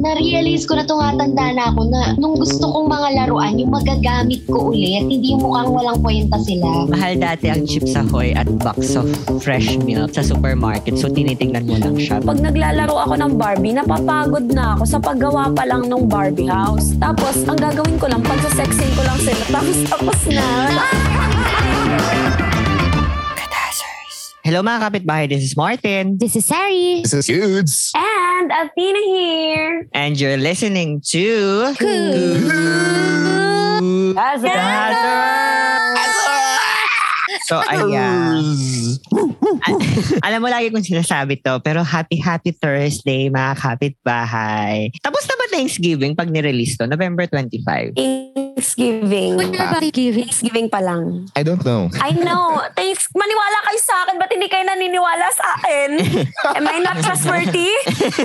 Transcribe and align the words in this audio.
Na-realize 0.00 0.64
ko 0.64 0.80
na 0.80 0.84
to 0.88 0.96
nga 0.96 1.12
tanda 1.12 1.52
na 1.52 1.64
ako 1.68 1.80
na 1.92 2.16
nung 2.16 2.32
gusto 2.40 2.72
kong 2.72 2.88
mga 2.88 3.08
laruan, 3.20 3.60
yung 3.60 3.68
magagamit 3.68 4.40
ko 4.48 4.72
ulit, 4.72 5.04
hindi 5.04 5.36
yung 5.36 5.44
mukhang 5.44 5.70
walang 5.76 6.00
kwenta 6.00 6.40
sila. 6.40 6.88
Mahal 6.88 7.20
dati 7.20 7.52
ang 7.52 7.68
Chips 7.68 7.92
Ahoy 7.92 8.32
at 8.32 8.48
box 8.64 8.96
of 8.96 9.06
fresh 9.44 9.76
milk 9.84 10.16
sa 10.16 10.24
supermarket. 10.24 10.96
So, 10.96 11.12
tinitingnan 11.12 11.68
mo 11.68 11.76
lang 11.76 12.00
siya. 12.00 12.16
Pag 12.24 12.40
naglalaro 12.40 12.96
ako 12.96 13.14
ng 13.20 13.32
Barbie, 13.36 13.76
napapagod 13.76 14.48
na 14.48 14.80
ako 14.80 14.84
sa 14.88 14.98
paggawa 14.98 15.52
pa 15.52 15.68
lang 15.68 15.84
ng 15.84 16.08
Barbie 16.08 16.48
house. 16.48 16.96
Tapos, 16.96 17.44
ang 17.44 17.60
gagawin 17.60 18.00
ko 18.00 18.08
lang, 18.08 18.24
pagsasexing 18.24 18.92
ko 18.96 19.02
lang 19.04 19.20
sila. 19.20 19.44
Tapos, 19.52 19.76
tapos 19.84 20.20
na. 20.32 20.48
Hello 24.40 24.64
mga 24.64 24.88
kapitbahay, 24.88 25.28
this 25.28 25.44
is 25.44 25.52
Martin. 25.52 26.16
This 26.16 26.32
is 26.32 26.48
Sari. 26.48 27.04
This 27.04 27.12
is 27.12 27.28
Hudes. 27.28 27.92
And 27.92 28.48
Athena 28.48 29.02
here. 29.12 29.84
And 29.92 30.16
you're 30.16 30.40
listening 30.40 31.04
to... 31.12 31.76
So, 37.44 37.60
ayan. 37.68 38.40
Alam 40.24 40.40
mo 40.40 40.48
lagi 40.48 40.72
kong 40.72 40.88
sinasabi 40.88 41.44
to, 41.44 41.60
pero 41.60 41.84
happy, 41.84 42.16
happy 42.16 42.56
Thursday, 42.56 43.28
mga 43.28 43.60
kapitbahay. 43.60 44.88
Tapos 45.04 45.28
na 45.28 45.36
ba 45.36 45.52
Thanksgiving 45.52 46.16
pag 46.16 46.32
nirelease 46.32 46.80
to? 46.80 46.88
November 46.88 47.28
25. 47.28 47.92
Thanksgiving. 48.60 49.40
Giving. 49.40 50.28
Thanksgiving 50.28 50.68
pa 50.68 50.84
lang. 50.84 51.32
I 51.32 51.40
don't 51.40 51.64
know. 51.64 51.88
I 51.96 52.12
know. 52.12 52.60
Thanks. 52.76 53.08
Maniwala 53.16 53.58
kayo 53.64 53.80
sa 53.80 53.94
akin. 54.04 54.14
Ba't 54.20 54.30
hindi 54.36 54.52
kayo 54.52 54.64
naniniwala 54.68 55.26
sa 55.32 55.46
akin? 55.56 55.90
Am 56.60 56.68
I 56.68 56.78
not 56.84 57.00
trustworthy? 57.00 57.72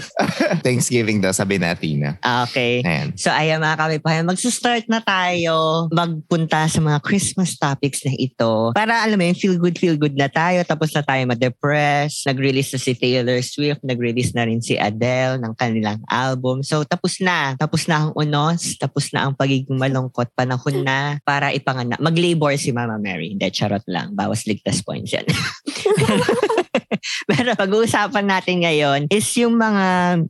Thanksgiving 0.68 1.24
daw, 1.24 1.32
sabi 1.32 1.56
natin 1.56 2.04
na. 2.04 2.12
Okay. 2.44 2.84
Ayan. 2.84 3.16
So 3.16 3.32
ayan 3.32 3.64
mga 3.64 3.80
kapitbahay, 3.80 4.28
magsa-start 4.28 4.92
na 4.92 5.00
tayo 5.00 5.88
magpunta 5.96 6.68
sa 6.68 6.84
mga 6.84 7.00
Christmas 7.00 7.56
topics 7.56 8.04
na 8.04 8.12
ito. 8.20 8.76
Para 8.76 9.08
alam 9.08 9.16
mo 9.16 9.24
yun, 9.24 9.40
feel 9.40 9.56
good, 9.56 9.80
feel 9.80 9.96
good 9.96 10.20
na 10.20 10.28
tayo. 10.28 10.60
Tapos 10.68 10.92
na 10.92 11.00
tayo 11.00 11.24
ma-depress. 11.32 12.28
Nag-release 12.28 12.76
na 12.76 12.80
si 12.84 12.92
Taylor 12.92 13.40
Swift. 13.40 13.80
Nag-release 13.88 14.36
na 14.36 14.44
rin 14.44 14.60
si 14.60 14.76
Adele 14.76 15.40
ng 15.40 15.56
kanilang 15.56 16.04
album. 16.12 16.60
So 16.60 16.84
tapos 16.84 17.24
na. 17.24 17.56
Tapos 17.56 17.88
na 17.88 18.04
ang 18.04 18.12
unos. 18.20 18.76
Tapos 18.76 19.16
na 19.16 19.32
ang 19.32 19.34
pagiging 19.34 19.80
malungkot. 19.80 20.25
Panahon 20.34 20.82
na 20.82 21.22
para 21.22 21.54
ipanganak. 21.54 22.02
Mag-labor 22.02 22.58
si 22.58 22.74
Mama 22.74 22.98
Mary. 22.98 23.38
Hindi, 23.38 23.48
charot 23.54 23.86
lang. 23.86 24.18
Bawas 24.18 24.50
ligtas 24.50 24.82
points 24.82 25.14
yan. 25.14 25.26
Pero 27.32 27.56
pag-uusapan 27.56 28.26
natin 28.26 28.66
ngayon 28.66 29.00
is 29.12 29.28
yung 29.38 29.58
mga 29.60 29.86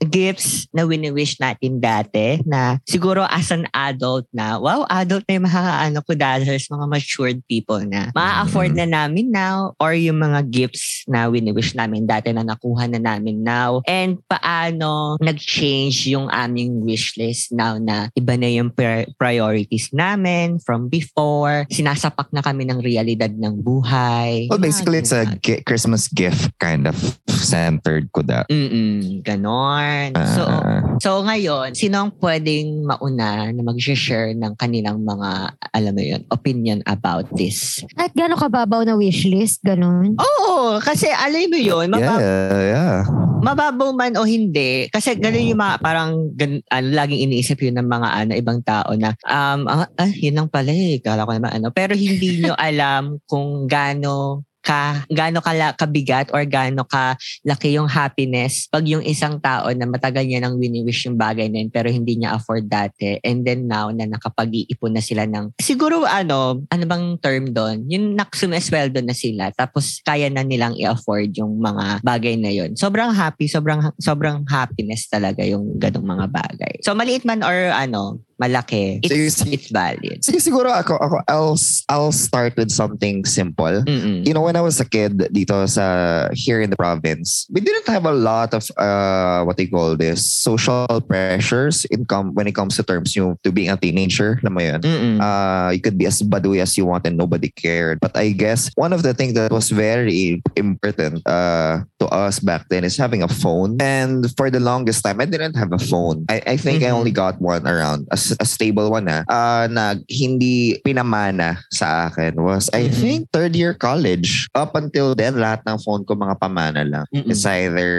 gifts 0.09 0.69
na 0.71 0.85
wini-wish 0.85 1.37
natin 1.41 1.79
dati 1.81 2.41
na 2.45 2.79
siguro 2.85 3.25
as 3.29 3.49
an 3.51 3.67
adult 3.73 4.27
na, 4.31 4.57
wow, 4.59 4.85
adult 4.89 5.25
na 5.27 5.33
yung 5.37 5.47
mga 5.47 5.63
ano 5.91 5.99
ko 6.03 6.11
dazzlers, 6.13 6.69
mga 6.69 6.85
matured 6.89 7.39
people 7.49 7.81
na. 7.83 8.09
Ma-afford 8.13 8.73
na 8.75 8.87
namin 8.87 9.31
now 9.31 9.73
or 9.81 9.93
yung 9.93 10.21
mga 10.21 10.47
gifts 10.49 11.03
na 11.09 11.27
wini-wish 11.29 11.73
namin 11.77 12.05
dati 12.05 12.31
na 12.31 12.45
nakuha 12.45 12.89
na 12.89 12.99
namin 13.01 13.41
now. 13.41 13.81
And 13.85 14.21
paano 14.25 15.17
nag-change 15.21 16.09
yung 16.11 16.29
aming 16.29 16.85
wish 16.85 17.17
list 17.17 17.51
now 17.51 17.77
na 17.77 18.09
iba 18.13 18.37
na 18.37 18.49
yung 18.49 18.71
pri- 18.71 19.09
priorities 19.17 19.91
namin 19.91 20.61
from 20.61 20.87
before. 20.87 21.65
Sinasapak 21.71 22.29
na 22.31 22.41
kami 22.41 22.67
ng 22.67 22.79
realidad 22.81 23.31
ng 23.33 23.61
buhay. 23.61 24.47
Well, 24.49 24.61
basically, 24.61 25.01
it's 25.01 25.15
a 25.15 25.25
Christmas 25.65 26.07
gift 26.11 26.34
kind 26.57 26.85
of 26.85 26.95
centered 27.27 28.07
ko 28.09 28.21
da. 28.21 28.47
Mm-mm, 28.47 29.21
ganon. 29.21 30.15
So, 30.33 30.41
Ah. 30.45 30.81
so 30.97 31.09
ngayon, 31.21 31.75
sino 31.75 32.07
ang 32.07 32.11
pwedeng 32.17 32.83
mauna 32.83 33.51
na 33.51 33.61
mag-share 33.61 34.31
ng 34.33 34.55
kanilang 34.55 35.01
mga, 35.01 35.29
alam 35.69 35.93
mo 35.93 36.01
yun, 36.01 36.21
opinion 36.29 36.79
about 36.85 37.27
this? 37.33 37.83
At 37.95 38.13
gano'ng 38.13 38.39
kababaw 38.39 38.81
na 38.81 38.95
wishlist? 38.95 39.61
Ganon. 39.61 40.15
Oo, 40.17 40.79
kasi 40.79 41.07
alam 41.07 41.47
mo 41.47 41.59
yun, 41.59 41.87
mabab- 41.87 42.23
yeah, 42.23 42.61
yeah. 42.63 42.97
mababaw 43.41 43.93
man 43.93 44.17
o 44.17 44.25
hindi, 44.25 44.89
kasi 44.89 45.13
ganun 45.15 45.45
yung 45.45 45.61
mga 45.61 45.75
parang 45.77 46.11
gan, 46.33 46.65
ano, 46.71 46.87
laging 46.89 47.29
iniisip 47.29 47.61
yun 47.61 47.77
ng 47.77 47.85
mga 47.85 48.09
ano, 48.15 48.31
ibang 48.33 48.59
tao 48.63 48.89
na, 48.97 49.13
um, 49.27 49.69
ah, 49.69 49.85
ah, 49.91 50.11
yun 50.11 50.33
lang 50.33 50.49
pala 50.49 50.71
eh, 50.71 50.97
kala 50.97 51.27
ko 51.27 51.31
naman 51.31 51.53
ano. 51.53 51.69
Pero 51.69 51.93
hindi 51.93 52.41
nyo 52.41 52.57
alam 52.69 53.21
kung 53.29 53.69
gaano 53.69 54.41
ka 54.65 55.05
gaano 55.13 55.45
kala 55.45 55.77
kabigat 55.77 56.33
or 56.33 56.41
gaano 56.49 56.81
ka 56.81 57.13
laki 57.45 57.77
yung 57.77 57.85
happiness 57.85 58.65
pag 58.73 58.81
yung 58.89 59.05
isang 59.05 59.37
tao 59.37 59.69
na 59.69 59.85
matagal 59.85 60.25
niya 60.25 60.41
nang 60.41 60.57
wini-wish 60.57 61.05
yung 61.05 61.21
bagay 61.21 61.45
na 61.45 61.61
yun 61.61 61.69
pero 61.69 61.93
hindi 61.93 62.17
niya 62.17 62.33
afford 62.33 62.65
dati. 62.65 63.21
And 63.21 63.45
then 63.45 63.69
now 63.69 63.93
na 63.93 64.09
nakapag-iipon 64.09 64.97
na 64.97 65.03
sila 65.05 65.29
ng 65.29 65.53
siguro 65.61 66.09
ano 66.09 66.65
ano 66.73 66.83
bang 66.89 67.21
term 67.21 67.53
doon? 67.53 67.85
Yung 67.85 68.17
naksumesweldo 68.17 69.05
na 69.05 69.13
sila 69.13 69.53
tapos 69.53 70.01
kaya 70.01 70.33
na 70.33 70.41
nilang 70.41 70.73
i-afford 70.73 71.37
yung 71.37 71.61
mga 71.61 72.01
bagay 72.01 72.33
na 72.33 72.49
yun. 72.49 72.73
Sobrang 72.73 73.13
happy 73.13 73.45
sobrang 73.45 73.93
sobrang 74.01 74.41
happiness 74.49 75.05
talaga 75.05 75.45
yung 75.45 75.77
ganong 75.77 76.09
mga 76.09 76.25
bagay. 76.33 76.73
So 76.81 76.97
maliit 76.97 77.21
man 77.21 77.45
or 77.45 77.69
ano 77.69 78.25
malaki 78.41 78.99
it's, 79.03 79.13
Sige, 79.13 79.31
sige. 79.31 79.53
it's 79.53 79.69
valid 79.71 80.19
Sige, 80.23 80.39
siguro 80.41 80.67
ako, 80.71 80.97
ako 80.99 81.15
I'll, 81.27 81.55
I'll 81.89 82.11
start 82.11 82.55
with 82.57 82.69
something 82.71 83.23
simple. 83.25 83.83
Mm-mm. 83.85 84.25
You 84.27 84.33
know, 84.33 84.41
when 84.41 84.55
I 84.55 84.61
was 84.61 84.79
a 84.79 84.85
kid 84.85 85.17
dito 85.31 85.67
sa 85.69 86.27
here 86.33 86.61
in 86.61 86.69
the 86.69 86.75
province, 86.75 87.47
we 87.51 87.61
didn't 87.61 87.87
have 87.87 88.05
a 88.05 88.11
lot 88.13 88.53
of 88.53 88.67
uh 88.77 89.43
what 89.43 89.57
they 89.57 89.67
call 89.67 89.95
this 89.95 90.25
social 90.25 90.85
pressures 91.07 91.85
in 91.89 92.05
com- 92.05 92.33
when 92.33 92.47
it 92.47 92.55
comes 92.55 92.75
to 92.77 92.83
terms 92.83 93.15
you 93.15 93.37
to 93.43 93.51
being 93.51 93.69
a 93.69 93.77
teenager. 93.77 94.39
Alam 94.43 94.53
mo 94.53 94.61
yun? 94.61 94.81
Uh, 95.21 95.69
you 95.73 95.79
could 95.81 95.97
be 95.97 96.05
as 96.05 96.21
baduy 96.21 96.59
as 96.61 96.77
you 96.77 96.85
want 96.85 97.05
and 97.07 97.17
nobody 97.17 97.49
cared. 97.49 97.99
But 97.99 98.15
I 98.17 98.31
guess 98.31 98.69
one 98.75 98.91
of 98.93 99.03
the 99.03 99.13
things 99.13 99.33
that 99.35 99.51
was 99.51 99.69
very 99.69 100.41
important 100.55 101.21
uh, 101.27 101.83
to 101.99 102.05
us 102.11 102.39
back 102.39 102.67
then 102.69 102.83
is 102.83 102.97
having 102.97 103.23
a 103.23 103.27
phone. 103.31 103.77
And 103.79 104.27
for 104.35 104.49
the 104.49 104.59
longest 104.59 105.03
time, 105.03 105.21
I 105.21 105.25
didn't 105.25 105.55
have 105.55 105.71
a 105.71 105.79
phone. 105.79 106.25
I, 106.29 106.55
I 106.55 106.57
think 106.57 106.83
I 106.83 106.89
Mhm. 106.91 106.97
only 106.99 107.11
got 107.11 107.39
one 107.41 107.67
around, 107.67 108.07
a 108.33 108.45
stable 108.45 108.89
one 108.89 109.05
na, 109.05 109.21
uh, 109.27 109.67
na 109.69 109.93
hindi 110.09 110.79
pinamana 110.81 111.59
sa 111.69 112.09
akin 112.09 112.33
was, 112.39 112.69
I 112.73 112.87
Mhm. 112.87 112.95
think, 112.97 113.19
third 113.29 113.53
year 113.53 113.73
college. 113.75 114.47
Up 114.55 114.73
until 114.73 115.13
then, 115.13 115.35
lahat 115.37 115.61
ng 115.67 115.77
phone 115.83 116.05
ko 116.05 116.15
mga 116.15 116.39
pamana 116.39 116.81
lang. 116.81 117.05
Mm-mm. 117.11 117.29
It's 117.29 117.45
either 117.45 117.89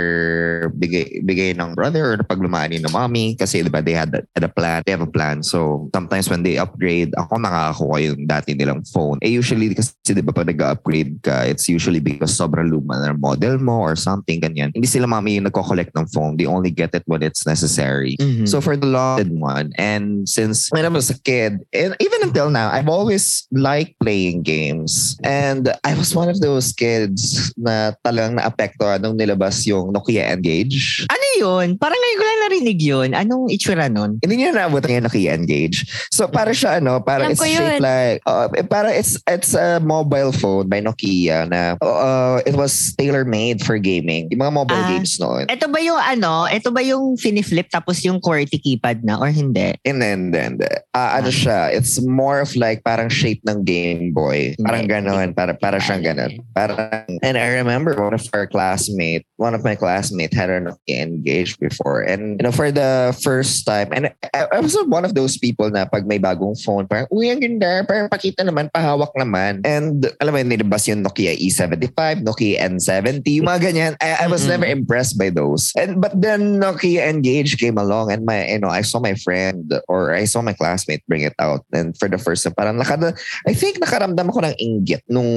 bigay, 0.76 1.22
bigay 1.22 1.54
ng 1.54 1.74
brother 1.74 2.16
or 2.16 2.16
paglumaan 2.22 2.70
ni 2.72 2.78
ng 2.80 2.92
mommy 2.92 3.36
kasi 3.36 3.62
diba 3.62 3.84
they 3.84 3.94
had, 3.94 4.14
a- 4.14 4.24
had 4.34 4.44
a 4.44 4.52
plan. 4.52 4.82
They 4.86 4.94
have 4.94 5.04
a 5.04 5.10
plan. 5.10 5.42
So 5.42 5.90
sometimes 5.92 6.30
when 6.30 6.42
they 6.42 6.56
upgrade, 6.56 7.12
ako 7.16 7.36
nakakakuha 7.36 7.96
yung 8.02 8.20
dati 8.26 8.54
nilang 8.56 8.86
phone. 8.88 9.18
Eh 9.20 9.30
usually 9.30 9.74
kasi 9.74 9.92
diba 10.08 10.32
pag 10.32 10.48
nag-upgrade 10.48 11.20
ka, 11.20 11.44
it's 11.44 11.68
usually 11.68 12.00
because 12.00 12.32
sobrang 12.32 12.70
luma 12.70 12.96
na 13.02 13.12
model 13.12 13.58
mo 13.58 13.82
or 13.82 13.96
something 13.96 14.40
ganyan. 14.40 14.70
Hindi 14.72 14.88
sila 14.88 15.04
mommy 15.04 15.36
yung 15.36 15.46
nagko-collect 15.50 15.92
ng 15.92 16.06
phone. 16.12 16.36
They 16.36 16.46
only 16.46 16.70
get 16.70 16.94
it 16.94 17.04
when 17.04 17.20
it's 17.20 17.44
necessary. 17.44 18.16
Mhm. 18.16 18.48
So 18.48 18.60
for 18.60 18.76
the 18.76 18.88
long 18.88 19.36
one, 19.36 19.72
and 19.76 20.15
since 20.24 20.72
when 20.72 20.86
I 20.86 20.92
was 20.92 21.12
a 21.12 21.18
kid, 21.20 21.60
and 21.74 21.92
even 22.00 22.20
until 22.24 22.48
now, 22.48 22.72
I've 22.72 22.88
always 22.88 23.44
liked 23.52 23.98
playing 24.00 24.40
games. 24.46 25.18
And 25.20 25.68
I 25.84 25.92
was 25.92 26.14
one 26.16 26.32
of 26.32 26.40
those 26.40 26.72
kids 26.72 27.52
na 27.58 27.92
talagang 28.00 28.40
naapektuhan 28.40 29.04
nung 29.04 29.20
nilabas 29.20 29.66
yung 29.68 29.92
Nokia 29.92 30.32
Engage. 30.32 31.04
Ano 31.10 31.26
yun? 31.36 31.66
Parang 31.76 31.98
ngayon 31.98 32.16
ko 32.16 32.24
lang 32.24 32.40
narinig 32.48 32.80
yun. 32.80 33.08
Anong 33.12 33.44
itsura 33.50 33.90
nun? 33.90 34.22
Hindi 34.22 34.34
niyo 34.40 34.54
naabutan 34.56 35.02
yung 35.02 35.06
Nokia 35.10 35.34
Engage. 35.34 35.84
So 36.08 36.30
para 36.30 36.54
siya 36.56 36.78
ano, 36.80 37.02
para 37.02 37.28
it's 37.28 37.42
shaped 37.42 37.82
like 37.82 38.22
uh, 38.24 38.48
para 38.70 38.94
it's 38.94 39.18
it's 39.26 39.52
a 39.52 39.82
mobile 39.82 40.30
phone 40.30 40.70
by 40.70 40.78
Nokia 40.80 41.50
na 41.50 41.74
uh, 41.82 42.38
it 42.46 42.54
was 42.54 42.94
tailor-made 42.96 43.60
for 43.60 43.76
gaming. 43.76 44.30
Yung 44.30 44.40
mga 44.40 44.54
mobile 44.54 44.76
Ah. 44.76 44.92
games 44.92 45.16
noon. 45.18 45.48
Ito 45.48 45.66
ba 45.72 45.80
yung 45.80 45.96
ano? 45.98 46.44
Ito 46.46 46.68
ba 46.68 46.84
yung 46.84 47.16
finiflip 47.16 47.72
tapos 47.72 48.04
yung 48.04 48.20
QWERTY 48.20 48.60
keypad 48.60 49.02
na 49.02 49.16
or 49.16 49.32
hindi? 49.32 49.72
And 49.82 49.98
then, 50.06 50.58
then 50.58 50.70
uh, 50.94 51.18
ano 51.18 51.34
siya, 51.34 51.74
it's 51.74 51.98
more 52.02 52.38
of 52.38 52.54
like 52.54 52.86
parang 52.86 53.10
shape 53.10 53.42
ng 53.42 53.66
Game 53.66 54.14
Boy. 54.14 54.54
Parang 54.62 54.86
Hindi. 54.86 54.94
ganon, 54.94 55.34
para, 55.34 55.58
para 55.58 55.82
siyang 55.82 56.06
ganon. 56.06 56.38
Parang, 56.54 56.78
and 57.22 57.34
I 57.34 57.58
remember 57.58 57.98
one 57.98 58.14
of 58.14 58.22
our 58.30 58.46
classmates 58.46 59.26
one 59.36 59.54
of 59.54 59.62
my 59.64 59.76
classmates 59.76 60.34
had 60.34 60.50
a 60.50 60.60
Nokia 60.60 61.04
Engage 61.04 61.58
before. 61.60 62.00
And, 62.00 62.40
you 62.40 62.44
know, 62.44 62.52
for 62.52 62.72
the 62.72 63.16
first 63.22 63.64
time, 63.64 63.92
and 63.92 64.12
I, 64.34 64.48
I 64.52 64.60
was 64.60 64.76
one 64.88 65.04
of 65.04 65.14
those 65.14 65.36
people 65.36 65.70
na 65.70 65.84
pag 65.84 66.06
may 66.08 66.18
bagong 66.18 66.56
phone, 66.64 66.88
parang, 66.88 67.06
uy, 67.12 67.30
ang 67.30 67.40
ganda, 67.40 67.84
parang 67.84 68.08
pakita 68.08 68.44
naman, 68.44 68.72
pahawak 68.72 69.12
naman. 69.16 69.60
And 69.64 70.08
alam 70.20 70.34
mo, 70.34 70.40
nilabas 70.40 70.88
yung 70.88 71.04
Nokia 71.04 71.36
E75, 71.36 72.24
Nokia 72.24 72.64
N70, 72.64 73.44
yung 73.44 73.48
mga 73.48 73.60
ganyan. 73.60 73.92
I, 74.00 74.24
I 74.24 74.26
was 74.26 74.48
never 74.48 74.64
impressed 74.64 75.20
by 75.20 75.28
those. 75.28 75.72
And 75.76 76.00
But 76.00 76.16
then 76.16 76.60
Nokia 76.60 77.04
Engage 77.08 77.60
came 77.60 77.76
along 77.76 78.12
and 78.12 78.24
my, 78.24 78.48
you 78.48 78.58
know, 78.58 78.72
I 78.72 78.80
saw 78.80 79.00
my 79.00 79.14
friend 79.20 79.68
or 79.88 79.95
I 80.12 80.24
saw 80.24 80.40
my 80.42 80.52
classmate 80.52 81.02
bring 81.06 81.22
it 81.22 81.34
out. 81.38 81.64
And 81.72 81.96
for 81.96 82.08
the 82.08 82.18
first 82.18 82.44
time, 82.44 82.54
parang 82.54 82.76
nakada, 82.78 83.16
I 83.46 83.52
think 83.54 83.78
nakaramdam 83.78 84.28
ako 84.28 84.40
ng 84.46 84.56
inggit 84.60 85.02
nung 85.08 85.30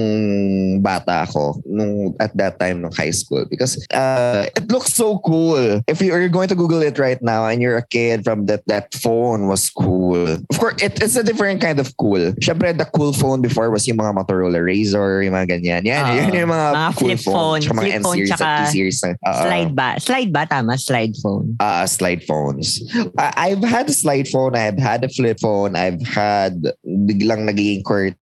bata 0.81 1.23
ako, 1.27 1.61
nung 1.65 2.15
at 2.19 2.35
that 2.37 2.59
time 2.59 2.81
nung 2.81 2.93
high 2.93 3.11
school 3.13 3.45
because 3.49 3.79
uh, 3.93 4.45
it 4.55 4.69
looks 4.71 4.93
so 4.93 5.19
cool. 5.25 5.81
If 5.87 6.01
you're 6.01 6.27
going 6.29 6.47
to 6.49 6.55
Google 6.55 6.81
it 6.81 6.97
right 6.99 7.21
now 7.21 7.45
and 7.47 7.61
you're 7.61 7.77
a 7.77 7.85
kid 7.85 8.23
from 8.23 8.45
that 8.47 8.65
that 8.67 8.93
phone 8.95 9.47
was 9.47 9.69
cool. 9.69 10.39
Of 10.49 10.55
course, 10.57 10.81
it, 10.81 11.01
it's 11.01 11.15
a 11.15 11.23
different 11.23 11.61
kind 11.61 11.79
of 11.79 11.95
cool. 11.97 12.33
Syempre, 12.41 12.75
the 12.75 12.85
cool 12.85 13.13
phone 13.13 13.41
before 13.41 13.69
was 13.69 13.87
yung 13.87 13.97
mga 13.97 14.15
Motorola 14.15 14.59
Razor, 14.63 15.23
yung 15.23 15.33
mga 15.33 15.57
ganyan. 15.59 15.83
Yan, 15.85 16.03
Oo. 16.05 16.15
yan 16.15 16.29
yung 16.33 16.51
mga, 16.51 16.67
Mga 16.73 16.91
cool 16.95 17.07
flip 17.09 17.19
phone, 17.21 17.59
Tsaka 17.61 17.73
mga 17.73 17.81
flip 17.81 18.01
phone, 18.01 18.17
N-series 18.19 18.29
tsaka 18.29 18.45
at 18.45 18.59
T-series. 18.69 18.99
Oo. 19.03 19.41
Slide 19.43 19.71
ba? 19.75 19.89
Slide 19.99 20.31
ba? 20.31 20.41
Tama, 20.49 20.73
slide 20.77 21.15
phone. 21.21 21.45
uh, 21.59 21.85
slide 21.85 22.23
phones. 22.23 22.81
I- 23.17 23.51
I've 23.51 23.63
had 23.63 23.89
a 23.89 23.93
slide 23.95 24.27
phone. 24.27 24.48
I've 24.55 24.77
had 24.77 25.03
a 25.03 25.09
flip 25.09 25.39
phone. 25.39 25.75
I've 25.75 26.01
had 26.01 26.61
biglang 26.85 27.47
naging 27.47 27.83
QWERTY 27.83 28.15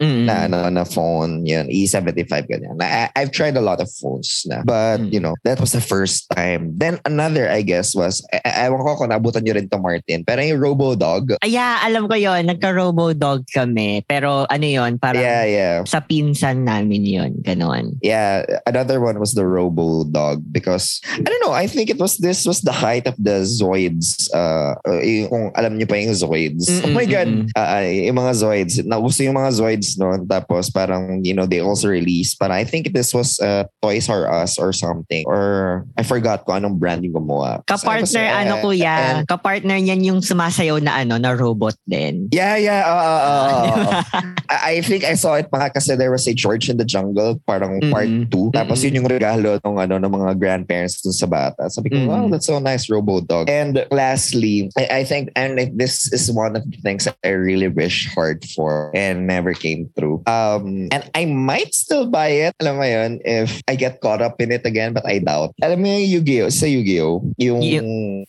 Mm. 0.00 0.24
na 0.26 0.34
ano 0.46 0.58
na 0.70 0.84
phone 0.84 1.44
yun 1.46 1.68
E75 1.68 2.32
ganyan. 2.48 2.76
I, 2.80 3.10
I've 3.16 3.30
tried 3.30 3.56
a 3.56 3.64
lot 3.64 3.80
of 3.80 3.88
phones 3.90 4.42
na. 4.46 4.62
But 4.62 5.00
Mm. 5.02 5.12
you 5.12 5.20
know, 5.20 5.34
that 5.44 5.60
was 5.60 5.72
the 5.72 5.80
first 5.80 6.28
time. 6.34 6.74
Then 6.76 7.00
another 7.04 7.48
I 7.48 7.62
guess 7.62 7.94
was 7.94 8.20
I, 8.32 8.40
I, 8.44 8.50
ewan 8.68 8.82
ko 8.84 8.96
kung 8.96 9.10
nabutan 9.10 9.42
nyo 9.44 9.54
rin 9.56 9.68
to 9.68 9.78
Martin. 9.78 10.24
Pero 10.24 10.40
yung 10.42 10.60
Robo 10.60 10.94
Dog. 10.94 11.32
Aya, 11.42 11.80
alam 11.82 12.06
ko 12.06 12.14
yon 12.14 12.44
Nagka-robo 12.46 13.12
dog 13.14 13.44
kami. 13.48 14.04
Pero 14.04 14.44
ano 14.48 14.66
yon 14.66 14.98
Parang 14.98 15.20
Yeah, 15.22 15.44
yeah. 15.44 15.76
sa 15.84 16.00
pinsan 16.00 16.64
namin 16.64 17.04
yon 17.04 17.32
Ganon. 17.42 17.96
Yeah, 18.02 18.44
another 18.66 19.00
one 19.00 19.18
was 19.18 19.32
the 19.34 19.46
Robo 19.46 20.04
Dog 20.04 20.42
because 20.50 21.00
I 21.12 21.22
don't 21.24 21.42
know. 21.42 21.54
I 21.54 21.66
think 21.66 21.88
it 21.88 21.98
was 21.98 22.18
this 22.18 22.44
was 22.44 22.60
the 22.62 22.72
height 22.74 23.06
of 23.06 23.16
the 23.18 23.42
Zoids. 23.44 24.28
Uh, 24.32 24.74
uh, 24.86 25.00
yung, 25.02 25.28
kung 25.28 25.44
alam 25.54 25.78
niyo 25.78 25.88
pa 25.88 25.96
yung 25.96 26.14
Zoids. 26.14 26.68
oh 26.84 26.92
my 26.92 27.06
God, 27.06 27.28
Mm-mm-mm. 27.28 27.52
uh, 27.56 27.84
yung 27.86 28.18
mga 28.18 28.32
Zoids. 28.36 28.74
Nauso 28.84 29.22
yung 29.22 29.36
mga 29.36 29.51
Zoids 29.52 30.00
noon. 30.00 30.26
Tapos 30.26 30.72
parang 30.72 31.20
you 31.22 31.36
know 31.36 31.44
they 31.46 31.60
also 31.60 31.88
released. 31.88 32.40
But 32.40 32.50
I 32.50 32.64
think 32.64 32.92
this 32.96 33.12
was 33.12 33.38
uh, 33.38 33.68
Toys 33.84 34.08
R 34.08 34.26
Us 34.26 34.56
or 34.58 34.72
something. 34.72 35.24
Or 35.28 35.84
I 35.96 36.02
forgot 36.02 36.44
kung 36.48 36.64
anong 36.64 36.80
brand 36.80 37.04
yung 37.04 37.20
gumawa. 37.20 37.60
Kapartner, 37.68 38.24
Uh, 38.32 38.40
ano 38.42 38.52
kuya, 38.64 38.94
and- 39.20 39.28
kapartner 39.28 39.76
niyan 39.76 40.00
yung 40.04 40.20
sumasayaw 40.22 40.80
na 40.80 41.04
ano, 41.04 41.18
na 41.20 41.36
robot 41.36 41.76
din. 41.84 42.28
Yeah, 42.32 42.56
yeah. 42.56 42.82
Uh, 42.86 43.02
uh, 43.02 43.20
uh, 43.22 44.02
I, 44.48 44.56
I 44.72 44.80
think 44.80 45.04
I 45.04 45.14
saw 45.14 45.34
it 45.36 45.52
nga 45.52 45.68
kasi 45.68 45.94
there 45.96 46.10
was 46.10 46.24
a 46.26 46.34
George 46.34 46.70
in 46.70 46.76
the 46.78 46.84
Jungle, 46.86 47.36
parang 47.44 47.80
part 47.92 48.08
Mm-mm. 48.08 48.30
2. 48.30 48.56
Tapos 48.56 48.80
Mm-mm. 48.80 48.84
yun 48.88 48.98
yung 49.04 49.08
regalo 49.10 49.60
ng 49.60 49.76
ano 49.76 49.94
ng 50.00 50.12
mga 50.12 50.30
grandparents 50.38 51.02
dun 51.02 51.12
sa 51.12 51.26
bata. 51.26 51.68
Sabi 51.68 51.90
ko, 51.90 51.96
Mm-mm. 52.00 52.08
wow, 52.08 52.24
that's 52.30 52.46
so 52.46 52.58
nice, 52.58 52.88
Robo 52.88 53.20
Dog. 53.20 53.50
And 53.50 53.84
lastly, 53.90 54.70
I, 54.78 55.02
I 55.02 55.04
think, 55.04 55.30
and 55.36 55.56
like, 55.56 55.76
this 55.76 56.12
is 56.12 56.30
one 56.30 56.56
of 56.56 56.64
the 56.64 56.78
things 56.80 57.04
that 57.04 57.16
I 57.24 57.34
really 57.36 57.68
wish 57.68 58.08
hard 58.14 58.44
for 58.54 58.90
and 58.94 59.26
never 59.42 59.58
came 59.58 59.90
through. 59.98 60.22
Um, 60.30 60.86
and 60.94 61.02
I 61.18 61.26
might 61.26 61.74
still 61.74 62.06
buy 62.06 62.46
it, 62.46 62.54
alam 62.62 62.78
mo 62.78 62.86
yun, 62.86 63.18
if 63.26 63.58
I 63.66 63.74
get 63.74 63.98
caught 63.98 64.22
up 64.22 64.38
in 64.38 64.54
it 64.54 64.62
again, 64.62 64.94
but 64.94 65.02
I 65.02 65.18
doubt. 65.18 65.58
Alam 65.58 65.82
mo 65.82 65.90
yung 65.90 66.06
Yu-Gi-Oh! 66.22 66.54
Sa 66.54 66.70
Yu-Gi-Oh! 66.70 67.26
Yung 67.42 67.60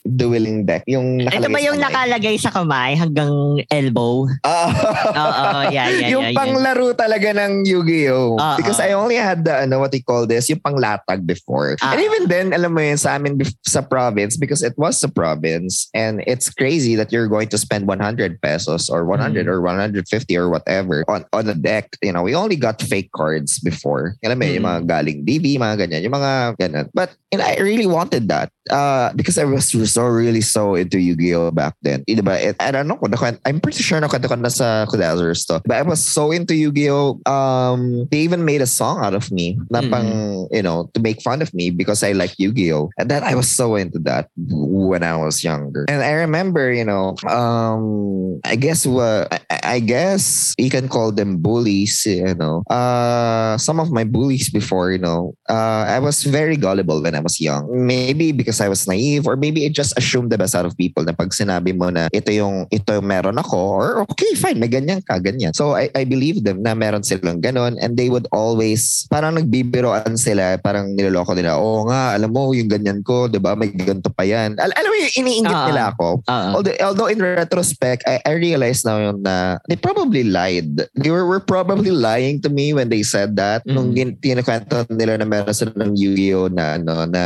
dueling 0.02 0.66
deck. 0.66 0.82
Yung 0.90 1.22
Ito 1.22 1.30
nakalagay 1.30 1.54
ba 1.54 1.60
sa 1.62 1.66
yung 1.70 1.78
kamay. 1.78 1.86
nakalagay 1.86 2.36
sa 2.42 2.50
kamay 2.50 2.92
hanggang 2.98 3.34
elbow? 3.70 4.26
Ah. 4.42 4.74
Oo, 5.14 5.70
yeah, 5.70 5.88
yeah, 5.94 6.10
yung 6.18 6.26
yeah, 6.26 6.34
yeah. 6.34 6.40
panglaro 6.42 6.98
talaga 6.98 7.30
ng 7.38 7.70
Yu-Gi-Oh! 7.70 8.42
Ah, 8.42 8.58
Because 8.58 8.82
ah. 8.82 8.90
I 8.90 8.98
only 8.98 9.22
had 9.22 9.46
the, 9.46 9.70
ano, 9.70 9.78
what 9.78 9.94
they 9.94 10.02
call 10.02 10.26
this, 10.26 10.50
yung 10.50 10.66
panglatag 10.66 11.30
before. 11.30 11.78
Ah. 11.86 11.94
And 11.94 12.02
even 12.02 12.26
then, 12.26 12.58
alam 12.58 12.74
mo 12.74 12.82
yun, 12.82 12.98
sa 12.98 13.22
amin 13.22 13.38
sa 13.62 13.86
province, 13.86 14.34
because 14.34 14.66
it 14.66 14.74
was 14.82 14.98
a 15.06 15.12
province, 15.12 15.94
and 15.94 16.26
it's 16.26 16.50
crazy 16.50 16.98
that 16.98 17.14
you're 17.14 17.30
going 17.30 17.54
to 17.54 17.60
spend 17.62 17.86
100 17.86 18.42
pesos 18.42 18.90
or 18.90 19.06
100 19.06 19.44
Mm. 19.44 19.52
or 19.52 19.60
150 19.62 20.38
or 20.38 20.48
whatever 20.48 21.03
on, 21.08 21.26
on 21.34 21.50
a 21.50 21.56
deck. 21.56 21.98
You 22.02 22.12
know, 22.12 22.24
we 22.24 22.36
only 22.36 22.56
got 22.56 22.82
fake 22.82 23.12
cards 23.12 23.60
before. 23.60 24.16
Alam 24.24 24.40
mo 24.40 24.46
yun, 24.46 24.54
yung 24.62 24.64
Mm. 24.64 24.72
mga 24.72 24.84
galing 24.88 25.20
DB, 25.26 25.58
mga 25.60 25.76
ganyan, 25.88 26.02
yung 26.04 26.16
mga 26.16 26.34
ganyan. 26.58 26.86
But 26.94 27.16
know, 27.38 27.46
I 27.46 27.58
really 27.60 27.88
wanted 27.88 28.28
that 28.30 28.52
uh, 28.72 29.12
because 29.14 29.38
I 29.38 29.44
was 29.46 29.72
so 29.72 30.06
really 30.06 30.42
so 30.42 30.76
into 30.76 31.00
Yu-Gi-Oh 31.00 31.52
back 31.52 31.76
then. 31.82 32.04
I 32.08 32.72
don't 32.72 32.88
know. 32.88 32.96
kung 32.98 33.12
nakwent- 33.12 33.40
I'm 33.46 33.60
pretty 33.60 33.84
sure 33.84 34.00
nakwento 34.00 34.30
ko 34.30 34.36
na 34.36 34.50
sa 34.50 34.86
Kudazers 34.86 35.46
to. 35.48 35.62
But 35.66 35.78
I 35.78 35.82
was 35.82 36.00
so 36.04 36.32
into 36.32 36.56
Yu-Gi-Oh. 36.56 37.20
Um, 37.26 38.08
they 38.12 38.20
even 38.20 38.46
made 38.46 38.62
a 38.62 38.70
song 38.70 39.04
out 39.04 39.14
of 39.14 39.32
me 39.32 39.60
na 39.70 39.82
Mm-mm. 39.82 39.92
pang, 39.92 40.48
you 40.52 40.62
know, 40.64 40.90
to 40.94 41.00
make 41.02 41.22
fun 41.22 41.42
of 41.42 41.54
me 41.54 41.70
because 41.72 42.04
I 42.04 42.14
like 42.14 42.38
Yu-Gi-Oh. 42.38 42.90
And 42.98 43.10
that 43.12 43.24
I 43.24 43.36
was 43.36 43.50
so 43.50 43.76
into 43.76 44.00
that 44.08 44.30
when 44.38 45.04
I 45.04 45.16
was 45.18 45.44
younger. 45.44 45.86
And 45.90 46.02
I 46.04 46.12
remember, 46.24 46.72
you 46.72 46.86
know, 46.86 47.16
um, 47.28 48.40
I 48.46 48.56
guess 48.56 48.86
what 48.86 49.32
I, 49.50 49.78
I 49.78 49.80
guess 49.80 50.54
you 50.58 50.70
can 50.70 50.88
call 50.88 51.12
them 51.12 51.38
bullies, 51.38 52.06
you 52.06 52.36
know. 52.36 52.64
Uh, 52.70 53.58
some 53.58 53.80
of 53.80 53.92
my 53.92 54.04
bullies 54.04 54.50
before, 54.50 54.92
you 54.92 55.00
know, 55.00 55.36
uh, 55.50 55.86
I 55.88 56.00
was 56.00 56.24
very 56.24 56.58
gullible 56.58 57.02
when 57.02 57.16
I 57.16 57.20
was 57.20 57.40
young. 57.42 57.68
Maybe 57.86 58.32
because 58.32 58.53
I 58.60 58.68
was 58.68 58.86
naive 58.86 59.26
or 59.26 59.34
maybe 59.36 59.64
I 59.64 59.70
just 59.70 59.96
assumed 59.96 60.30
the 60.30 60.38
best 60.38 60.54
out 60.54 60.66
of 60.66 60.76
people 60.76 61.02
na 61.02 61.14
pag 61.14 61.32
sinabi 61.32 61.72
mo 61.72 61.90
na 61.90 62.10
ito 62.12 62.30
yung 62.30 62.68
ito 62.70 62.94
yung 62.94 63.08
meron 63.08 63.38
ako 63.38 63.58
or 63.58 63.88
okay 64.06 64.34
fine 64.36 64.60
may 64.60 64.68
ganyan 64.68 65.02
ka 65.02 65.18
ganyan. 65.18 65.54
So 65.54 65.74
I 65.74 65.90
I 65.94 66.04
believe 66.04 66.44
them 66.44 66.62
na 66.62 66.74
meron 66.74 67.02
silang 67.02 67.40
ganon 67.40 67.80
and 67.80 67.96
they 67.96 68.10
would 68.10 68.28
always 68.30 69.08
parang 69.08 69.38
nagbibiroan 69.38 70.18
sila 70.18 70.58
parang 70.60 70.94
niloloko 70.94 71.34
nila. 71.34 71.56
Oo 71.56 71.88
nga 71.88 72.14
alam 72.14 72.30
mo 72.30 72.52
yung 72.52 72.68
ganyan 72.68 73.02
ko 73.02 73.26
'di 73.26 73.40
ba 73.40 73.56
may 73.56 73.70
ganito 73.70 74.10
pa 74.10 74.26
yan. 74.26 74.58
Al- 74.58 74.76
alam 74.76 74.90
mo 74.90 74.98
yung 75.00 75.16
iniinggit 75.16 75.54
Ah. 75.54 75.68
nila 75.70 75.84
ako. 75.94 76.08
Oo. 76.26 76.50
Although, 76.58 76.78
although 76.82 77.10
in 77.10 77.22
retrospect, 77.22 78.02
I, 78.06 78.18
I 78.26 78.34
realized 78.36 78.84
now 78.84 78.98
yun 78.98 79.22
na 79.22 79.58
they 79.70 79.78
probably 79.78 80.26
lied. 80.26 80.90
They 80.98 81.12
were, 81.12 81.26
were 81.26 81.44
probably 81.44 81.92
lying 81.92 82.42
to 82.42 82.50
me 82.50 82.74
when 82.74 82.90
they 82.90 83.04
said 83.04 83.36
that. 83.38 83.62
Nung 83.66 83.94
Mm. 83.94 83.96
gin- 83.96 84.18
tinakwento 84.18 84.88
nila 84.90 85.20
na 85.20 85.28
meron 85.28 85.54
sila 85.54 85.76
ng 85.76 85.94
Yu-Gi-Oh 85.94 86.50
na, 86.50 86.80
ano, 86.80 87.06
na 87.06 87.24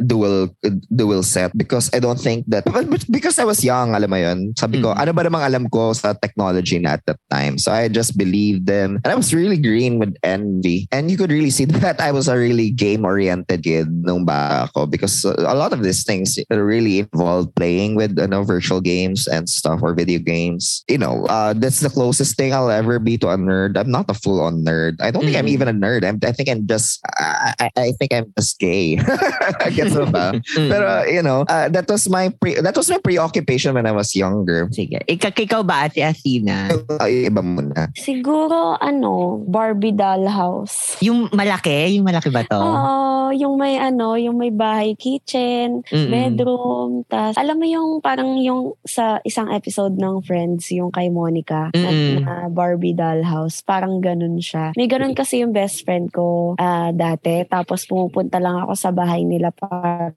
dual 0.00 0.50
dual 0.70 1.22
set 1.22 1.56
because 1.56 1.90
I 1.92 2.00
don't 2.00 2.18
think 2.20 2.46
that 2.48 2.64
because 3.10 3.38
I 3.38 3.44
was 3.44 3.64
young, 3.64 3.94
alam 3.94 4.10
mo 4.10 4.16
yun, 4.16 4.52
sabi 4.56 4.80
ko, 4.82 4.92
Mm. 4.94 5.00
ano 5.00 5.10
ba 5.12 5.22
namang 5.24 5.44
alam 5.44 5.64
ko 5.68 5.92
sa 5.92 6.12
technology 6.14 6.78
na 6.78 6.96
at 6.98 7.04
that 7.06 7.20
time. 7.30 7.58
So 7.58 7.72
I 7.72 7.88
just 7.88 8.16
believed 8.16 8.66
them. 8.66 9.00
And 9.04 9.12
I 9.12 9.16
was 9.16 9.34
really 9.34 9.56
green 9.58 9.98
with 9.98 10.14
envy. 10.22 10.88
And 10.92 11.10
you 11.10 11.16
could 11.16 11.30
really 11.30 11.50
see 11.50 11.64
that 11.84 12.00
I 12.00 12.12
was 12.12 12.28
a 12.28 12.36
really 12.36 12.70
game-oriented 12.70 13.62
kid 13.62 13.88
nung 14.04 14.24
bata 14.24 14.68
ako 14.68 14.86
because 14.86 15.24
a 15.24 15.54
lot 15.54 15.72
of 15.72 15.82
these 15.82 16.04
things 16.04 16.38
really 16.50 17.00
involved 17.04 17.54
playing 17.54 17.94
with 17.94 18.16
you 18.18 18.26
know, 18.28 18.42
virtual 18.42 18.80
games 18.80 19.26
and 19.28 19.48
stuff 19.48 19.80
or 19.82 19.94
video 19.94 20.18
games. 20.18 20.84
You 20.88 20.98
know, 20.98 21.26
uh, 21.28 21.52
that's 21.52 21.80
the 21.80 21.90
closest 21.90 22.36
thing 22.36 22.52
I'll 22.54 22.70
ever 22.70 22.98
be 22.98 23.18
to 23.18 23.28
a 23.28 23.36
nerd. 23.36 23.76
I'm 23.76 23.90
not 23.90 24.08
a 24.08 24.14
full-on 24.14 24.64
nerd. 24.64 24.96
I 25.00 25.10
don't 25.10 25.24
think 25.24 25.36
I'm 25.36 25.46
Mm. 25.46 25.56
even 25.56 25.68
a 25.68 25.76
nerd. 25.76 26.04
I'm, 26.04 26.18
I 26.24 26.32
think 26.32 26.48
I'm 26.48 26.66
just, 26.66 27.00
I, 27.18 27.70
I 27.76 27.92
think 27.98 28.12
I'm 28.12 28.32
just 28.36 28.58
gay. 28.58 28.96
Gets 29.74 29.94
ba? 30.10 30.34
Mm. 30.58 30.70
Pero 30.70 30.86
you 31.06 31.22
know, 31.22 31.46
uh, 31.46 31.70
that 31.70 31.86
was 31.86 32.10
my 32.10 32.28
pre- 32.34 32.58
that 32.58 32.74
was 32.74 32.90
my 32.90 32.98
preoccupation 32.98 33.74
when 33.74 33.86
I 33.86 33.94
was 33.94 34.10
younger. 34.14 34.66
Sige. 34.74 34.98
Ikaw, 35.06 35.30
ikaw 35.32 35.62
ba, 35.62 35.86
Ate 35.86 36.02
Athena? 36.02 36.68
Ay, 36.98 37.30
iba 37.30 37.40
muna. 37.40 37.88
Siguro, 37.94 38.74
ano, 38.78 39.42
Barbie 39.46 39.94
dollhouse. 39.94 40.98
Yung 41.00 41.30
malaki? 41.30 41.94
Yung 41.94 42.06
malaki 42.06 42.28
ba 42.34 42.42
to? 42.42 42.58
Oo, 42.58 43.30
yung 43.34 43.54
may 43.56 43.78
ano, 43.78 44.18
yung 44.18 44.36
may 44.36 44.50
bahay 44.50 44.98
kitchen, 44.98 45.84
Mm-mm. 45.86 46.10
bedroom, 46.10 47.04
tas 47.06 47.38
alam 47.38 47.56
mo 47.60 47.66
yung 47.68 48.02
parang 48.02 48.40
yung 48.40 48.74
sa 48.82 49.22
isang 49.22 49.52
episode 49.52 49.94
ng 49.96 50.24
Friends, 50.24 50.72
yung 50.74 50.90
kay 50.90 51.12
Monica, 51.12 51.70
na, 51.72 51.88
Mm-mm. 51.88 52.24
na 52.24 52.32
Barbie 52.50 52.96
dollhouse, 52.96 53.62
parang 53.62 54.00
ganun 54.00 54.40
siya. 54.40 54.72
May 54.74 54.88
ganun 54.90 55.14
kasi 55.14 55.44
yung 55.44 55.52
best 55.52 55.84
friend 55.84 56.10
ko 56.10 56.56
ah, 56.58 56.90
dati, 56.90 57.44
tapos 57.46 57.84
pumupunta 57.84 58.40
lang 58.42 58.64
ako 58.64 58.72
sa 58.74 58.90
bahay 58.90 59.22
nila 59.22 59.52
para 59.54 60.16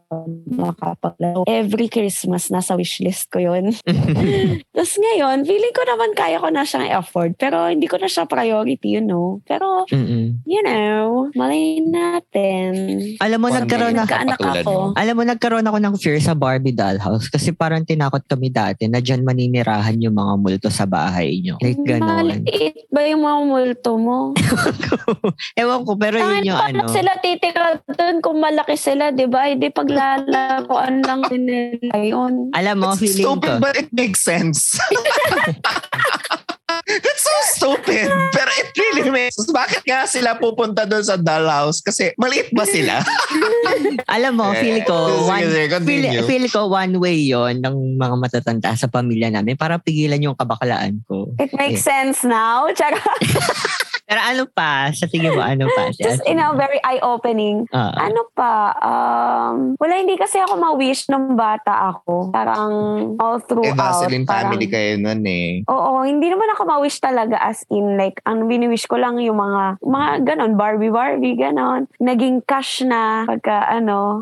makapaglaro. 0.51 1.47
Every 1.47 1.87
Christmas, 1.87 2.51
nasa 2.51 2.75
wishlist 2.75 3.31
ko 3.31 3.39
yun. 3.39 3.71
Tapos 4.75 4.93
ngayon, 4.95 5.43
feeling 5.47 5.75
ko 5.75 5.83
naman 5.87 6.11
kaya 6.13 6.37
ko 6.37 6.51
na 6.51 6.67
siyang 6.67 6.91
afford. 6.93 7.35
Pero 7.35 7.67
hindi 7.67 7.87
ko 7.87 7.97
na 7.97 8.07
siya 8.07 8.27
priority, 8.27 8.99
you 8.99 9.03
know. 9.03 9.39
Pero, 9.47 9.87
Mm-mm. 9.89 10.43
you 10.43 10.61
know, 10.61 11.31
malay 11.33 11.79
natin. 11.81 12.71
Alam 13.19 13.39
mo, 13.39 13.47
ano 13.49 13.63
nagkaroon 13.63 13.95
na, 13.95 14.03
Nagkaanak 14.03 14.39
katulad 14.39 14.63
ako. 14.65 14.75
alam 14.97 15.13
mo, 15.15 15.23
nagkaroon 15.23 15.67
ako 15.67 15.77
ng 15.79 15.95
fear 15.97 16.19
sa 16.19 16.33
Barbie 16.33 16.75
dollhouse 16.75 17.29
kasi 17.29 17.53
parang 17.53 17.85
tinakot 17.85 18.23
kami 18.25 18.49
dati 18.49 18.87
na 18.87 18.99
dyan 18.99 19.23
maninirahan 19.23 19.97
yung 20.01 20.15
mga 20.17 20.33
multo 20.37 20.69
sa 20.69 20.83
bahay 20.85 21.39
nyo. 21.39 21.55
Like, 21.61 21.79
gano'n. 21.81 22.43
Maliit 22.43 22.87
ba 22.89 23.01
yung 23.05 23.23
mga 23.23 23.39
multo 23.45 23.91
mo? 23.95 24.17
Ewan 25.61 25.81
ko, 25.85 25.93
pero 25.95 26.17
Tangan 26.19 26.41
yun 26.41 26.49
yung 26.51 26.59
paano 26.59 26.81
ano. 26.87 26.93
sila 26.93 27.11
titira 27.19 27.79
doon 27.85 28.17
kung 28.19 28.37
malaki 28.39 28.75
sila, 28.75 29.11
di 29.13 29.27
ba? 29.27 29.47
Hindi 29.47 29.69
paglalaroan 30.01 30.95
lang 31.05 31.21
din 31.29 31.43
nila 31.45 31.97
yun. 32.01 32.33
Alam 32.57 32.75
mo, 32.81 32.89
It's 32.93 33.01
feeling 33.01 33.25
ko. 33.25 33.37
stupid, 33.37 33.53
but 33.61 33.75
it 33.77 33.89
makes 33.93 34.21
sense. 34.25 34.73
It's 36.81 37.23
so 37.23 37.35
stupid. 37.55 38.09
Pero 38.33 38.49
it 38.57 38.73
really 38.73 39.05
makes 39.13 39.37
sense. 39.37 39.53
Bakit 39.53 39.85
nga 39.85 40.09
sila 40.09 40.35
pupunta 40.41 40.83
doon 40.83 41.05
sa 41.05 41.13
dollhouse? 41.15 41.79
Kasi 41.79 42.11
maliit 42.17 42.49
ba 42.51 42.65
sila? 42.65 43.05
Alam 44.17 44.41
mo, 44.41 44.49
feel 44.57 44.81
ko, 44.83 45.29
Sige, 45.29 45.69
one, 45.69 45.85
feel, 45.85 46.05
feel 46.25 46.45
ko 46.49 46.67
one 46.67 46.97
way 46.97 47.21
yon 47.21 47.61
ng 47.61 48.01
mga 48.01 48.15
matatanda 48.17 48.73
sa 48.73 48.89
pamilya 48.89 49.29
namin 49.29 49.55
para 49.55 49.77
pigilan 49.77 50.19
yung 50.25 50.35
kabakalaan 50.35 51.05
ko. 51.05 51.31
It 51.37 51.53
makes 51.53 51.85
sense 51.85 52.25
now. 52.25 52.65
Tsaka, 52.73 52.97
Pero 54.11 54.21
ano 54.27 54.43
pa? 54.51 54.91
Sa 54.91 55.07
tingin 55.07 55.31
mo, 55.31 55.39
ano 55.39 55.71
pa? 55.71 55.87
Si 55.95 56.03
just, 56.03 56.19
you 56.27 56.35
know, 56.35 56.51
very 56.59 56.83
eye-opening. 56.83 57.63
Ah. 57.71 57.95
Ano 58.11 58.27
pa? 58.35 58.75
Um, 58.83 59.79
wala, 59.79 60.03
hindi 60.03 60.19
kasi 60.19 60.35
ako 60.43 60.59
ma-wish 60.59 61.07
nung 61.07 61.39
bata 61.39 61.95
ako. 61.95 62.27
Parang 62.35 62.71
all 63.15 63.39
eh, 63.39 63.43
throughout. 63.47 63.79
Vaseline 63.79 64.27
parang, 64.27 64.51
family 64.51 64.67
kayo 64.67 64.99
nun 64.99 65.23
eh. 65.23 65.63
Oo, 65.71 66.03
hindi 66.03 66.27
naman 66.27 66.51
ako 66.51 66.67
ma-wish 66.67 66.99
talaga 66.99 67.39
as 67.39 67.63
in 67.71 67.95
like, 67.95 68.19
ang 68.27 68.51
bini-wish 68.51 68.83
ko 68.91 68.99
lang 68.99 69.15
yung 69.23 69.39
mga, 69.39 69.79
mga 69.79 70.09
ganon, 70.27 70.59
Barbie 70.59 70.91
Barbie, 70.91 71.39
ganon. 71.39 71.87
Naging 72.03 72.43
cash 72.43 72.83
na 72.83 73.23
pagka 73.23 73.63
ano, 73.71 74.19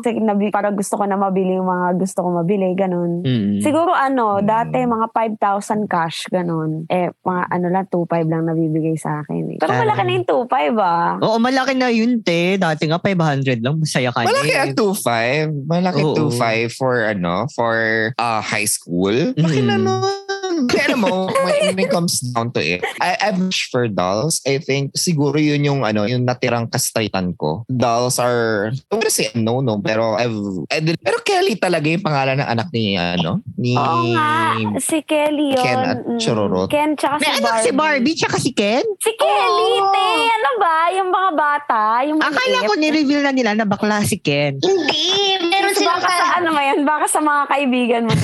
parang 0.54 0.78
gusto 0.78 1.02
ko 1.02 1.02
na 1.02 1.18
mabili 1.18 1.58
yung 1.58 1.66
mga 1.66 1.98
gusto 1.98 2.22
ko 2.22 2.28
mabili, 2.30 2.78
ganon. 2.78 3.26
Mm. 3.26 3.58
Siguro 3.58 3.90
ano, 3.90 4.38
Mm. 4.38 4.46
dati 4.46 4.78
mga 4.86 5.06
5,000 5.10 5.90
cash, 5.90 6.30
ganon. 6.30 6.86
Eh, 6.86 7.10
mga 7.26 7.42
ano 7.50 7.66
lang, 7.74 7.90
2,500 7.90 8.30
lang 8.30 8.46
nabibigay 8.46 8.94
sa 8.94 9.26
akin. 9.26 9.56
Eh. 9.56 9.58
Pero 9.58 9.79
malaki 9.80 10.02
na 10.04 10.12
yung 10.14 10.26
2,500 10.28 10.78
ah. 10.78 11.10
Oo, 11.24 11.36
malaki 11.42 11.72
na 11.74 11.88
yun, 11.90 12.12
te. 12.22 12.56
Dati 12.60 12.86
nga 12.86 13.00
500 13.02 13.64
lang. 13.64 13.74
Masaya 13.80 14.14
ka 14.14 14.22
Malaki 14.22 14.54
ang 14.54 14.74
2.5. 14.76 15.66
Malaki 15.66 16.02
Oo. 16.04 16.30
2.5 16.30 16.78
for 16.78 16.94
ano, 17.02 17.48
for 17.50 17.76
uh, 18.14 18.40
high 18.44 18.68
school. 18.68 19.34
Laki 19.34 19.60
na 19.64 19.80
nun. 19.80 20.29
Kaya 20.66 20.84
alam 20.88 21.00
mo, 21.00 21.28
when, 21.30 21.78
it 21.78 21.88
comes 21.88 22.20
down 22.26 22.50
to 22.50 22.60
it, 22.60 22.80
I, 22.98 23.16
I've 23.22 23.38
wished 23.38 23.70
for 23.70 23.86
dolls. 23.86 24.40
I 24.42 24.58
think 24.58 24.92
siguro 24.94 25.36
yun 25.36 25.62
yung 25.62 25.80
ano, 25.80 26.04
yung 26.04 26.24
natirang 26.24 26.66
kastritan 26.66 27.32
ko. 27.34 27.64
Dolls 27.66 28.18
are, 28.18 28.68
I 28.68 28.80
don't 28.90 29.00
wanna 29.00 29.10
say 29.10 29.30
no, 29.34 29.60
no, 29.60 29.78
pero 29.78 30.14
I've, 30.14 30.36
I 30.68 30.80
did- 30.80 30.98
pero 30.98 31.20
Kelly 31.20 31.54
talaga 31.54 31.86
yung 31.86 32.02
pangalan 32.02 32.36
ng 32.36 32.48
anak 32.48 32.68
ni, 32.70 32.94
ano, 32.94 33.40
ni, 33.54 33.72
Oo 33.72 34.02
nga, 34.10 34.56
si 34.78 35.00
Kelly 35.02 35.54
yun. 35.54 35.60
Ken 35.60 35.78
at. 35.78 35.98
Chororot. 36.18 36.68
Ken 36.68 36.92
tsaka 36.94 37.16
May 37.16 37.26
si 37.26 37.32
anak 37.34 37.44
Barbie. 37.46 37.62
si 37.62 37.70
Barbie 37.72 38.16
tsaka 38.16 38.36
si 38.36 38.50
Ken? 38.50 38.84
Si 38.98 39.12
Kelly, 39.12 39.72
Oo. 39.78 39.90
te. 39.90 40.08
Ano 40.30 40.50
ba? 40.56 40.76
Yung 40.90 41.08
mga 41.08 41.30
bata, 41.32 41.80
yung 42.02 42.18
Akala 42.18 42.36
maliit. 42.56 42.66
ko 42.66 42.74
ni-reveal 42.74 43.22
na 43.22 43.32
nila 43.32 43.52
na 43.54 43.64
bakla 43.64 44.02
si 44.02 44.16
Ken. 44.16 44.58
Hindi. 44.58 45.06
Meron 45.42 45.68
So, 45.70 45.80
silang 45.80 45.98
baka 45.98 46.10
sa 46.10 46.26
ano 46.36 46.48
ba 46.50 46.62
yan? 46.62 46.78
Baka 46.82 47.04
sa 47.06 47.20
mga 47.20 47.42
kaibigan 47.46 48.02
mo. 48.04 48.12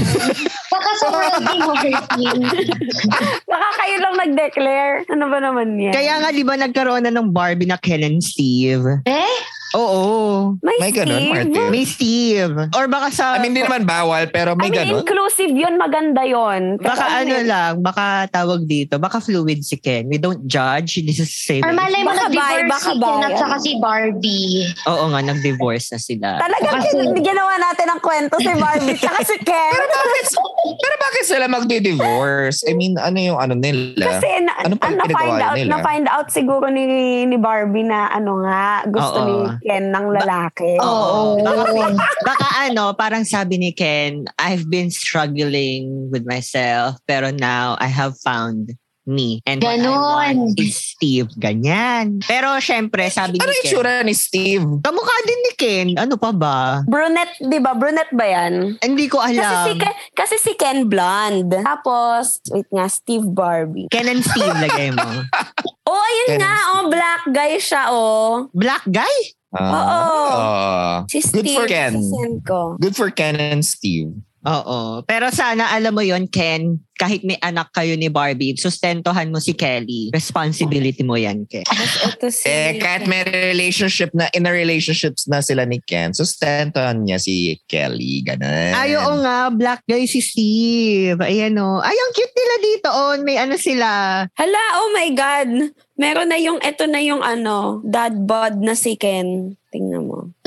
Baka 0.66 0.90
sa 0.98 1.06
wedding 1.08 1.62
mo, 1.62 1.72
Virgin. 1.74 2.25
baka 3.50 3.68
kayo 3.82 3.96
lang 4.02 4.14
nag-declare. 4.16 4.94
Ano 5.10 5.30
ba 5.30 5.38
naman 5.38 5.78
yan? 5.78 5.94
Kaya 5.94 6.14
nga, 6.20 6.30
di 6.34 6.42
ba 6.42 6.54
nagkaroon 6.58 7.04
na 7.06 7.12
ng 7.14 7.30
Barbie 7.30 7.68
na 7.68 7.78
Ken 7.78 8.02
and 8.02 8.22
Steve? 8.22 9.02
Eh? 9.06 9.36
Oo. 9.74 10.54
may, 10.62 10.78
May 10.78 10.92
ganun, 10.92 11.16
Steve. 11.16 11.32
Martin. 11.32 11.68
May 11.68 11.84
Steve. 11.84 12.54
Or 12.70 12.84
baka 12.86 13.08
sa... 13.10 13.34
I 13.34 13.40
mean, 13.40 13.50
hindi 13.50 13.62
naman 13.62 13.82
bawal, 13.82 14.28
pero 14.28 14.54
I 14.54 14.58
may 14.58 14.68
mean, 14.68 14.78
ganun. 14.84 15.02
inclusive 15.02 15.50
yun. 15.50 15.74
Maganda 15.76 16.22
yun. 16.22 16.78
Pero 16.78 16.86
Baka 16.86 17.04
ano 17.18 17.34
yun? 17.34 17.44
lang, 17.44 17.72
baka 17.80 18.04
tawag 18.28 18.62
dito, 18.64 18.96
baka 18.96 19.18
fluid 19.18 19.60
si 19.60 19.76
Ken. 19.76 20.06
We 20.06 20.16
don't 20.16 20.44
judge. 20.44 21.00
This 21.00 21.18
is 21.18 21.32
safe. 21.32 21.60
Or 21.60 21.72
malay 21.72 22.00
mo, 22.00 22.12
Baka 22.12 22.30
nag-divorce 22.30 22.78
si 22.78 22.94
Ken 22.94 23.20
at 23.22 23.34
saka 23.34 23.56
si 23.58 23.72
Barbie. 23.76 24.54
Oo 24.86 25.04
nga, 25.08 25.20
nag-divorce 25.20 25.86
na 25.90 25.98
sila. 25.98 26.28
Talagang 26.38 26.74
Kasi- 26.78 27.18
ginawa 27.18 27.52
natin 27.56 27.86
ang 27.88 28.00
kwento 28.00 28.36
si 28.38 28.52
Barbie 28.52 28.94
tsaka 28.94 29.20
si 29.24 29.36
Ken. 29.48 29.72
Pero 29.72 29.86
bakit, 29.88 30.24
pero 30.76 30.94
bakit 31.00 31.24
sila 31.24 31.44
magdi-divorce? 31.46 32.62
I 32.64 32.72
mean, 32.72 32.94
ano 32.96 33.18
yung 33.18 33.38
ano 33.38 33.54
nila? 33.54 34.14
Kasi 34.14 34.28
na, 34.40 34.52
Ano 34.62 34.74
pa 34.76 34.88
na, 34.88 35.04
pinagawa 35.04 35.18
find 35.18 35.40
out, 35.42 35.56
nila? 35.56 35.68
na 35.68 35.76
find 35.82 36.06
out 36.06 36.26
siguro 36.28 36.66
ni 36.68 36.84
ni 37.24 37.36
Barbie 37.36 37.82
na 37.82 38.08
ano 38.08 38.40
nga 38.40 38.64
gusto 38.86 39.18
Oo. 39.18 39.26
ni 39.26 39.36
Ken 39.62 39.88
ng 39.88 40.06
lalaki. 40.12 40.76
Oo. 40.78 41.36
Oo. 41.36 41.42
Baka, 41.42 41.92
baka 42.22 42.46
ano, 42.66 42.92
parang 42.92 43.22
sabi 43.22 43.56
ni 43.56 43.70
Ken, 43.70 44.24
I've 44.36 44.66
been 44.66 44.90
struggling 44.90 46.10
with 46.10 46.24
myself, 46.24 46.96
pero 47.04 47.30
now 47.30 47.76
I 47.78 47.88
have 47.88 48.14
found 48.20 48.74
me. 49.06 49.38
And 49.46 49.62
what 49.62 49.78
I 49.78 49.86
Ganon. 49.86 49.94
want 49.94 50.58
is 50.58 50.74
Steve. 50.74 51.30
Ganyan. 51.38 52.26
Pero 52.26 52.58
syempre, 52.58 53.06
sabi 53.06 53.38
Ano 53.38 53.46
ni 53.48 53.62
Ken, 53.62 53.70
tsura 53.70 54.02
ni 54.02 54.10
Steve? 54.10 54.66
kamukha 54.82 55.14
din 55.22 55.40
ni 55.40 55.52
Ken. 55.54 55.88
Ano 55.94 56.18
pa 56.18 56.34
ba? 56.34 56.82
Brunette, 56.82 57.38
'di 57.38 57.58
ba? 57.62 57.78
Brunette 57.78 58.10
ba 58.10 58.26
'yan? 58.26 58.74
Hindi 58.82 59.06
ko 59.06 59.22
Kasi 59.22 59.38
si 59.38 59.38
alam. 59.38 59.78
Ken, 59.78 59.94
kasi 60.10 60.34
si 60.42 60.52
Ken 60.58 60.90
blonde. 60.90 61.54
Tapos 61.62 62.42
wait 62.50 62.66
nga 62.66 62.90
Steve 62.90 63.30
Barbie. 63.30 63.86
Ken 63.94 64.10
and 64.10 64.26
Steve 64.26 64.50
lagay 64.58 64.90
mo. 64.90 65.06
Oh, 65.86 65.94
ayun 65.94 66.34
Ken 66.34 66.42
nga, 66.42 66.54
oh 66.74 66.90
black 66.90 67.22
guy 67.30 67.62
siya 67.62 67.94
oh. 67.94 68.50
Black 68.50 68.82
guy? 68.90 69.35
Ah. 69.54 71.04
Si 71.10 71.20
Good 71.20 71.46
Steve. 71.46 71.58
for 71.60 71.66
Ken. 71.66 71.94
sasend 71.94 72.46
ko. 72.46 72.76
Good 72.80 72.96
for 72.96 73.10
Ken 73.10 73.36
and 73.36 73.64
Steve. 73.64 74.12
Oo. 74.46 75.02
Pero 75.02 75.26
sana, 75.34 75.74
alam 75.74 75.90
mo 75.90 76.06
yon 76.06 76.30
Ken, 76.30 76.78
kahit 76.96 77.26
may 77.26 77.36
anak 77.44 77.74
kayo 77.76 77.92
ni 77.98 78.08
Barbie, 78.08 78.56
sustentohan 78.56 79.28
mo 79.28 79.42
si 79.42 79.52
Kelly. 79.52 80.08
Responsibility 80.14 81.04
mo 81.04 81.18
yan, 81.18 81.44
Ken. 81.44 81.66
Ito 82.14 82.32
si 82.32 82.48
Eh, 82.48 82.80
kahit 82.80 83.04
may 83.10 83.26
relationship 83.26 84.14
na, 84.16 84.30
in 84.32 84.48
a 84.48 84.52
relationships 84.54 85.28
na 85.28 85.44
sila 85.44 85.68
ni 85.68 85.82
Ken, 85.84 86.14
sustentuhan 86.14 87.04
niya 87.04 87.20
si 87.20 87.58
Kelly. 87.68 88.24
Ganun. 88.24 88.72
Ay, 88.72 88.96
oo 88.96 89.18
nga, 89.20 89.50
black 89.52 89.82
guy 89.84 90.08
si 90.08 90.22
Steve. 90.24 91.20
Ayan 91.20 91.58
o. 91.60 91.82
Ay, 91.84 91.98
ang 91.98 92.12
cute 92.14 92.36
nila 92.38 92.56
dito. 92.62 92.88
Oh. 92.88 93.14
May 93.20 93.36
ano 93.36 93.58
sila. 93.60 94.22
Hala, 94.32 94.62
oh 94.80 94.90
my 94.94 95.08
God. 95.12 95.50
Meron 95.96 96.28
na 96.28 96.38
yung, 96.38 96.60
ito 96.62 96.84
na 96.86 97.00
yung 97.02 97.20
ano, 97.20 97.80
dad 97.84 98.14
bod 98.24 98.62
na 98.62 98.78
si 98.78 98.94
Ken. 98.96 99.58
Tingnan. 99.68 99.85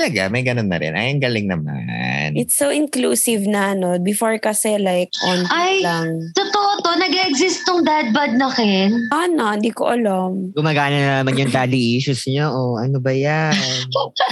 Talaga, 0.00 0.32
may 0.32 0.40
ganun 0.40 0.72
na 0.72 0.80
rin. 0.80 0.96
Ay, 0.96 1.12
ang 1.12 1.20
galing 1.20 1.44
naman. 1.44 2.32
It's 2.32 2.56
so 2.56 2.72
inclusive 2.72 3.44
na, 3.44 3.76
no? 3.76 4.00
Before 4.00 4.32
kasi 4.40 4.80
like, 4.80 5.12
on 5.20 5.44
Ay. 5.52 5.84
lang. 5.84 6.32
Totoo 6.32 6.80
to, 6.80 6.96
nag-exist 6.96 7.68
tong 7.68 7.84
dad 7.84 8.08
bod 8.16 8.32
na 8.32 8.48
Ken. 8.48 8.96
Ana, 9.12 9.60
hindi 9.60 9.68
ko 9.68 9.92
alam. 9.92 10.56
Gumagana 10.56 10.96
na 10.96 11.12
naman 11.20 11.36
yung 11.36 11.52
daddy 11.52 11.76
issues 12.00 12.24
niya. 12.24 12.48
Oh, 12.48 12.80
ano 12.80 12.96
ba 12.96 13.12
yan? 13.12 13.52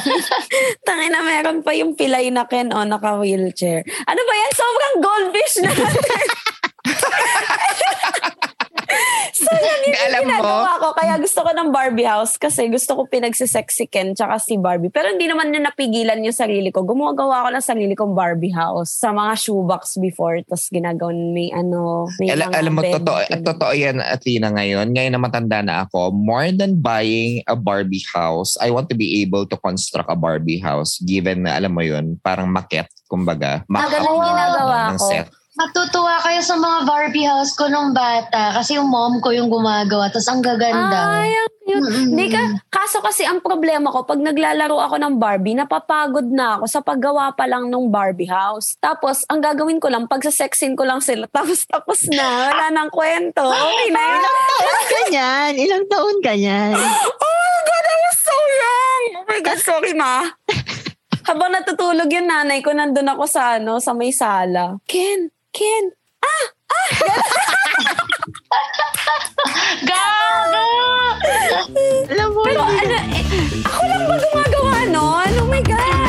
Tangin 0.88 1.12
na 1.12 1.20
meron 1.20 1.60
pa 1.60 1.76
yung 1.76 1.92
pilay 1.92 2.32
na 2.32 2.48
Ken, 2.48 2.72
oh, 2.72 2.88
naka-wheelchair. 2.88 3.84
Ano 4.08 4.20
ba 4.24 4.34
yan? 4.40 4.52
Sobrang 4.56 4.96
goldfish 5.04 5.56
na. 5.60 5.72
so 9.38 9.50
yan 9.54 9.80
yung 9.86 9.98
Alam 9.98 10.20
mo, 10.20 10.30
ginagawa 10.34 10.72
ko. 10.82 10.86
Kaya 10.98 11.14
gusto 11.22 11.40
ko 11.46 11.50
ng 11.54 11.68
Barbie 11.70 12.08
house 12.08 12.34
kasi 12.34 12.66
gusto 12.66 12.98
ko 12.98 13.06
pinagsisex 13.06 13.78
si 13.78 13.86
Ken 13.86 14.12
tsaka 14.12 14.42
si 14.42 14.58
Barbie. 14.58 14.90
Pero 14.90 15.14
hindi 15.14 15.30
naman 15.30 15.54
na 15.54 15.70
napigilan 15.70 16.18
yung 16.20 16.34
sarili 16.34 16.74
ko. 16.74 16.82
Gumagawa 16.82 17.46
ko 17.46 17.48
ng 17.54 17.64
sarili 17.64 17.94
kong 17.94 18.12
Barbie 18.18 18.52
house 18.52 18.98
sa 18.98 19.14
mga 19.14 19.38
shoebox 19.38 19.96
before. 20.02 20.42
Tapos 20.44 20.66
ginagawan 20.68 21.30
may 21.30 21.54
ano, 21.54 22.10
may 22.18 22.34
Al- 22.34 22.50
alam 22.50 22.72
mo, 22.74 22.82
bed, 22.82 22.98
totoo, 22.98 23.18
ganun. 23.22 23.44
totoo 23.46 23.72
yan, 23.72 23.96
Athena, 24.02 24.48
ngayon. 24.52 24.86
Ngayon 24.90 25.12
na 25.14 25.20
matanda 25.22 25.58
na 25.62 25.74
ako, 25.86 26.10
more 26.10 26.50
than 26.50 26.78
buying 26.80 27.40
a 27.46 27.54
Barbie 27.54 28.04
house, 28.10 28.58
I 28.58 28.74
want 28.74 28.90
to 28.90 28.96
be 28.98 29.22
able 29.22 29.46
to 29.46 29.56
construct 29.56 30.10
a 30.10 30.18
Barbie 30.18 30.60
house 30.60 30.98
given 31.06 31.46
na, 31.46 31.54
alam 31.54 31.72
mo 31.72 31.84
yun, 31.84 32.18
parang 32.20 32.50
maket, 32.50 32.90
kumbaga. 33.06 33.62
Ah, 33.70 33.86
ganun 33.86 34.18
ginagawa 34.18 34.98
ko. 34.98 35.06
set. 35.06 35.37
Matutuwa 35.58 36.22
kayo 36.22 36.38
sa 36.38 36.54
mga 36.54 36.78
Barbie 36.86 37.26
house 37.26 37.58
ko 37.58 37.66
nung 37.66 37.90
bata 37.90 38.54
kasi 38.54 38.78
yung 38.78 38.86
mom 38.86 39.18
ko 39.18 39.34
yung 39.34 39.50
gumagawa 39.50 40.06
tapos 40.06 40.30
ang 40.30 40.38
gaganda. 40.38 41.18
Ay, 41.18 41.34
ang 41.34 41.58
cute. 41.66 41.90
Hindi 42.14 42.26
ka, 42.30 42.40
kaso 42.70 43.02
kasi 43.02 43.26
ang 43.26 43.42
problema 43.42 43.92
ko, 43.92 44.06
pag 44.06 44.22
naglalaro 44.22 44.78
ako 44.78 44.96
ng 45.02 45.14
Barbie, 45.18 45.58
napapagod 45.58 46.30
na 46.30 46.56
ako 46.56 46.64
sa 46.70 46.80
paggawa 46.80 47.34
pa 47.36 47.44
lang 47.44 47.68
ng 47.68 47.90
Barbie 47.90 48.30
house. 48.30 48.78
Tapos, 48.80 49.26
ang 49.28 49.42
gagawin 49.42 49.82
ko 49.82 49.92
lang, 49.92 50.08
pagsasexin 50.08 50.78
ko 50.78 50.86
lang 50.86 51.02
sila, 51.04 51.28
tapos 51.36 51.66
tapos 51.68 52.06
na, 52.08 52.54
wala 52.54 52.66
nang 52.72 52.90
kwento. 52.94 53.42
Okay 53.42 53.88
na 53.90 54.00
yun. 54.00 54.22
Ilang 54.22 54.46
taon 54.46 54.86
ka 54.86 55.00
niyan? 55.12 55.52
Ilang 55.58 55.84
taon 55.90 56.16
ka 56.22 56.32
niyan? 56.38 56.72
Oh 56.78 57.34
my 57.42 57.60
God, 57.66 57.84
I 57.84 57.96
was 57.98 58.18
so 58.18 58.36
young! 58.38 59.02
Oh 59.10 59.24
my 59.26 59.40
God, 59.42 59.60
sorry 59.60 59.94
ma. 59.98 60.14
Habang 61.28 61.52
natutulog 61.52 62.08
yung 62.08 62.24
nanay 62.24 62.64
ko, 62.64 62.72
nandun 62.72 63.12
ako 63.12 63.28
sa, 63.28 63.60
ano, 63.60 63.76
sa 63.84 63.92
may 63.92 64.08
sala. 64.16 64.80
Ken, 64.88 65.28
Ken, 65.58 65.90
Gaga! 69.82 70.06
Alam 72.14 72.28
mo, 72.30 72.46
Pero 72.46 72.62
ano, 72.62 72.94
eh, 73.10 73.26
ako 73.66 73.82
lang 73.90 74.04
ba 74.06 74.14
gumagawa 74.22 74.76
nun? 74.86 75.30
Oh 75.42 75.50
my 75.50 75.58
God! 75.66 76.07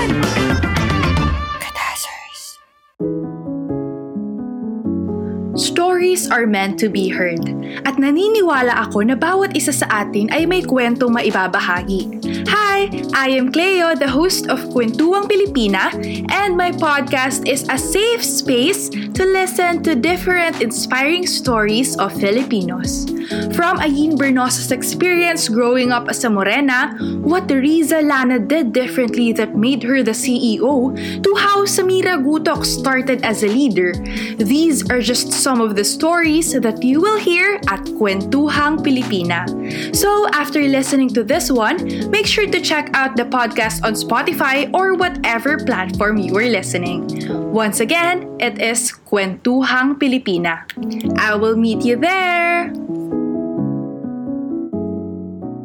Stories 5.60 6.32
are 6.32 6.48
meant 6.48 6.80
to 6.80 6.88
be 6.88 7.12
heard. 7.12 7.44
At 7.84 8.00
naniniwala 8.00 8.88
ako 8.88 9.04
na 9.04 9.20
bawat 9.20 9.60
isa 9.60 9.76
sa 9.76 9.92
atin 9.92 10.32
ay 10.32 10.48
may 10.48 10.64
kwento 10.64 11.12
maibabahagi. 11.12 12.24
Hi! 12.48 12.88
I 13.12 13.36
am 13.36 13.52
Cleo, 13.52 13.92
the 13.96 14.08
host 14.08 14.48
of 14.48 14.62
Kwentuang 14.72 15.28
Pilipina, 15.28 15.92
and 16.32 16.56
my 16.56 16.72
podcast 16.72 17.44
is 17.44 17.68
a 17.68 17.76
safe 17.76 18.24
space 18.24 18.88
to 18.88 19.24
listen 19.26 19.84
to 19.84 20.00
different 20.00 20.62
inspiring 20.62 21.28
stories 21.28 22.00
of 22.00 22.16
Filipinos. 22.16 23.10
From 23.54 23.78
Ayin 23.84 24.16
Bernosa's 24.16 24.72
experience 24.72 25.50
growing 25.50 25.92
up 25.92 26.08
as 26.08 26.24
a 26.24 26.30
Morena, 26.30 26.96
what 27.20 27.52
Riza 27.52 28.02
Lana 28.02 28.40
did 28.40 28.72
differently 28.72 29.34
that 29.34 29.58
made 29.58 29.84
her 29.84 30.02
the 30.02 30.16
CEO, 30.16 30.96
to 30.96 31.32
how 31.36 31.66
Samira 31.66 32.18
Gutok 32.24 32.64
started 32.64 33.26
as 33.26 33.44
a 33.44 33.52
leader, 33.52 33.92
these 34.38 34.88
are 34.90 35.02
just 35.02 35.34
some 35.34 35.49
of 35.58 35.74
the 35.74 35.84
stories 35.84 36.54
that 36.54 36.84
you 36.86 37.02
will 37.02 37.18
hear 37.18 37.58
at 37.66 37.82
Kwentuhang 37.98 38.86
Pilipina. 38.86 39.50
So, 39.98 40.30
after 40.30 40.62
listening 40.62 41.10
to 41.18 41.24
this 41.26 41.50
one, 41.50 41.82
make 42.14 42.30
sure 42.30 42.46
to 42.46 42.62
check 42.62 42.94
out 42.94 43.18
the 43.18 43.26
podcast 43.26 43.82
on 43.82 43.98
Spotify 43.98 44.70
or 44.70 44.94
whatever 44.94 45.58
platform 45.66 46.22
you 46.22 46.38
are 46.38 46.46
listening. 46.46 47.10
Once 47.50 47.82
again, 47.82 48.30
it 48.40 48.62
is 48.62 48.94
Kwentuhang 49.10 49.98
Pilipina. 49.98 50.70
I 51.18 51.34
will 51.34 51.58
meet 51.58 51.82
you 51.82 51.98
there! 51.98 52.70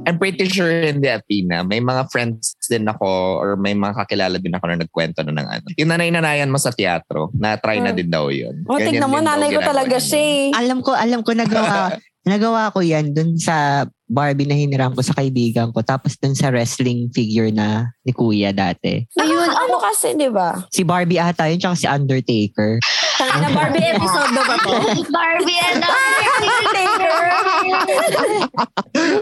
I'm 0.05 0.17
pretty 0.17 0.47
sure 0.47 0.69
hindi 0.69 1.09
Athena, 1.09 1.63
may 1.63 1.81
mga 1.81 2.09
friends 2.09 2.57
din 2.65 2.85
ako 2.85 3.09
or 3.39 3.57
may 3.57 3.73
mga 3.73 3.95
kakilala 3.99 4.37
din 4.37 4.53
ako 4.53 4.65
na 4.69 4.81
nagkwento 4.81 5.21
na 5.23 5.33
ng 5.35 5.49
ano. 5.51 5.67
Yung 5.77 5.91
nanay-nanayan 5.91 6.49
mo 6.49 6.57
sa 6.57 6.71
teatro, 6.71 7.29
na-try 7.33 7.79
na 7.79 7.91
Hmm. 7.91 7.99
din 7.99 8.11
daw 8.11 8.29
yun. 8.29 8.65
Oh, 8.65 8.77
Ganyan 8.77 9.01
tignan 9.01 9.09
mo, 9.09 9.19
nanay 9.19 9.51
ko 9.51 9.61
talaga 9.61 9.97
siya 9.97 10.21
eh. 10.21 10.45
alam 10.53 10.81
ko, 10.81 10.93
alam 10.93 11.21
ko 11.21 11.31
nagawa, 11.33 11.97
nagawa 12.25 12.73
ko 12.73 12.81
yan 12.81 13.13
dun 13.13 13.37
sa 13.37 13.85
Barbie 14.05 14.45
na 14.45 14.53
hiniram 14.53 14.93
ko 14.93 15.01
sa 15.01 15.13
kaibigan 15.13 15.73
ko. 15.73 15.81
Tapos 15.81 16.17
dun 16.17 16.33
sa 16.33 16.53
wrestling 16.53 17.09
figure 17.11 17.49
na 17.49 17.89
ni 18.05 18.13
Kuya 18.13 18.53
dati. 18.53 19.01
Ayun, 19.17 19.49
ano 19.49 19.81
kasi, 19.81 20.13
di 20.13 20.29
ba? 20.29 20.61
Si 20.69 20.85
Barbie 20.85 21.19
ata 21.19 21.49
yun, 21.49 21.57
tsaka 21.57 21.75
si 21.75 21.89
Undertaker. 21.89 22.81
Tangina 23.15 23.49
Barbie 23.51 23.89
episode 23.89 24.31
ba 24.35 24.57
to? 24.61 24.73
Barbie 25.17 25.61
and 25.63 25.81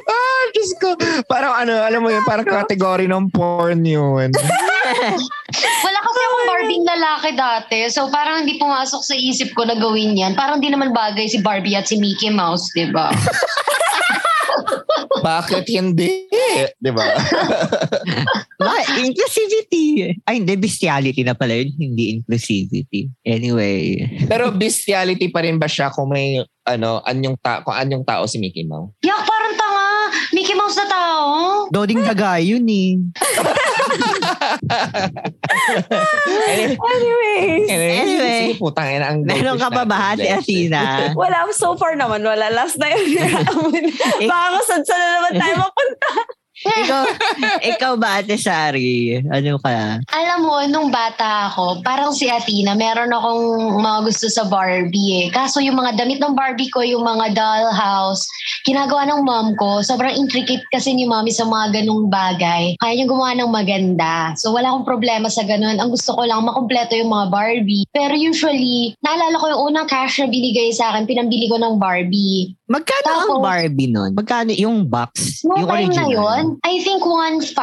ah, 0.04 0.42
Diyos 0.52 0.72
ko. 0.78 0.96
Parang 1.26 1.52
ano, 1.64 1.80
alam 1.80 2.00
mo 2.02 2.10
yun, 2.12 2.24
parang 2.26 2.44
category 2.46 3.08
ng 3.08 3.30
porn 3.32 3.84
yun. 3.84 4.30
Wala 5.58 5.98
kasi 6.02 6.20
akong 6.20 6.46
Barbie 6.48 6.82
lalaki 6.84 7.30
dati. 7.36 7.78
So 7.88 8.10
parang 8.12 8.44
hindi 8.44 8.58
pumasok 8.58 9.02
sa 9.02 9.14
isip 9.16 9.54
ko 9.56 9.64
na 9.64 9.76
gawin 9.78 10.18
yan. 10.18 10.34
Parang 10.34 10.60
di 10.60 10.68
naman 10.68 10.92
bagay 10.92 11.28
si 11.28 11.40
Barbie 11.40 11.76
at 11.76 11.88
si 11.88 11.96
Mickey 11.96 12.30
Mouse, 12.30 12.68
di 12.76 12.90
ba? 12.90 13.10
Bakit 15.22 15.64
hindi? 15.70 16.26
Di 16.76 16.90
ba? 16.90 17.06
Ma, 18.62 18.74
inclusivity. 18.98 20.14
Ay, 20.26 20.42
hindi, 20.42 20.54
bestiality 20.58 21.22
na 21.22 21.34
pala 21.38 21.54
yun. 21.62 21.70
Hindi 21.78 22.18
inclusivity. 22.18 23.10
Anyway. 23.22 24.02
Pero 24.26 24.50
bestiality 24.50 25.30
pa 25.30 25.46
rin 25.46 25.62
ba 25.62 25.70
siya 25.70 25.94
kung 25.94 26.10
may 26.10 26.42
ano, 26.62 27.02
anyong 27.02 27.34
ta 27.42 27.62
kung 27.66 27.74
anyong 27.74 28.06
tao 28.06 28.22
si 28.26 28.38
Mickey 28.38 28.62
Mouse? 28.62 28.94
Yak, 29.02 29.26
parang 29.26 29.54
tanga. 29.58 29.88
Mickey 30.30 30.54
Mouse 30.54 30.78
na 30.78 30.86
tao. 30.86 31.22
Doding 31.74 32.06
daga 32.06 32.38
yun 32.38 32.62
eh. 32.70 33.02
Anyways. 36.78 37.66
Anyway. 37.66 38.38
Sige 38.46 38.54
putang 38.58 38.88
ina 38.88 39.06
ang 39.10 39.26
Meron 39.26 39.58
ka 39.58 39.68
pa 39.68 39.82
ba, 39.82 40.14
Ate 40.14 40.28
Athena? 40.30 41.06
Wala, 41.18 41.50
so 41.50 41.74
far 41.74 41.98
naman, 41.98 42.22
wala. 42.22 42.48
Last 42.52 42.78
na 42.78 42.90
yun. 42.90 43.18
Baka 44.30 44.46
masadsa 44.54 44.94
na 44.94 45.06
naman 45.18 45.32
tayo 45.38 45.54
mapunta. 45.66 46.10
Ikaw, 46.62 47.02
ikaw 47.74 47.92
ba, 47.98 48.22
Ate 48.22 48.38
Sari? 48.38 49.18
Ano 49.18 49.58
ka? 49.58 49.98
Alam 50.06 50.38
mo, 50.46 50.56
nung 50.70 50.88
bata 50.88 51.50
ako, 51.50 51.82
parang 51.82 52.14
si 52.14 52.30
Athena, 52.30 52.78
meron 52.78 53.10
akong 53.10 53.44
mga 53.82 53.98
gusto 54.06 54.26
sa 54.30 54.46
Barbie 54.46 55.26
eh. 55.26 55.26
Kaso 55.30 55.58
yung 55.58 55.74
mga 55.74 55.98
damit 55.98 56.22
ng 56.22 56.34
Barbie 56.34 56.70
ko, 56.70 56.80
yung 56.82 57.02
mga 57.02 57.34
dollhouse, 57.34 58.22
ginagawa 58.62 59.06
ng 59.10 59.20
mom 59.26 59.48
ko, 59.58 59.82
sobrang 59.82 60.14
intricate 60.14 60.62
kasi 60.70 60.94
ni 60.94 61.04
mommy 61.04 61.34
sa 61.34 61.44
mga 61.44 61.82
ganung 61.82 62.06
bagay. 62.06 62.78
Kaya 62.78 62.92
niya 62.94 63.10
gumawa 63.10 63.34
ng 63.34 63.50
maganda. 63.50 64.32
So 64.38 64.54
wala 64.54 64.70
akong 64.70 64.86
problema 64.86 65.26
sa 65.26 65.42
ganun. 65.42 65.82
Ang 65.82 65.90
gusto 65.90 66.14
ko 66.14 66.22
lang, 66.22 66.46
makumpleto 66.46 66.94
yung 66.94 67.10
mga 67.10 67.26
Barbie. 67.28 67.84
Pero 67.90 68.14
usually, 68.14 68.94
naalala 69.02 69.36
ko 69.38 69.46
yung 69.50 69.62
unang 69.72 69.88
cash 69.90 70.22
na 70.22 70.30
binigay 70.30 70.70
sa 70.70 70.94
akin, 70.94 71.08
pinambili 71.08 71.50
ko 71.50 71.58
ng 71.58 71.76
Barbie. 71.76 72.54
Magkano 72.70 73.04
ang 73.04 73.28
Tapos- 73.36 73.44
Barbie 73.44 73.90
nun? 73.90 74.10
Magkano 74.16 74.50
yung 74.54 74.88
box? 74.88 75.44
Noong 75.44 75.60
yung 75.60 75.68
time 75.68 75.92
na 75.92 76.04
original? 76.06 76.08
yun, 76.08 76.44
I 76.60 76.84
think 76.84 77.00
1.5. 77.00 77.56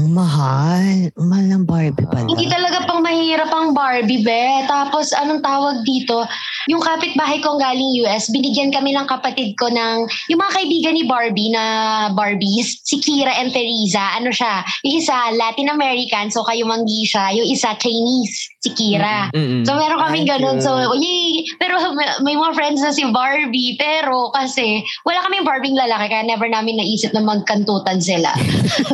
Ang 0.00 0.08
mahal. 0.12 1.08
Ang 1.16 1.26
mahal 1.26 1.46
ng 1.48 1.64
Barbie 1.64 2.04
pala. 2.04 2.28
Hindi 2.28 2.46
talaga 2.52 2.84
pang 2.84 3.00
mahirap 3.00 3.48
ang 3.48 3.72
Barbie, 3.72 4.20
be. 4.20 4.44
Tapos, 4.68 5.16
anong 5.16 5.40
tawag 5.40 5.80
dito? 5.88 6.28
Yung 6.68 6.84
kapitbahay 6.84 7.40
kong 7.40 7.60
galing 7.60 8.04
US, 8.04 8.28
binigyan 8.28 8.72
kami 8.72 8.92
ng 8.92 9.08
kapatid 9.08 9.56
ko 9.56 9.68
ng, 9.68 10.08
yung 10.28 10.40
mga 10.40 10.52
kaibigan 10.60 10.94
ni 10.96 11.04
Barbie 11.04 11.52
na 11.52 11.64
Barbies, 12.12 12.80
si 12.84 13.00
Kira 13.00 13.32
and 13.40 13.52
Teresa, 13.52 14.16
ano 14.16 14.32
siya, 14.32 14.64
yung 14.84 15.00
isa 15.00 15.16
Latin 15.36 15.72
American, 15.72 16.32
so 16.32 16.44
kayo 16.44 16.64
manggi 16.64 17.04
siya, 17.04 17.32
yung 17.36 17.48
isa 17.48 17.76
Chinese, 17.76 18.48
si 18.64 18.70
Kira. 18.72 19.28
Mm-mm. 19.32 19.64
So 19.68 19.76
meron 19.76 20.00
kami 20.00 20.24
Thank 20.24 20.40
ganun. 20.40 20.56
you. 20.60 20.64
So, 20.64 20.72
yay! 20.96 21.44
Pero 21.60 21.76
may, 21.92 22.08
may 22.24 22.36
mga 22.36 22.52
friends 22.56 22.80
na 22.80 22.92
si 22.94 23.04
Barbie. 23.12 23.76
Pero 23.76 24.30
kasi 24.32 24.82
wala 25.04 25.22
kaming 25.26 25.44
Barbie 25.44 25.76
lalaki 25.76 26.10
kaya 26.10 26.24
never 26.24 26.48
namin 26.48 26.80
naisip 26.80 27.12
na 27.12 27.22
magkantutan 27.22 27.93
sila. 28.00 28.30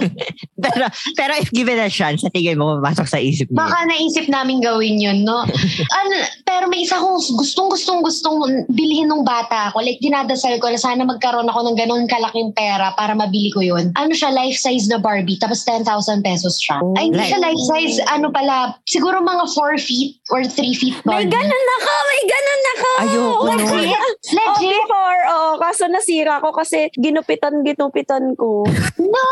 pero, 0.65 0.85
pero 1.17 1.33
if 1.41 1.49
given 1.53 1.81
a 1.81 1.89
chance, 1.89 2.21
sa 2.21 2.33
tingin 2.33 2.61
mo, 2.61 2.77
mapasok 2.81 3.07
sa 3.09 3.19
isip 3.21 3.49
niyo. 3.49 3.61
Baka 3.61 3.87
naisip 3.89 4.27
namin 4.29 4.61
gawin 4.61 5.01
yun, 5.01 5.25
no? 5.25 5.45
ano, 6.01 6.15
pero 6.45 6.69
may 6.69 6.85
isa 6.85 7.01
kong 7.01 7.21
gustong 7.37 7.69
gustong 7.73 8.01
gustong 8.05 8.37
bilhin 8.73 9.09
nung 9.09 9.25
bata 9.25 9.73
ako. 9.73 9.81
Like, 9.81 10.01
dinadasal 10.03 10.61
ko 10.61 10.69
na 10.69 10.81
sana 10.81 11.05
magkaroon 11.07 11.49
ako 11.49 11.71
ng 11.71 11.77
ganun 11.77 12.05
kalaking 12.11 12.53
pera 12.53 12.93
para 12.97 13.17
mabili 13.17 13.53
ko 13.53 13.61
yun. 13.65 13.93
Ano 13.97 14.13
siya, 14.13 14.33
life 14.35 14.57
size 14.59 14.91
na 14.91 15.01
Barbie, 15.01 15.41
tapos 15.41 15.65
10,000 15.65 15.87
pesos 16.21 16.61
siya. 16.61 16.81
Ay, 16.97 17.09
hindi 17.09 17.21
Like- 17.21 17.31
siya 17.33 17.41
life 17.41 17.63
size, 17.73 17.97
ano 18.11 18.29
pala, 18.29 18.77
siguro 18.85 19.21
mga 19.23 19.45
4 19.55 19.79
feet 19.79 20.21
or 20.33 20.45
3 20.45 20.77
feet 20.77 20.97
May 21.05 21.25
Barbie. 21.25 21.33
ganun 21.33 21.67
ako! 21.81 21.93
May 22.05 22.23
ganun 22.27 22.63
ako! 22.65 22.89
Ayoko 23.01 23.49
nun. 23.57 23.59
Legit? 23.81 23.97
Oh, 23.97 24.37
Legit? 24.37 24.73
before, 24.77 25.21
oh, 25.31 25.53
kaso 25.61 25.85
nasira 25.89 26.41
ko 26.41 26.53
kasi 26.53 26.89
ginupitan-ginupitan 26.97 28.37
ko. 28.37 28.65
No! 28.99 29.27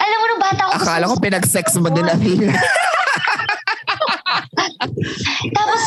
Alam 0.00 0.16
mo, 0.18 0.24
nung 0.26 0.42
bata 0.42 0.62
ako, 0.66 0.72
Akala 0.82 1.10
ko 1.10 1.14
pinag-sex 1.20 1.66
mo 1.78 1.88
din 1.92 2.08
Athena. 2.08 2.56
Tapos 5.56 5.80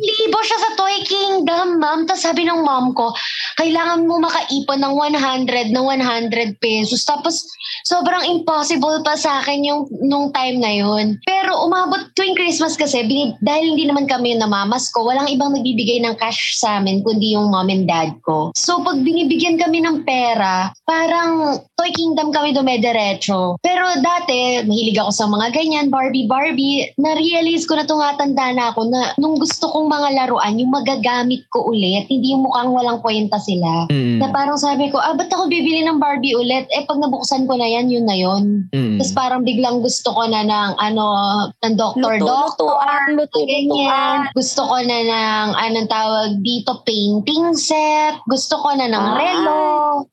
10,000 0.00 0.32
siya 0.32 0.58
sa 0.58 0.70
Toy 0.78 0.96
Kingdom, 1.06 1.78
ma'am. 1.78 2.06
Tapos 2.08 2.22
sabi 2.24 2.46
ng 2.46 2.62
mom 2.64 2.94
ko, 2.96 3.12
kailangan 3.60 4.06
mo 4.06 4.18
makaipon 4.22 4.80
ng 4.82 4.94
100 4.94 5.74
ng 5.74 5.86
100 5.86 6.58
pesos. 6.62 7.04
Tapos 7.04 7.42
sobrang 7.86 8.24
impossible 8.26 9.02
pa 9.02 9.14
sa 9.18 9.42
akin 9.42 9.66
yung 9.66 9.80
nung 10.02 10.30
time 10.34 10.58
na 10.58 10.72
yun. 10.72 11.18
Pero 11.26 11.62
umabot 11.66 12.10
tuwing 12.16 12.38
Christmas 12.38 12.74
kasi, 12.78 13.04
bini, 13.06 13.34
dahil 13.42 13.74
hindi 13.74 13.86
naman 13.86 14.06
kami 14.08 14.34
namamas 14.38 14.90
ko, 14.90 15.06
walang 15.06 15.28
ibang 15.30 15.54
nagbibigay 15.54 16.02
ng 16.02 16.16
cash 16.18 16.58
sa 16.58 16.80
amin 16.80 17.02
kundi 17.02 17.34
yung 17.34 17.50
mom 17.50 17.70
and 17.70 17.86
dad 17.86 18.14
ko. 18.24 18.50
So 18.56 18.82
pag 18.82 19.02
binibigyan 19.02 19.58
kami 19.60 19.82
ng 19.84 20.06
pera, 20.06 20.72
parang 20.86 21.62
Toy 21.82 21.90
Kingdom 21.98 22.30
kami 22.30 22.54
dumediretso. 22.54 23.58
Pero 23.58 23.90
dati, 23.98 24.62
mahilig 24.62 25.02
ako 25.02 25.10
sa 25.10 25.26
mga 25.26 25.50
ganyan, 25.50 25.90
Barbie, 25.90 26.30
Barbie. 26.30 26.86
Na-realize 26.94 27.66
ko 27.66 27.74
na 27.74 27.82
tumatanda 27.82 28.54
na 28.54 28.70
ako 28.70 28.86
na 28.86 29.10
nung 29.18 29.34
gusto 29.34 29.66
kong 29.66 29.90
mga 29.90 30.14
laruan, 30.14 30.62
yung 30.62 30.70
magagamit 30.70 31.42
ko 31.50 31.74
ulit, 31.74 32.06
hindi 32.06 32.38
yung 32.38 32.46
mukhang 32.46 32.70
walang 32.70 33.02
kwenta 33.02 33.42
sila. 33.42 33.90
Mm. 33.90 34.22
Na 34.22 34.30
parang 34.30 34.54
sabi 34.54 34.94
ko, 34.94 35.02
ah, 35.02 35.10
ba't 35.18 35.26
ako 35.26 35.50
bibili 35.50 35.82
ng 35.82 35.98
Barbie 35.98 36.38
ulit? 36.38 36.70
Eh, 36.70 36.86
pag 36.86 37.02
nabuksan 37.02 37.50
ko 37.50 37.58
na 37.58 37.66
yan, 37.66 37.90
yun 37.90 38.06
na 38.06 38.14
yun. 38.14 38.70
Mm. 38.70 39.02
Tapos 39.02 39.12
parang 39.18 39.42
biglang 39.42 39.82
gusto 39.82 40.14
ko 40.14 40.22
na 40.30 40.46
ng, 40.46 40.70
ano, 40.78 41.04
ng 41.66 41.74
doctor, 41.74 42.14
doctor, 42.22 42.78
Luto-lutuan, 42.78 43.10
ganyan. 43.10 43.18
luto-lutuan. 43.18 44.18
Gusto 44.38 44.60
ko 44.70 44.76
na 44.78 44.98
ng, 45.02 45.48
anong 45.58 45.90
tawag 45.90 46.30
dito, 46.46 46.78
painting 46.86 47.58
set. 47.58 48.22
Gusto 48.30 48.54
ko 48.62 48.70
na 48.70 48.86
ng 48.86 49.02
Ah. 49.02 49.18
relo. 49.18 49.60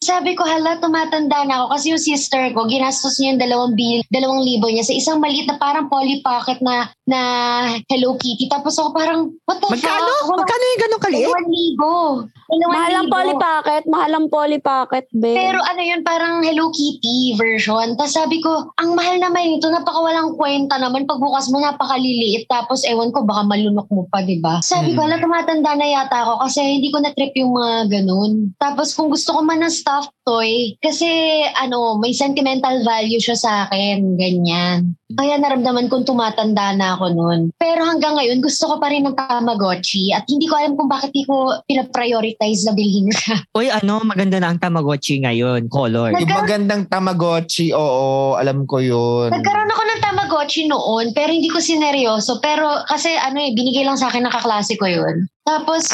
Sabi 0.02 0.34
ko, 0.34 0.50
hala, 0.50 0.82
tumatanda 0.82 1.46
na 1.46 1.59
ako. 1.60 1.76
Kasi 1.76 1.86
yung 1.92 2.02
sister 2.02 2.44
ko, 2.56 2.66
ginastos 2.66 3.20
niya 3.20 3.36
yung 3.36 3.42
dalawang, 3.44 3.74
bil, 3.76 4.00
dalawang 4.08 4.42
libo 4.48 4.72
niya 4.72 4.88
sa 4.88 4.96
isang 4.96 5.20
maliit 5.20 5.46
na 5.52 5.60
parang 5.60 5.92
Polly 5.92 6.24
Pocket 6.24 6.64
na, 6.64 6.88
na 7.10 7.22
Hello 7.90 8.14
Kitty. 8.16 8.46
Tapos 8.46 8.78
ako 8.78 8.94
parang, 8.94 9.34
what 9.50 9.58
the 9.58 9.68
Magkano? 9.68 10.12
fuck? 10.24 10.38
Magkano 10.38 10.64
yung 10.64 10.82
ganun 10.82 11.02
kaliit? 11.02 11.26
Dalawang 11.26 11.50
libo. 11.50 11.92
Dalawang 12.50 12.74
Mahal 12.74 12.94
ang 12.94 13.06
libo. 13.06 13.14
Polly 13.14 13.36
Pocket. 13.36 13.84
Mahal 13.90 14.12
ang 14.14 14.28
Polly 14.30 14.60
Pocket, 14.60 15.06
be. 15.12 15.34
Pero 15.34 15.60
ano 15.60 15.82
yun, 15.82 16.02
parang 16.02 16.46
Hello 16.46 16.70
Kitty 16.70 17.34
version. 17.36 17.98
Tapos 17.98 18.14
sabi 18.14 18.38
ko, 18.40 18.70
ang 18.78 18.94
mahal 18.94 19.18
naman 19.18 19.58
ito, 19.58 19.66
napakawalang 19.68 20.38
kwenta 20.38 20.78
naman. 20.78 21.10
Pagbukas 21.10 21.50
mo, 21.50 21.58
napakaliliit. 21.58 22.46
Tapos 22.46 22.86
ewan 22.86 23.10
ko, 23.10 23.26
baka 23.26 23.42
malunok 23.44 23.90
mo 23.90 24.06
pa, 24.08 24.22
di 24.22 24.38
ba? 24.38 24.62
Sabi 24.62 24.94
ko, 24.94 25.02
Mm. 25.02 25.08
ala, 25.08 25.18
tumatanda 25.18 25.72
na 25.74 25.88
yata 25.88 26.18
ako 26.22 26.46
kasi 26.46 26.60
hindi 26.62 26.92
ko 26.92 27.00
na-trip 27.00 27.34
yung 27.34 27.56
mga 27.56 27.74
ganun. 27.90 28.54
Tapos 28.60 28.92
kung 28.94 29.10
gusto 29.10 29.32
ko 29.32 29.42
man 29.42 29.64
ng 29.64 29.72
stuffed 29.72 30.14
toy, 30.22 30.76
kasi 30.80 31.08
ano, 31.56 31.96
may 31.96 32.12
sentimental 32.12 32.84
value 32.84 33.18
siya 33.18 33.34
sa 33.34 33.52
akin, 33.66 34.20
ganyan. 34.20 34.94
Kaya 35.10 35.40
naramdaman 35.40 35.88
kong 35.88 36.06
tumatanda 36.06 36.76
na 36.76 36.94
ako 36.94 36.99
noon. 37.08 37.56
Pero 37.56 37.88
hanggang 37.88 38.20
ngayon, 38.20 38.44
gusto 38.44 38.68
ko 38.68 38.76
pa 38.84 38.92
rin 38.92 39.08
ng 39.08 39.16
Tamagotchi 39.16 40.12
at 40.12 40.28
hindi 40.28 40.52
ko 40.52 40.60
alam 40.60 40.76
kung 40.76 40.92
bakit 40.92 41.16
di 41.16 41.24
ko 41.24 41.56
pinaprioritize 41.72 42.68
na 42.68 42.76
bilhin 42.76 43.08
siya. 43.16 43.40
Uy, 43.60 43.72
ano, 43.72 44.04
maganda 44.04 44.44
na 44.44 44.52
ang 44.52 44.60
Tamagotchi 44.60 45.24
ngayon. 45.24 45.72
Color. 45.72 46.12
Nag- 46.12 46.28
Yung 46.28 46.36
magandang 46.36 46.84
Tamagotchi, 46.92 47.72
oo, 47.72 48.36
alam 48.36 48.68
ko 48.68 48.84
yun. 48.84 49.32
Nagkaroon 49.32 49.72
ako 49.72 49.84
ng 49.88 50.02
Tamagotchi 50.04 50.62
noon, 50.68 51.06
pero 51.16 51.32
hindi 51.32 51.48
ko 51.48 51.64
sineryoso. 51.64 52.44
Pero 52.44 52.84
kasi 52.90 53.16
ano 53.16 53.40
eh, 53.40 53.56
binigay 53.56 53.88
lang 53.88 53.96
sa 53.96 54.12
akin 54.12 54.28
ng 54.28 54.34
kaklase 54.34 54.76
ko 54.76 54.90
yun. 54.90 55.30
Tapos, 55.48 55.88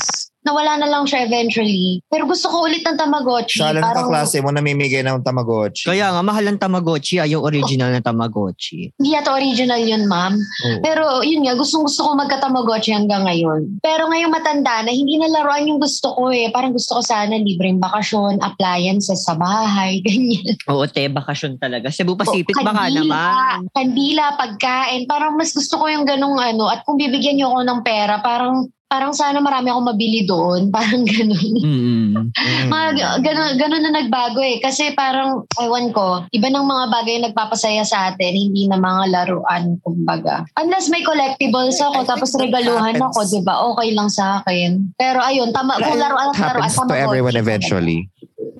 nawala 0.46 0.78
na 0.78 0.88
lang 0.88 1.10
siya 1.10 1.26
eventually. 1.26 2.00
Pero 2.08 2.30
gusto 2.30 2.48
ko 2.48 2.70
ulit 2.70 2.86
ng 2.86 2.96
Tamagotchi. 2.96 3.60
Sa 3.60 3.74
alam 3.74 3.82
ng 3.82 3.98
kaklase 3.98 4.38
mo, 4.46 4.54
namimigay 4.54 5.02
ng 5.02 5.26
Tamagotchi. 5.26 5.90
Kaya 5.90 6.14
nga, 6.14 6.22
mahal 6.22 6.46
ang 6.46 6.62
Tamagotchi. 6.62 7.18
Ay, 7.18 7.34
yung 7.34 7.42
original 7.42 7.90
na 7.90 8.00
Tamagotchi. 8.06 8.94
Hindi 9.02 9.10
yata 9.18 9.34
original 9.34 9.82
yun, 9.82 10.06
ma'am. 10.06 10.38
Oo. 10.38 10.80
Pero 10.86 11.26
yun 11.26 11.50
nga, 11.50 11.58
gustong 11.58 11.90
gusto 11.90 12.06
ko 12.06 12.14
magka-Tamagotchi 12.14 12.94
hanggang 12.94 13.26
ngayon. 13.26 13.82
Pero 13.82 14.06
ngayong 14.06 14.30
matanda 14.30 14.86
na, 14.86 14.94
hindi 14.94 15.18
na 15.18 15.34
laruan 15.34 15.66
yung 15.66 15.82
gusto 15.82 16.14
ko 16.14 16.30
eh. 16.30 16.54
Parang 16.54 16.78
gusto 16.78 16.96
ko 16.98 17.02
sana 17.02 17.42
libreng 17.42 17.82
bakasyon, 17.82 18.38
appliances 18.46 19.26
sa 19.26 19.34
bahay, 19.34 19.98
ganyan. 20.06 20.54
Oo, 20.70 20.86
te, 20.86 21.10
bakasyon 21.10 21.58
talaga. 21.58 21.90
Cebu 21.90 22.14
Pacific, 22.14 22.54
baka 22.62 22.86
Kandila, 22.86 23.02
naman. 23.02 23.58
Kandila, 23.74 24.26
pagkain. 24.38 25.10
Parang 25.10 25.34
mas 25.34 25.50
gusto 25.58 25.82
ko 25.82 25.90
yung 25.90 26.06
ganong 26.06 26.38
ano. 26.38 26.70
At 26.70 26.86
kung 26.86 27.02
bibigyan 27.02 27.42
niyo 27.42 27.50
ako 27.50 27.62
ng 27.66 27.80
pera, 27.82 28.22
parang 28.22 28.70
parang 28.86 29.12
sana 29.12 29.42
marami 29.42 29.74
akong 29.74 29.90
mabili 29.92 30.24
doon. 30.24 30.70
Parang 30.76 31.04
ganun. 31.04 31.56
Mm. 31.60 32.32
Mm. 32.32 32.68
mga 32.70 32.88
ganun, 33.26 33.52
ganun 33.58 33.84
na 33.84 33.92
nagbago 34.02 34.40
eh. 34.40 34.62
Kasi 34.62 34.94
parang, 34.94 35.44
ewan 35.60 35.90
ko, 35.92 36.24
iba 36.32 36.48
ng 36.48 36.64
mga 36.64 36.86
bagay 36.94 37.16
na 37.20 37.24
nagpapasaya 37.30 37.84
sa 37.84 38.14
atin, 38.14 38.32
hindi 38.32 38.70
na 38.70 38.78
mga 38.78 39.04
laruan, 39.12 39.82
kumbaga. 39.82 40.46
Unless 40.60 40.94
may 40.94 41.02
collectibles 41.02 41.82
I 41.82 41.90
ako, 41.90 42.00
think 42.06 42.10
tapos 42.14 42.30
regaluhan 42.38 42.96
happens. 42.96 43.10
ako, 43.12 43.20
di 43.28 43.42
ba? 43.42 43.56
Okay 43.74 43.90
lang 43.96 44.10
sa 44.12 44.40
akin. 44.42 44.94
Pero 44.96 45.20
ayun, 45.20 45.50
tama, 45.52 45.82
kung 45.82 45.98
laruan 45.98 46.32
at 46.32 46.38
laruan, 46.38 46.70
happens 46.70 46.78
to 46.78 46.96
everyone 46.96 47.34
talaga. 47.34 47.44
eventually. 47.44 48.00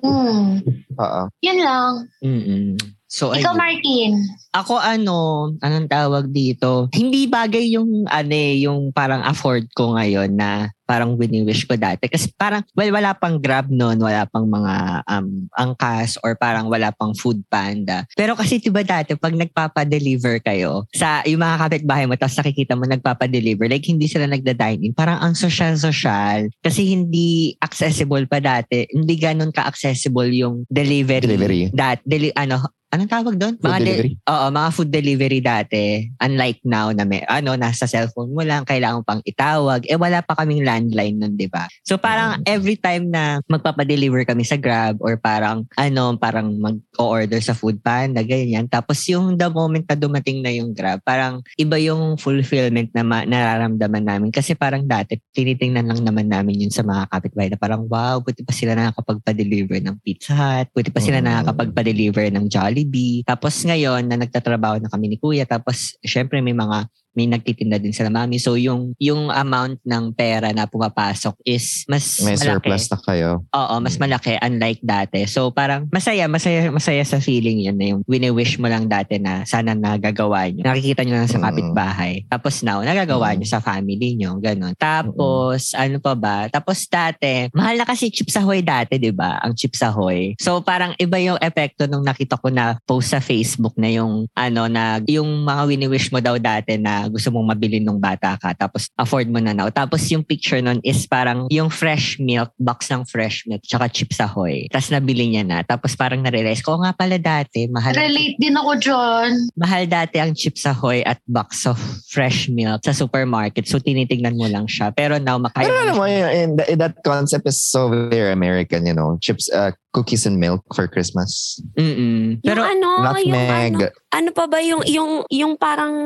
Hmm. 0.02 0.60
Oo. 0.96 1.22
Yun 1.42 1.58
lang. 1.62 1.92
Mm-mm. 2.20 2.95
So, 3.16 3.32
Ikaw, 3.32 3.56
ayun. 3.56 3.56
Martin. 3.56 4.12
Ako 4.52 4.76
ano, 4.76 5.16
anong 5.64 5.88
tawag 5.88 6.28
dito? 6.28 6.92
Hindi 6.92 7.24
bagay 7.24 7.72
yung 7.72 8.04
ano 8.04 8.32
eh, 8.36 8.60
yung 8.60 8.92
parang 8.92 9.24
afford 9.24 9.72
ko 9.72 9.96
ngayon 9.96 10.36
na 10.36 10.68
parang 10.84 11.16
wini-wish 11.16 11.64
ko 11.66 11.74
dati. 11.80 12.06
Kasi 12.12 12.30
parang, 12.36 12.62
well, 12.76 12.92
wala 12.92 13.16
pang 13.16 13.40
Grab 13.42 13.72
noon, 13.72 13.98
wala 13.98 14.28
pang 14.28 14.46
mga 14.46 15.02
um, 15.08 15.48
angkas 15.56 16.14
or 16.22 16.38
parang 16.38 16.70
wala 16.70 16.94
pang 16.94 17.16
food 17.16 17.42
panda. 17.50 18.06
Pero 18.14 18.36
kasi 18.38 18.62
diba 18.62 18.84
dati, 18.86 19.18
pag 19.18 19.34
nagpapa-deliver 19.34 20.40
kayo 20.44 20.86
sa 20.94 21.26
yung 21.26 21.42
mga 21.42 21.66
kapitbahay 21.66 22.04
mo, 22.06 22.14
tapos 22.14 22.38
nakikita 22.38 22.78
mo 22.78 22.86
nagpapa-deliver, 22.86 23.66
like 23.66 23.84
hindi 23.84 24.06
sila 24.06 24.30
nagda-dine 24.30 24.86
in, 24.86 24.94
parang 24.94 25.18
ang 25.18 25.34
social-social. 25.34 26.52
Kasi 26.62 26.94
hindi 26.94 27.58
accessible 27.64 28.28
pa 28.30 28.38
dati. 28.38 28.86
Hindi 28.92 29.18
ganun 29.18 29.50
ka-accessible 29.50 30.30
yung 30.32 30.68
delivery. 30.70 31.26
Delivery. 31.26 31.62
Dat, 31.74 31.98
deli, 32.06 32.30
ano, 32.38 32.62
anong 32.88 33.10
tawag 33.10 33.34
doon? 33.34 33.54
Food 33.56 33.66
Mga 33.66 33.78
de- 33.78 33.84
delivery? 33.84 34.12
Oo, 34.24 34.46
mga 34.48 34.68
food 34.70 34.90
delivery 34.90 35.40
dati. 35.40 35.84
Unlike 36.16 36.60
now 36.64 36.90
na 36.90 37.02
may, 37.02 37.22
ano, 37.22 37.54
nasa 37.54 37.84
cellphone 37.84 38.30
mo 38.30 38.40
lang, 38.40 38.62
kailangan 38.62 39.02
pang 39.02 39.22
itawag. 39.22 39.84
Eh, 39.84 39.94
wala 39.94 40.20
pa 40.20 40.34
kaming 40.34 40.62
landline 40.62 41.16
nun, 41.16 41.34
di 41.34 41.46
ba? 41.46 41.66
So, 41.82 41.96
parang 41.96 42.40
every 42.44 42.76
time 42.76 43.08
na 43.08 43.38
magpapadeliver 43.46 44.22
kami 44.24 44.42
sa 44.42 44.56
Grab 44.56 44.98
or 44.98 45.16
parang, 45.16 45.66
ano, 45.74 46.14
parang 46.16 46.54
mag-order 46.56 47.38
sa 47.38 47.52
food 47.52 47.78
panda, 47.80 48.22
ganyan. 48.22 48.66
Tapos 48.66 49.02
yung 49.06 49.34
the 49.34 49.48
moment 49.48 49.84
na 49.84 49.96
dumating 49.96 50.40
na 50.40 50.50
yung 50.50 50.72
Grab, 50.72 51.02
parang 51.02 51.40
iba 51.54 51.76
yung 51.76 52.16
fulfillment 52.16 52.90
na 52.92 53.02
ma- 53.02 53.26
nararamdaman 53.26 54.02
namin. 54.02 54.30
Kasi 54.30 54.54
parang 54.54 54.82
dati, 54.82 55.18
tinitingnan 55.32 55.86
lang 55.86 56.00
naman 56.02 56.26
namin 56.26 56.66
yun 56.66 56.72
sa 56.72 56.80
mga 56.80 57.10
kapitbahay 57.10 57.50
na 57.50 57.58
parang, 57.58 57.84
wow, 57.86 58.18
buti 58.18 58.42
pa 58.42 58.52
sila 58.52 58.72
nakakapagpa-deliver 58.74 59.78
ng 59.82 59.96
Pizza 60.00 60.32
Hut, 60.32 60.68
buti 60.72 60.90
pa 60.90 61.00
sila 61.00 61.18
Mm. 61.18 61.26
nakakapagpa-deliver 61.26 62.26
ng 62.30 62.46
Jollibee. 62.86 63.26
Tapos 63.26 63.58
ngayon, 63.66 64.06
na 64.06 64.16
nagtatrabaho 64.16 64.78
na 64.78 64.88
kami 64.88 65.10
ni 65.10 65.16
Kuya, 65.18 65.44
tapos 65.44 65.98
syempre 66.06 66.38
may 66.38 66.54
mga 66.54 66.86
may 67.16 67.26
nagtitinda 67.26 67.80
din 67.80 67.90
sila 67.90 68.12
mami. 68.12 68.36
So 68.36 68.54
yung 68.54 68.92
yung 69.00 69.32
amount 69.32 69.80
ng 69.82 70.12
pera 70.12 70.52
na 70.52 70.68
pumapasok 70.68 71.34
is 71.42 71.88
mas 71.88 72.20
May 72.20 72.36
malaki. 72.36 72.46
surplus 72.46 72.84
na 72.86 72.98
kayo. 73.00 73.30
Oo, 73.50 73.74
mas 73.80 73.96
Mm. 73.96 74.02
malaki 74.04 74.32
unlike 74.38 74.82
dati. 74.84 75.24
So 75.24 75.48
parang 75.50 75.88
masaya, 75.88 76.28
masaya, 76.28 76.68
masaya 76.68 77.02
sa 77.02 77.18
feeling 77.18 77.64
yun 77.64 77.76
na 77.76 77.86
yung 77.90 78.00
wini-wish 78.04 78.60
mo 78.60 78.68
lang 78.68 78.86
dati 78.86 79.16
na 79.16 79.42
sana 79.42 79.72
nagagawa 79.72 80.52
nyo. 80.52 80.62
Nakikita 80.62 81.02
nyo 81.02 81.16
lang 81.16 81.30
sa 81.30 81.40
Mm. 81.40 81.44
kapitbahay. 81.48 82.12
Tapos 82.28 82.60
now, 82.60 82.78
nagagawa 82.80 83.32
Mm. 83.32 83.36
nyo 83.40 83.46
sa 83.48 83.60
family 83.60 84.08
nyo. 84.14 84.36
Ganon. 84.36 84.76
Tapos, 84.76 85.72
ano 85.72 85.96
pa 85.96 86.12
ba? 86.12 86.36
Tapos 86.46 86.84
dati, 86.84 87.48
mahal 87.50 87.78
na 87.78 87.86
kasi 87.86 88.10
Chips 88.10 88.36
Ahoy 88.36 88.60
dati, 88.60 88.98
di 88.98 89.10
ba? 89.10 89.40
Ang 89.40 89.54
Chips 89.54 89.80
Ahoy. 89.80 90.36
So 90.36 90.60
parang 90.60 90.92
iba 90.98 91.16
yung 91.16 91.38
epekto 91.38 91.86
nung 91.86 92.02
nakita 92.02 92.36
ko 92.36 92.50
na 92.50 92.76
post 92.82 93.14
sa 93.14 93.20
Facebook 93.20 93.72
na 93.76 93.88
yung 93.88 94.26
ano 94.32 94.66
na 94.66 94.98
yung 95.06 95.42
mga 95.42 95.62
wini-wish 95.64 96.10
mo 96.10 96.18
daw 96.18 96.36
dati 96.36 96.76
na 96.76 97.05
gusto 97.08 97.32
mong 97.32 97.56
mabili 97.56 97.78
nung 97.82 97.98
bata 97.98 98.36
ka 98.36 98.52
tapos 98.56 98.88
afford 98.96 99.28
mo 99.30 99.38
na 99.38 99.52
now. 99.52 99.68
Tapos 99.70 100.04
yung 100.10 100.22
picture 100.26 100.60
nun 100.60 100.80
is 100.82 101.06
parang 101.06 101.46
yung 101.50 101.70
fresh 101.70 102.18
milk, 102.18 102.52
box 102.58 102.90
ng 102.90 103.06
fresh 103.06 103.44
milk, 103.46 103.62
tsaka 103.64 103.88
Chips 103.90 104.18
Ahoy. 104.20 104.66
Tapos 104.70 104.90
nabili 104.90 105.30
niya 105.30 105.44
na. 105.46 105.58
Tapos 105.62 105.94
parang 105.94 106.20
narealize 106.22 106.60
ko, 106.62 106.76
"Oo 106.76 106.82
nga 106.82 106.92
pala 106.92 107.16
dati, 107.18 107.66
mahal, 107.70 107.94
Relate 107.96 108.36
din 108.38 108.56
ako 108.56 108.70
dyan. 108.80 109.30
mahal 109.56 109.84
dati 109.88 110.16
ang 110.20 110.32
Chips 110.36 110.66
Ahoy 110.66 111.02
at 111.06 111.20
box 111.26 111.64
of 111.66 111.78
fresh 112.10 112.48
milk 112.48 112.82
sa 112.84 112.92
supermarket. 112.92 113.66
So 113.68 113.78
tinitignan 113.78 114.36
mo 114.36 114.46
lang 114.48 114.66
siya. 114.66 114.92
Pero 114.94 115.18
now, 115.18 115.38
makaya 115.38 115.68
Pero 115.68 115.78
alam 115.82 115.96
mo 115.96 116.06
yun, 116.06 116.56
that, 116.56 116.68
that 116.78 116.94
concept 117.04 117.46
is 117.46 117.60
so 117.60 117.88
very 117.88 118.32
American, 118.32 118.86
you 118.86 118.94
know. 118.94 119.18
Chips, 119.20 119.48
uh, 119.52 119.72
cookies 119.96 120.28
and 120.28 120.36
milk 120.36 120.60
for 120.76 120.84
Christmas. 120.84 121.56
Mm-mm. 121.80 122.44
Pero 122.44 122.60
Pero, 122.60 122.60
yung 122.60 122.72
ano, 122.76 122.88
yung 123.16 123.32
Nutmeg. 123.32 123.72
ano, 123.80 123.88
ano 124.12 124.28
pa 124.36 124.44
ba 124.44 124.60
yung, 124.60 124.84
yung, 124.84 125.24
yung 125.32 125.56
parang 125.56 125.96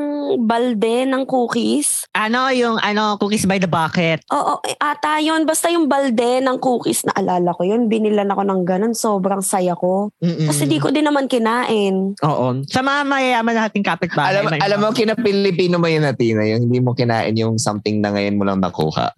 balde 0.47 1.03
ng 1.03 1.27
cookies? 1.27 2.00
Ano 2.11 2.51
yung 2.51 2.75
ano, 2.75 3.15
cookies 3.15 3.47
by 3.47 3.55
the 3.55 3.71
bucket. 3.71 4.19
Oo, 4.35 4.59
eh, 4.67 4.75
ata 4.75 5.23
yun. 5.23 5.47
Basta 5.47 5.71
yung 5.71 5.87
balde 5.87 6.43
ng 6.43 6.59
cookies, 6.59 7.07
naalala 7.07 7.55
ko 7.55 7.63
yun. 7.63 7.87
Binilan 7.87 8.27
ako 8.27 8.43
ng 8.43 8.61
ganun. 8.67 8.91
Sobrang 8.91 9.39
saya 9.39 9.73
ko. 9.79 10.11
Mm-mm. 10.19 10.51
Kasi 10.51 10.67
di 10.67 10.75
ko 10.75 10.91
din 10.91 11.07
naman 11.07 11.31
kinain. 11.31 12.11
Oo. 12.19 12.45
Sa 12.67 12.83
mga 12.83 13.07
mayayaman 13.07 13.55
nating 13.55 13.85
kapitbahay. 13.87 14.43
Alam, 14.43 14.43
may- 14.51 14.59
alam 14.59 14.79
mo, 14.83 14.91
kina 14.91 15.15
Pilipino 15.15 15.79
mo 15.79 15.87
yun 15.87 16.03
natin, 16.03 16.35
yung 16.43 16.67
hindi 16.67 16.79
mo 16.83 16.91
kinain 16.91 17.31
yung 17.39 17.55
something 17.55 18.03
na 18.03 18.11
ngayon 18.11 18.35
mo 18.35 18.43
lang 18.43 18.59
nakuha. 18.59 19.15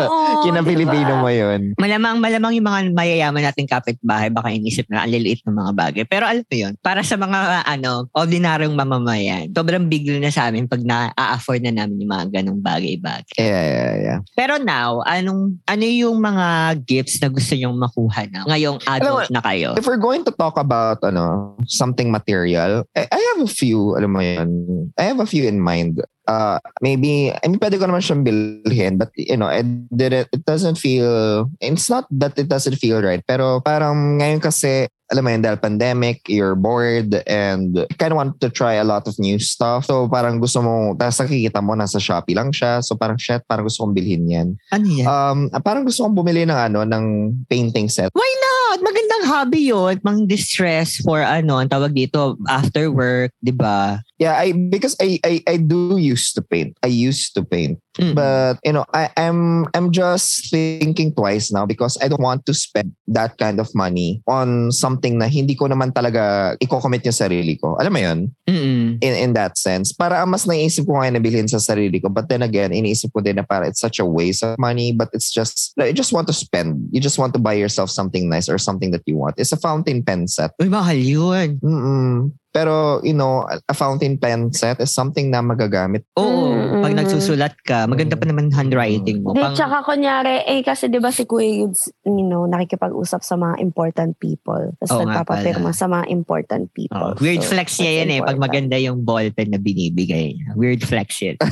Oo. 0.00 0.42
kina 0.48 0.64
diba? 0.64 0.68
Pilipino 0.72 1.20
mo 1.20 1.28
yun. 1.28 1.76
Malamang, 1.76 2.24
malamang 2.24 2.56
yung 2.56 2.66
mga 2.66 2.80
mayayaman 2.96 3.44
nating 3.52 3.68
kapitbahay, 3.68 4.32
baka 4.32 4.48
inisip 4.48 4.88
na 4.88 5.04
ang 5.04 5.12
liliit 5.12 5.44
ng 5.44 5.52
mga 5.52 5.72
bagay. 5.76 6.04
Pero 6.08 6.24
alam 6.24 6.40
mo 6.40 6.56
yun, 6.56 6.72
para 6.80 7.04
sa 7.04 7.20
mga 7.20 7.68
ano, 7.68 8.08
ordinaryong 8.16 8.72
mamamayan, 8.72 9.52
sobrang 9.52 9.84
big 9.92 10.08
deal 10.08 10.16
na 10.24 10.32
sa 10.32 10.48
amin 10.48 10.64
pag 10.64 10.80
na-afford 10.80 11.60
na 11.68 11.84
namin 11.84 11.97
yung 11.98 12.10
mga 12.10 12.26
ganong 12.40 12.62
bagay-bagay. 12.62 13.36
Yeah, 13.38 13.64
yeah, 13.66 13.94
yeah. 13.98 14.18
Pero 14.38 14.58
now, 14.62 15.02
anong, 15.04 15.58
ano 15.66 15.84
yung 15.84 16.22
mga 16.22 16.78
gifts 16.86 17.18
na 17.20 17.28
gusto 17.28 17.54
nyong 17.58 17.76
makuha 17.76 18.30
na 18.30 18.46
ngayong 18.46 18.78
adult 18.86 19.28
na 19.34 19.42
kayo? 19.42 19.74
If 19.74 19.86
we're 19.86 20.00
going 20.00 20.22
to 20.24 20.34
talk 20.34 20.56
about 20.56 21.02
ano 21.02 21.54
something 21.66 22.10
material, 22.10 22.86
I, 22.94 23.06
I 23.10 23.20
have 23.34 23.40
a 23.44 23.50
few, 23.50 23.98
alam 23.98 24.14
mo 24.14 24.22
yun, 24.22 24.50
I 24.96 25.10
have 25.10 25.20
a 25.20 25.28
few 25.28 25.46
in 25.46 25.58
mind. 25.60 26.00
uh, 26.28 26.60
maybe, 26.84 27.32
I 27.32 27.48
mean, 27.48 27.58
pwede 27.58 27.80
ko 27.80 27.88
naman 27.88 28.04
siyang 28.04 28.22
bilhin, 28.22 29.00
but, 29.00 29.10
you 29.16 29.36
know, 29.36 29.48
it, 29.48 29.64
did 29.88 30.12
it, 30.12 30.28
it 30.30 30.44
doesn't 30.44 30.76
feel, 30.76 31.48
it's 31.58 31.88
not 31.88 32.04
that 32.12 32.38
it 32.38 32.46
doesn't 32.46 32.76
feel 32.76 33.00
right, 33.00 33.24
pero 33.26 33.64
parang 33.64 34.20
ngayon 34.20 34.44
kasi, 34.44 34.86
alam 35.08 35.24
mo 35.24 35.30
yun, 35.32 35.40
dahil 35.40 35.56
pandemic, 35.56 36.28
you're 36.28 36.52
bored, 36.52 37.16
and 37.24 37.80
you 37.80 37.96
kind 37.96 38.12
of 38.12 38.20
want 38.20 38.36
to 38.44 38.52
try 38.52 38.76
a 38.76 38.84
lot 38.84 39.08
of 39.08 39.16
new 39.16 39.40
stuff. 39.40 39.88
So, 39.88 40.04
parang 40.04 40.36
gusto 40.36 40.60
mo, 40.60 40.92
tapos 41.00 41.24
nakikita 41.24 41.64
mo, 41.64 41.72
nasa 41.72 41.96
Shopee 41.96 42.36
lang 42.36 42.52
siya. 42.52 42.84
So, 42.84 42.92
parang, 42.92 43.16
shit, 43.16 43.40
parang 43.48 43.64
gusto 43.64 43.88
kong 43.88 43.96
bilhin 43.96 44.28
yan. 44.28 44.48
Ano 44.68 44.84
yan? 44.84 45.06
Um, 45.08 45.38
parang 45.64 45.88
gusto 45.88 46.04
kong 46.04 46.12
bumili 46.12 46.44
ng 46.44 46.56
ano, 46.56 46.84
ng 46.84 47.04
painting 47.48 47.88
set. 47.88 48.12
Why 48.12 48.28
not? 48.28 48.84
Magandang 48.84 49.24
hobby 49.32 49.72
yun. 49.72 49.96
Mang 50.04 50.28
distress 50.28 51.00
for 51.00 51.24
ano, 51.24 51.56
ang 51.56 51.72
tawag 51.72 51.96
dito, 51.96 52.36
after 52.44 52.92
work, 52.92 53.32
di 53.40 53.52
ba? 53.56 54.04
Yeah, 54.18 54.34
I 54.34 54.50
because 54.50 54.98
I, 54.98 55.22
I 55.22 55.42
I 55.46 55.56
do 55.62 55.94
used 55.94 56.34
to 56.34 56.42
paint. 56.42 56.74
I 56.82 56.90
used 56.90 57.38
to 57.38 57.46
paint. 57.46 57.78
Mm. 57.98 58.14
But 58.18 58.58
you 58.66 58.74
know, 58.74 58.82
I, 58.90 59.10
I'm 59.14 59.66
I'm 59.74 59.94
just 59.94 60.50
thinking 60.50 61.14
twice 61.14 61.54
now 61.54 61.66
because 61.66 61.98
I 62.02 62.10
don't 62.10 62.22
want 62.22 62.46
to 62.46 62.54
spend 62.54 62.98
that 63.14 63.38
kind 63.38 63.62
of 63.62 63.70
money 63.78 64.22
on 64.26 64.74
something 64.74 65.18
na 65.18 65.30
hindi 65.30 65.54
ko 65.54 65.70
naman 65.70 65.94
talaga 65.94 66.54
i-commit 66.58 67.06
yung 67.06 67.14
sarili 67.14 67.58
ko. 67.62 67.78
Alam 67.78 67.92
mo 67.94 68.00
yun? 68.02 68.18
Mm-mm. 68.50 68.98
In 69.02 69.14
in 69.14 69.30
that 69.38 69.58
sense. 69.58 69.94
Para 69.94 70.26
mas 70.26 70.46
naisip 70.50 70.86
ko 70.86 70.98
ngayon 70.98 71.14
na 71.14 71.22
bilhin 71.22 71.46
sa 71.46 71.62
sarili 71.62 72.02
ko. 72.02 72.10
But 72.10 72.26
then 72.26 72.42
again, 72.42 72.74
iniisip 72.74 73.14
ko 73.14 73.22
din 73.22 73.38
na 73.38 73.46
para 73.46 73.70
it's 73.70 73.82
such 73.82 74.02
a 74.02 74.06
waste 74.06 74.42
of 74.42 74.58
money. 74.58 74.90
But 74.90 75.14
it's 75.14 75.30
just, 75.30 75.78
you 75.78 75.94
just 75.94 76.10
want 76.10 76.26
to 76.26 76.34
spend. 76.34 76.90
You 76.90 76.98
just 76.98 77.18
want 77.18 77.34
to 77.34 77.42
buy 77.42 77.54
yourself 77.54 77.90
something 77.90 78.26
nice 78.26 78.50
or 78.50 78.58
something 78.58 78.90
that 78.90 79.06
you 79.06 79.14
want. 79.14 79.38
It's 79.38 79.54
a 79.54 79.60
fountain 79.62 80.02
pen 80.02 80.26
set. 80.26 80.58
Uy, 80.58 80.66
mahal 80.66 80.98
yun. 80.98 81.62
Mm-mm. 81.62 82.34
Pero, 82.48 83.04
you 83.04 83.12
know, 83.12 83.44
a 83.44 83.74
fountain 83.76 84.16
pen 84.16 84.48
set 84.56 84.80
is 84.80 84.88
something 84.88 85.28
na 85.28 85.44
magagamit. 85.44 86.08
Oo, 86.16 86.48
Mm-mm. 86.56 86.80
pag 86.80 86.96
nagsusulat 86.96 87.54
ka, 87.60 87.84
maganda 87.84 88.16
pa 88.16 88.24
naman 88.24 88.48
handwriting 88.48 89.20
mo. 89.20 89.36
Hindi, 89.36 89.44
Pang, 89.44 89.54
tsaka 89.54 89.84
kunyari, 89.84 90.48
eh 90.48 90.64
kasi 90.64 90.88
di 90.88 90.96
ba 90.96 91.12
si 91.12 91.28
Kuya 91.28 91.64
Yudes, 91.64 91.92
you 92.08 92.24
know, 92.24 92.48
nakikipag-usap 92.48 93.20
sa 93.20 93.36
mga 93.36 93.60
important 93.60 94.16
people. 94.16 94.72
Tapos 94.80 94.96
nga 94.96 95.04
nagpapapirma 95.04 95.70
sa 95.76 95.86
mga 95.92 96.08
important 96.08 96.72
people. 96.72 96.96
oh, 96.96 97.12
weird 97.20 97.44
So, 97.44 97.52
flex 97.52 97.76
niya 97.78 98.02
yan 98.02 98.08
eh, 98.16 98.20
pag 98.24 98.36
important. 98.36 98.42
maganda 98.42 98.76
yung 98.80 98.98
ballpen 99.04 99.48
na 99.52 99.60
binibigay 99.60 100.34
niya. 100.34 100.48
Weird 100.56 100.80
flex 100.82 101.20
yun. 101.20 101.36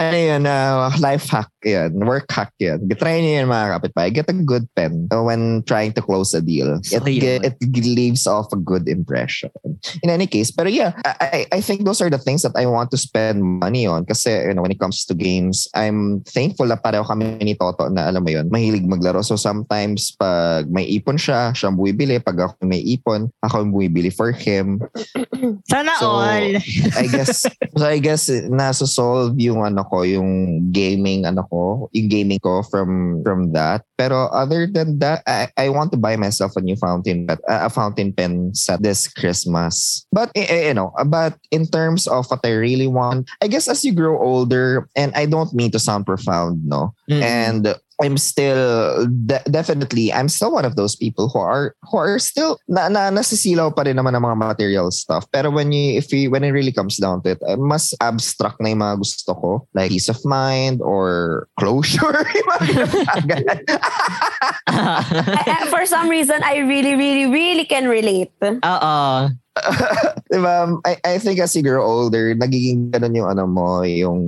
ano 0.00 0.16
yun, 0.16 0.42
uh, 0.46 0.90
life 1.02 1.28
hack 1.28 1.50
yan, 1.64 1.96
work 2.04 2.30
hack 2.30 2.52
yan. 2.60 2.84
Try 2.94 3.20
niyo 3.20 3.42
yan 3.42 3.48
mga 3.48 3.66
kapitbahay. 3.80 4.10
Get 4.14 4.30
a 4.30 4.36
good 4.36 4.68
pen 4.76 5.08
when 5.10 5.64
trying 5.64 5.92
to 5.96 6.02
close 6.04 6.32
a 6.36 6.40
deal. 6.40 6.80
It, 6.92 7.56
it 7.60 7.84
leaves 7.84 8.26
off 8.28 8.52
a 8.52 8.60
good 8.60 8.88
impression. 8.88 9.50
In 10.04 10.10
any 10.10 10.28
case, 10.28 10.52
pero 10.52 10.68
yeah, 10.68 10.92
I, 11.04 11.48
I 11.50 11.58
I 11.58 11.60
think 11.60 11.84
those 11.84 12.00
are 12.04 12.12
the 12.12 12.20
things 12.20 12.44
that 12.44 12.54
I 12.56 12.66
want 12.66 12.90
to 12.92 12.98
spend 13.00 13.42
money 13.42 13.88
on 13.88 14.04
kasi 14.04 14.30
you 14.30 14.54
know, 14.54 14.62
when 14.62 14.72
it 14.72 14.80
comes 14.80 15.04
to 15.06 15.14
games, 15.14 15.68
I'm 15.74 16.20
thankful 16.28 16.68
na 16.68 16.76
pareho 16.76 17.06
kami 17.06 17.40
ni 17.40 17.54
Toto 17.56 17.88
na 17.88 18.08
alam 18.08 18.24
mo 18.24 18.30
yun, 18.30 18.52
mahilig 18.52 18.84
maglaro. 18.84 19.24
So 19.24 19.36
sometimes 19.36 20.12
pag 20.16 20.68
may 20.68 20.84
ipon 20.86 21.16
siya, 21.16 21.56
siya 21.56 21.72
ang 21.72 21.78
bumibili. 21.80 22.20
Pag 22.20 22.40
ako 22.40 22.66
may 22.66 22.82
ipon, 22.84 23.32
ako 23.40 23.64
ang 23.64 23.70
bumibili 23.72 24.12
for 24.12 24.32
him. 24.32 24.80
Sana 25.72 25.92
So, 25.98 26.10
all. 26.10 26.46
I 26.98 27.06
guess 27.08 27.46
so 27.78 27.84
I 27.84 27.98
guess 28.02 28.28
nasa 28.50 28.84
solve 28.84 29.38
yung 29.38 29.62
ano 29.64 29.84
ko, 29.86 30.02
yung 30.02 30.60
gaming 30.74 31.24
ano 31.24 31.46
ko, 31.48 31.53
yung 31.92 32.08
gaming 32.08 32.40
ko 32.42 32.62
from 32.62 33.20
from 33.22 33.52
that. 33.52 33.86
Pero 33.96 34.26
other 34.34 34.66
than 34.66 34.98
that, 34.98 35.22
I, 35.26 35.48
I 35.56 35.68
want 35.68 35.92
to 35.92 35.98
buy 35.98 36.16
myself 36.16 36.56
a 36.56 36.60
new 36.60 36.76
fountain 36.76 37.26
pen, 37.26 37.38
a 37.48 37.70
fountain 37.70 38.12
pen 38.12 38.54
set 38.54 38.82
this 38.82 39.06
Christmas. 39.06 40.06
But 40.12 40.30
eh, 40.34 40.46
eh, 40.48 40.68
you 40.68 40.74
know, 40.74 40.92
but 41.06 41.38
in 41.50 41.66
terms 41.66 42.06
of 42.06 42.26
what 42.30 42.40
I 42.44 42.52
really 42.52 42.88
want, 42.88 43.30
I 43.42 43.46
guess 43.48 43.68
as 43.68 43.84
you 43.84 43.92
grow 43.94 44.18
older, 44.20 44.88
and 44.96 45.14
I 45.14 45.26
don't 45.26 45.52
mean 45.54 45.70
to 45.72 45.78
sound 45.78 46.06
profound, 46.06 46.64
no, 46.64 46.94
Mm. 47.10 47.20
and 47.22 47.74
I'm 48.02 48.16
still 48.18 49.06
de- 49.06 49.44
definitely 49.46 50.12
I'm 50.12 50.28
still 50.28 50.50
one 50.50 50.64
of 50.64 50.74
those 50.74 50.96
people 50.96 51.28
who 51.28 51.38
are 51.38 51.76
who 51.86 51.98
are 51.98 52.18
still 52.18 52.58
na, 52.66 52.88
na 52.88 53.10
nasisilaw 53.14 53.70
pa 53.70 53.86
rin 53.86 53.94
naman 53.94 54.18
ng 54.18 54.24
mga 54.24 54.36
material 54.36 54.90
stuff. 54.90 55.30
Pero 55.30 55.50
when 55.54 55.70
you 55.70 55.94
if 55.98 56.10
you 56.10 56.26
when 56.30 56.42
it 56.42 56.50
really 56.50 56.72
comes 56.74 56.96
down 56.98 57.22
to 57.22 57.38
it 57.38 57.40
uh, 57.46 57.54
mas 57.54 57.94
abstract 58.02 58.58
na 58.58 58.74
yung 58.74 58.82
mga 58.82 58.98
gusto 58.98 59.30
ko. 59.38 59.50
Like 59.78 59.94
peace 59.94 60.10
of 60.10 60.18
mind 60.26 60.82
or 60.82 61.46
closure 61.60 62.26
for 65.72 65.86
some 65.86 66.08
reason, 66.08 66.42
I 66.42 66.58
really, 66.58 66.94
really, 66.94 67.26
really 67.26 67.64
can 67.64 67.88
relate. 67.88 68.32
Oo. 68.42 69.28
diba? 70.32 70.80
I, 70.82 70.96
I 71.04 71.18
think 71.18 71.38
as 71.38 71.54
you 71.54 71.62
grow 71.62 71.84
older, 71.84 72.34
nagiging 72.34 72.90
ganun 72.90 73.14
yung 73.14 73.30
ano 73.30 73.46
mo, 73.46 73.82
yung 73.86 74.20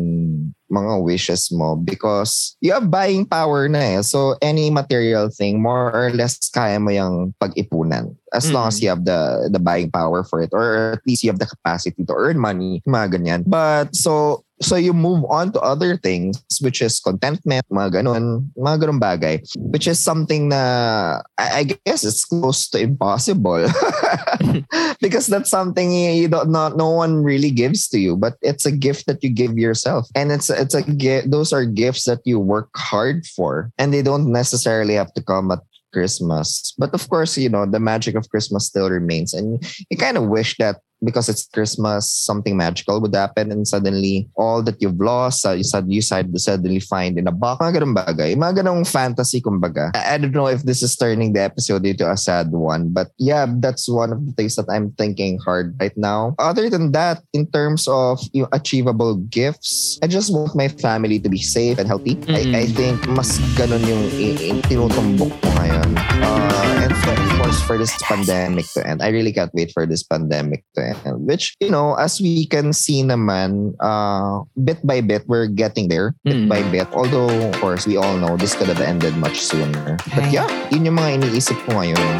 mga 0.71 1.03
wishes 1.03 1.51
mo 1.51 1.77
because 1.79 2.57
you 2.61 2.73
have 2.73 2.91
buying 2.91 3.27
power 3.27 3.69
na 3.69 3.99
eh. 3.99 4.03
So 4.03 4.35
any 4.43 4.71
material 4.71 5.31
thing, 5.31 5.63
more 5.63 5.95
or 5.95 6.11
less 6.11 6.39
kaya 6.51 6.79
mo 6.79 6.91
yung 6.91 7.35
pag-ipunan. 7.39 8.15
As 8.37 8.53
long 8.53 8.69
as 8.69 8.83
you 8.83 8.89
have 8.93 9.05
the 9.05 9.49
the 9.51 9.59
buying 9.59 9.91
power 9.91 10.23
for 10.23 10.45
it 10.45 10.53
or 10.53 10.93
at 11.01 11.05
least 11.07 11.25
you 11.25 11.31
have 11.33 11.41
the 11.41 11.49
capacity 11.49 12.05
to 12.05 12.15
earn 12.15 12.39
money, 12.39 12.83
mga 12.87 13.17
ganyan. 13.17 13.43
But 13.47 13.97
so 13.97 14.45
so 14.61 14.77
you 14.77 14.93
move 14.93 15.25
on 15.29 15.53
to 15.53 15.61
other 15.61 15.97
things 15.97 16.41
which 16.61 16.81
is 16.81 17.01
contentment, 17.01 17.65
mga 17.69 18.01
ganun, 18.01 18.49
mga 18.57 18.77
ganun 18.85 19.01
bagay. 19.01 19.37
Which 19.57 19.89
is 19.89 20.01
something 20.01 20.49
na 20.49 21.21
I, 21.37 21.47
I 21.61 21.63
guess 21.65 22.05
it's 22.05 22.25
close 22.25 22.69
to 22.73 22.81
impossible. 22.81 23.69
because 25.01 25.27
that's 25.27 25.51
something 25.51 25.93
you, 25.93 26.29
don't 26.29 26.51
not 26.51 26.77
no 26.77 26.91
one 26.91 27.23
really 27.23 27.51
gives 27.51 27.89
to 27.89 27.99
you 27.99 28.17
but 28.17 28.35
it's 28.43 28.67
a 28.67 28.73
gift 28.73 29.07
that 29.07 29.23
you 29.23 29.31
give 29.31 29.59
yourself 29.59 30.09
and 30.15 30.33
it's 30.33 30.51
it's 30.51 30.75
a 30.75 30.83
gift 30.83 31.31
those 31.31 31.53
are 31.53 31.65
gifts 31.65 32.05
that 32.05 32.21
you 32.25 32.39
work 32.39 32.69
hard 32.77 33.27
for 33.27 33.71
and 33.79 33.93
they 33.93 34.03
don't 34.03 34.31
necessarily 34.31 34.95
have 34.95 35.13
to 35.15 35.23
come 35.23 35.51
at 35.51 35.61
christmas. 35.97 36.75
But 36.77 36.93
of 36.93 37.09
course 37.09 37.39
you 37.41 37.49
know 37.49 37.65
the 37.65 37.81
magic 37.81 38.15
of 38.17 38.29
christmas 38.29 38.67
still 38.67 38.91
remains 38.91 39.33
and 39.33 39.47
you 39.89 39.97
kind 39.97 40.17
of 40.21 40.29
wish 40.29 40.57
that 40.59 40.77
because 41.07 41.31
it's 41.31 41.47
Christmas, 41.47 42.11
something 42.11 42.57
magical 42.59 43.01
would 43.01 43.15
happen 43.15 43.53
and 43.55 43.63
suddenly 43.67 44.29
all 44.37 44.61
that 44.67 44.83
you've 44.83 44.99
lost, 44.99 45.47
uh, 45.47 45.53
you, 45.55 45.63
sud- 45.63 45.87
you 45.91 46.03
sud- 46.03 46.35
suddenly 46.41 46.81
find 46.81 47.17
in 47.17 47.27
a 47.29 47.33
box. 47.33 47.63
Mga 47.63 47.79
ganun 47.81 47.95
bagay. 47.95 48.35
Mga 48.35 48.67
ganung 48.67 48.83
fantasy, 48.83 49.41
kumbaga. 49.41 49.95
I, 49.95 50.15
I 50.15 50.19
don't 50.19 50.35
know 50.35 50.49
if 50.51 50.63
this 50.67 50.83
is 50.83 50.97
turning 50.97 51.33
the 51.33 51.41
episode 51.47 51.87
into 51.87 52.11
a 52.11 52.17
sad 52.17 52.51
one, 52.51 52.91
but 52.91 53.09
yeah, 53.19 53.47
that's 53.63 53.89
one 53.89 54.11
of 54.13 54.27
the 54.27 54.33
things 54.33 54.57
that 54.57 54.67
I'm 54.69 54.91
thinking 54.99 55.39
hard 55.39 55.77
right 55.79 55.97
now. 55.97 56.35
Other 56.39 56.69
than 56.69 56.91
that, 56.93 57.23
in 57.33 57.47
terms 57.47 57.87
of 57.87 58.19
yung 58.33 58.49
achievable 58.53 59.17
gifts, 59.31 59.99
I 60.03 60.09
just 60.09 60.33
want 60.35 60.57
my 60.57 60.69
family 60.69 61.21
to 61.21 61.29
be 61.29 61.39
safe 61.39 61.79
and 61.79 61.87
healthy. 61.87 62.17
Mm-mm. 62.17 62.35
I, 62.55 62.61
I 62.61 62.67
think 62.67 63.07
mas 63.07 63.39
ganun 63.55 63.87
yung 63.87 64.03
i- 64.19 64.61
tinutumbok 64.67 65.31
ko 65.31 65.49
ngayon. 65.63 65.89
Uh, 66.25 66.83
and 66.83 66.95
for, 66.99 67.15
for 67.63 67.79
this 67.79 67.95
pandemic 68.03 68.67
to 68.75 68.87
end. 68.87 69.03
I 69.03 69.09
really 69.09 69.33
can't 69.33 69.51
wait 69.55 69.73
for 69.73 69.87
this 69.87 70.03
pandemic 70.03 70.65
to 70.75 70.83
end. 71.05 71.27
Which, 71.27 71.55
you 71.61 71.71
know, 71.71 71.95
as 71.95 72.21
we 72.21 72.47
can 72.47 72.73
see 72.73 73.03
naman, 73.03 73.75
uh, 73.81 74.45
bit 74.63 74.85
by 74.87 75.01
bit, 75.01 75.25
we're 75.27 75.47
getting 75.47 75.89
there. 75.89 76.15
Bit 76.25 76.37
Mm. 76.37 76.49
by 76.49 76.63
bit. 76.71 76.89
Although, 76.93 77.31
of 77.49 77.55
course, 77.61 77.87
we 77.87 77.97
all 77.97 78.17
know 78.19 78.37
this 78.37 78.55
could 78.55 78.69
have 78.69 78.81
ended 78.81 79.17
much 79.17 79.41
sooner. 79.41 79.97
But 80.15 80.31
yeah, 80.33 80.47
yun 80.71 80.85
yung 80.85 80.97
mga 80.97 81.23
iniisip 81.23 81.57
ko 81.67 81.81
ngayon. 81.83 82.17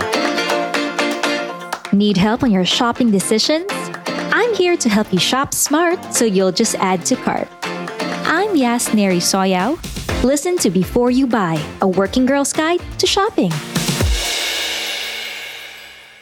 Need 1.93 2.17
help 2.17 2.43
on 2.43 2.51
your 2.51 2.65
shopping 2.65 3.11
decisions? 3.11 3.71
I'm 4.33 4.53
here 4.55 4.77
to 4.77 4.89
help 4.89 5.13
you 5.13 5.19
shop 5.19 5.55
smart 5.55 5.97
so 6.13 6.25
you'll 6.25 6.53
just 6.53 6.75
add 6.77 7.05
to 7.07 7.17
cart. 7.17 7.49
I'm 8.29 8.55
Yas 8.57 8.93
Neri 8.93 9.19
Soyao. 9.23 9.79
Listen 10.25 10.59
to 10.59 10.69
Before 10.71 11.11
You 11.11 11.27
Buy, 11.27 11.57
a 11.81 11.89
working 11.89 12.27
girl's 12.27 12.53
guide 12.53 12.81
to 12.99 13.07
shopping. 13.07 13.53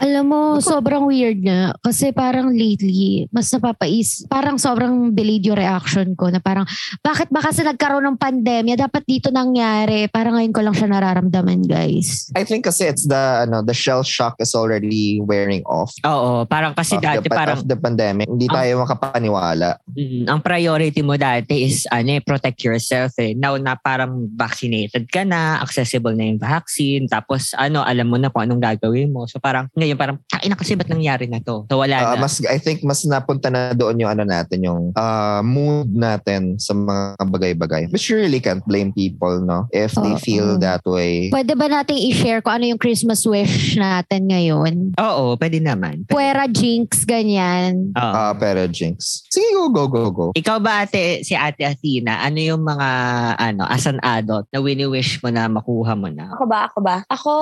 Alam 0.04 0.24
mo, 0.28 0.40
sobrang 0.60 1.08
weird 1.08 1.40
nga. 1.40 1.72
Kasi 1.80 2.12
parang 2.12 2.52
lately, 2.52 3.24
mas 3.32 3.48
napapais, 3.48 4.20
parang 4.28 4.60
sobrang 4.60 5.08
delayed 5.16 5.48
yung 5.48 5.56
reaction 5.56 6.12
ko 6.12 6.28
na 6.28 6.44
parang, 6.44 6.68
bakit 7.00 7.32
ba 7.32 7.40
kasi 7.40 7.64
nagkaroon 7.64 8.04
ng 8.12 8.20
pandemya? 8.20 8.76
Dapat 8.76 9.08
dito 9.08 9.32
nangyari. 9.32 10.04
Parang 10.12 10.36
ngayon 10.36 10.52
ko 10.52 10.60
lang 10.60 10.76
siya 10.76 10.92
nararamdaman, 10.92 11.64
guys. 11.64 12.28
I 12.36 12.44
think 12.44 12.68
kasi 12.68 12.84
it's 12.84 13.08
the, 13.08 13.48
ano, 13.48 13.64
the 13.64 13.72
shell 13.72 14.04
shock 14.04 14.36
is 14.44 14.52
already 14.52 15.24
wearing 15.24 15.64
off. 15.64 15.96
Oo, 16.04 16.44
parang 16.44 16.76
kasi 16.76 17.00
of, 17.00 17.02
the, 17.02 17.24
dati 17.24 17.28
parang 17.32 17.56
of 17.56 17.64
the 17.64 17.78
pandemic. 17.80 18.28
Hindi 18.28 18.52
Ang- 18.52 18.56
tayo 18.60 18.72
makapaniwala. 18.84 19.80
mm, 19.88 20.28
ang 20.28 20.40
priority 20.44 21.00
mo 21.00 21.16
dati 21.16 21.64
is 21.64 21.88
ano, 21.88 22.20
eh, 22.20 22.20
protect 22.20 22.60
yourself 22.60 23.16
eh. 23.16 23.32
Now 23.32 23.56
na 23.56 23.72
parang 23.72 24.28
vaccinated 24.36 25.08
ka 25.08 25.24
na, 25.24 25.64
accessible 25.64 26.12
na 26.12 26.28
yung 26.28 26.36
vaccine, 26.36 27.08
tapos 27.08 27.56
ano, 27.56 27.80
alam 27.80 28.04
mo 28.04 28.20
na 28.20 28.28
kung 28.28 28.44
anong 28.44 28.60
gagawin 28.60 29.08
mo. 29.08 29.24
So 29.24 29.40
parang 29.40 29.72
ngayon 29.72 29.93
yung 29.94 30.00
parang, 30.00 30.18
ay 30.34 30.50
na 30.50 30.58
kasi 30.58 30.74
ba't 30.74 30.90
nangyari 30.90 31.30
na 31.30 31.38
to? 31.38 31.64
So 31.70 31.78
wala 31.78 31.94
Ah, 31.94 32.14
na. 32.18 32.26
mas 32.26 32.42
I 32.44 32.58
think 32.58 32.82
mas 32.82 33.06
napunta 33.06 33.48
na 33.48 33.72
doon 33.72 34.02
yung 34.02 34.10
ano 34.10 34.26
natin 34.26 34.60
yung 34.60 34.90
ah, 34.98 35.40
mood 35.40 35.94
natin 35.94 36.58
sa 36.58 36.74
mga 36.74 37.22
bagay-bagay. 37.22 37.88
But 37.88 38.02
you 38.04 38.18
really 38.18 38.42
can't 38.42 38.64
blame 38.66 38.90
people 38.90 39.38
no 39.40 39.70
if 39.70 39.94
they 39.94 40.14
Oo. 40.14 40.20
feel 40.20 40.48
that 40.58 40.82
way. 40.84 41.30
Pwede 41.30 41.54
ba 41.54 41.70
nating 41.70 41.96
i-share 42.10 42.42
kung 42.42 42.58
ano 42.58 42.74
yung 42.74 42.80
Christmas 42.82 43.22
wish 43.24 43.78
natin 43.78 44.28
ngayon? 44.28 44.98
Oo, 44.98 45.38
pwede 45.38 45.62
naman. 45.62 46.04
Pwede. 46.04 46.12
Puwera 46.12 46.44
jinx, 46.50 47.04
ganyan. 47.04 47.94
Oo. 47.94 48.12
Ah, 48.14 48.34
pero 48.34 48.66
jinx. 48.66 49.22
Sige, 49.30 49.46
go 49.54 49.68
go 49.70 49.86
go 49.86 50.10
go. 50.10 50.26
Ikaw 50.34 50.58
ba 50.58 50.82
ate, 50.82 51.22
si 51.22 51.36
ate 51.36 51.62
Athena, 51.62 52.24
ano 52.24 52.38
yung 52.40 52.62
mga, 52.64 52.88
ano, 53.36 53.62
as 53.68 53.84
an 53.84 54.00
adult 54.02 54.48
na 54.50 54.58
wini-wish 54.58 55.20
mo 55.20 55.28
na 55.30 55.46
makuha 55.46 55.92
mo 55.94 56.08
na? 56.08 56.32
Ako 56.34 56.44
ba? 56.48 56.60
Ako 56.66 56.78
ba? 56.80 56.96
Ako, 57.12 57.32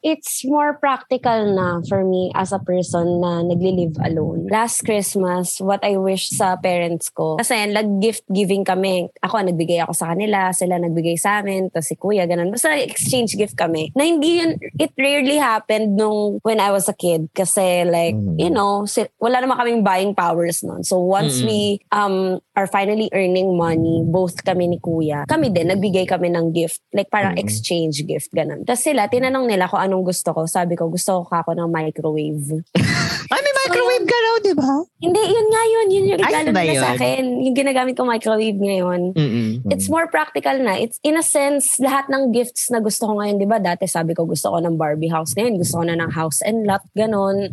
it's 0.00 0.44
more 0.46 0.78
practical 0.78 1.52
na 1.52 1.82
for 1.88 1.97
me 2.04 2.30
as 2.34 2.52
a 2.52 2.58
person 2.58 3.20
na 3.20 3.42
nagli-live 3.42 3.96
alone. 4.04 4.46
Last 4.50 4.82
Christmas, 4.82 5.60
what 5.60 5.80
I 5.82 5.96
wish 5.96 6.30
sa 6.30 6.56
parents 6.56 7.08
ko, 7.10 7.36
kasi 7.38 7.54
nag-gift 7.70 8.24
giving 8.30 8.64
kami. 8.64 9.08
Ako, 9.22 9.42
nagbigay 9.42 9.82
ako 9.82 9.92
sa 9.94 10.14
kanila, 10.14 10.50
sila 10.52 10.78
nagbigay 10.78 11.16
sa 11.16 11.40
amin, 11.40 11.70
tapos 11.70 11.88
si 11.88 11.96
kuya, 11.96 12.26
ganun. 12.26 12.50
Basta 12.50 12.74
exchange 12.76 13.34
gift 13.34 13.56
kami. 13.56 13.90
Na 13.94 14.04
hindi 14.04 14.42
yun, 14.42 14.58
it 14.78 14.92
rarely 14.98 15.36
happened 15.38 15.94
nung 15.96 16.38
when 16.42 16.58
I 16.58 16.70
was 16.70 16.88
a 16.88 16.96
kid. 16.96 17.28
Kasi 17.34 17.84
like, 17.84 18.14
Mhm. 18.14 18.36
you 18.38 18.50
know, 18.50 18.84
wala 19.18 19.42
naman 19.42 19.58
kaming 19.58 19.82
buying 19.84 20.12
powers 20.14 20.62
nun. 20.62 20.82
So 20.82 20.98
once 20.98 21.40
Mm-mm. 21.42 21.46
we 21.46 21.60
um 21.92 22.40
are 22.58 22.66
finally 22.66 23.06
earning 23.14 23.54
money, 23.54 24.02
both 24.02 24.42
kami 24.42 24.66
ni 24.66 24.82
kuya, 24.82 25.22
kami 25.30 25.54
din, 25.54 25.70
nagbigay 25.70 26.10
kami 26.10 26.26
ng 26.34 26.50
gift. 26.50 26.82
Like 26.90 27.06
parang 27.06 27.38
Mhm. 27.38 27.42
exchange 27.46 28.02
gift, 28.02 28.34
ganun. 28.34 28.66
Tapos 28.66 28.82
sila, 28.82 29.06
tinanong 29.06 29.46
nila 29.46 29.70
kung 29.70 29.78
anong 29.78 30.10
gusto 30.10 30.34
ko. 30.34 30.42
Sabi 30.50 30.74
ko, 30.74 30.90
gusto 30.90 31.22
ko 31.22 31.30
ako 31.30 31.54
ng 31.54 31.70
microwave. 31.70 32.66
Ay, 33.28 33.40
may 33.44 33.54
microwave 33.64 34.06
ka 34.08 34.18
raw, 34.24 34.34
di 34.40 34.54
ba? 34.56 34.72
Hindi, 35.04 35.20
yun 35.20 35.48
nga 35.52 35.62
yun. 35.68 35.86
Yun 35.92 36.04
yung 36.08 36.20
regalo 36.24 36.48
ba 36.48 36.62
nila 36.64 36.80
sa 36.80 36.88
yun? 36.88 36.96
akin. 36.96 37.24
Yung 37.44 37.56
ginagamit 37.56 37.94
ko 37.94 38.08
microwave 38.08 38.56
ngayon. 38.56 39.12
Mm-mm. 39.12 39.68
It's 39.68 39.92
more 39.92 40.08
practical 40.08 40.56
na. 40.56 40.80
It's 40.80 40.96
in 41.04 41.20
a 41.20 41.24
sense, 41.24 41.76
lahat 41.76 42.08
ng 42.08 42.32
gifts 42.32 42.72
na 42.72 42.80
gusto 42.80 43.04
ko 43.04 43.20
ngayon, 43.20 43.36
di 43.36 43.44
ba? 43.44 43.60
Dati 43.60 43.84
sabi 43.84 44.16
ko 44.16 44.24
gusto 44.24 44.48
ko 44.48 44.56
ng 44.64 44.80
Barbie 44.80 45.12
house. 45.12 45.36
Ngayon 45.36 45.60
gusto 45.60 45.76
ko 45.76 45.84
na 45.84 46.00
ng 46.00 46.12
house 46.16 46.40
and 46.40 46.64
lot, 46.64 46.80
ganun. 46.96 47.52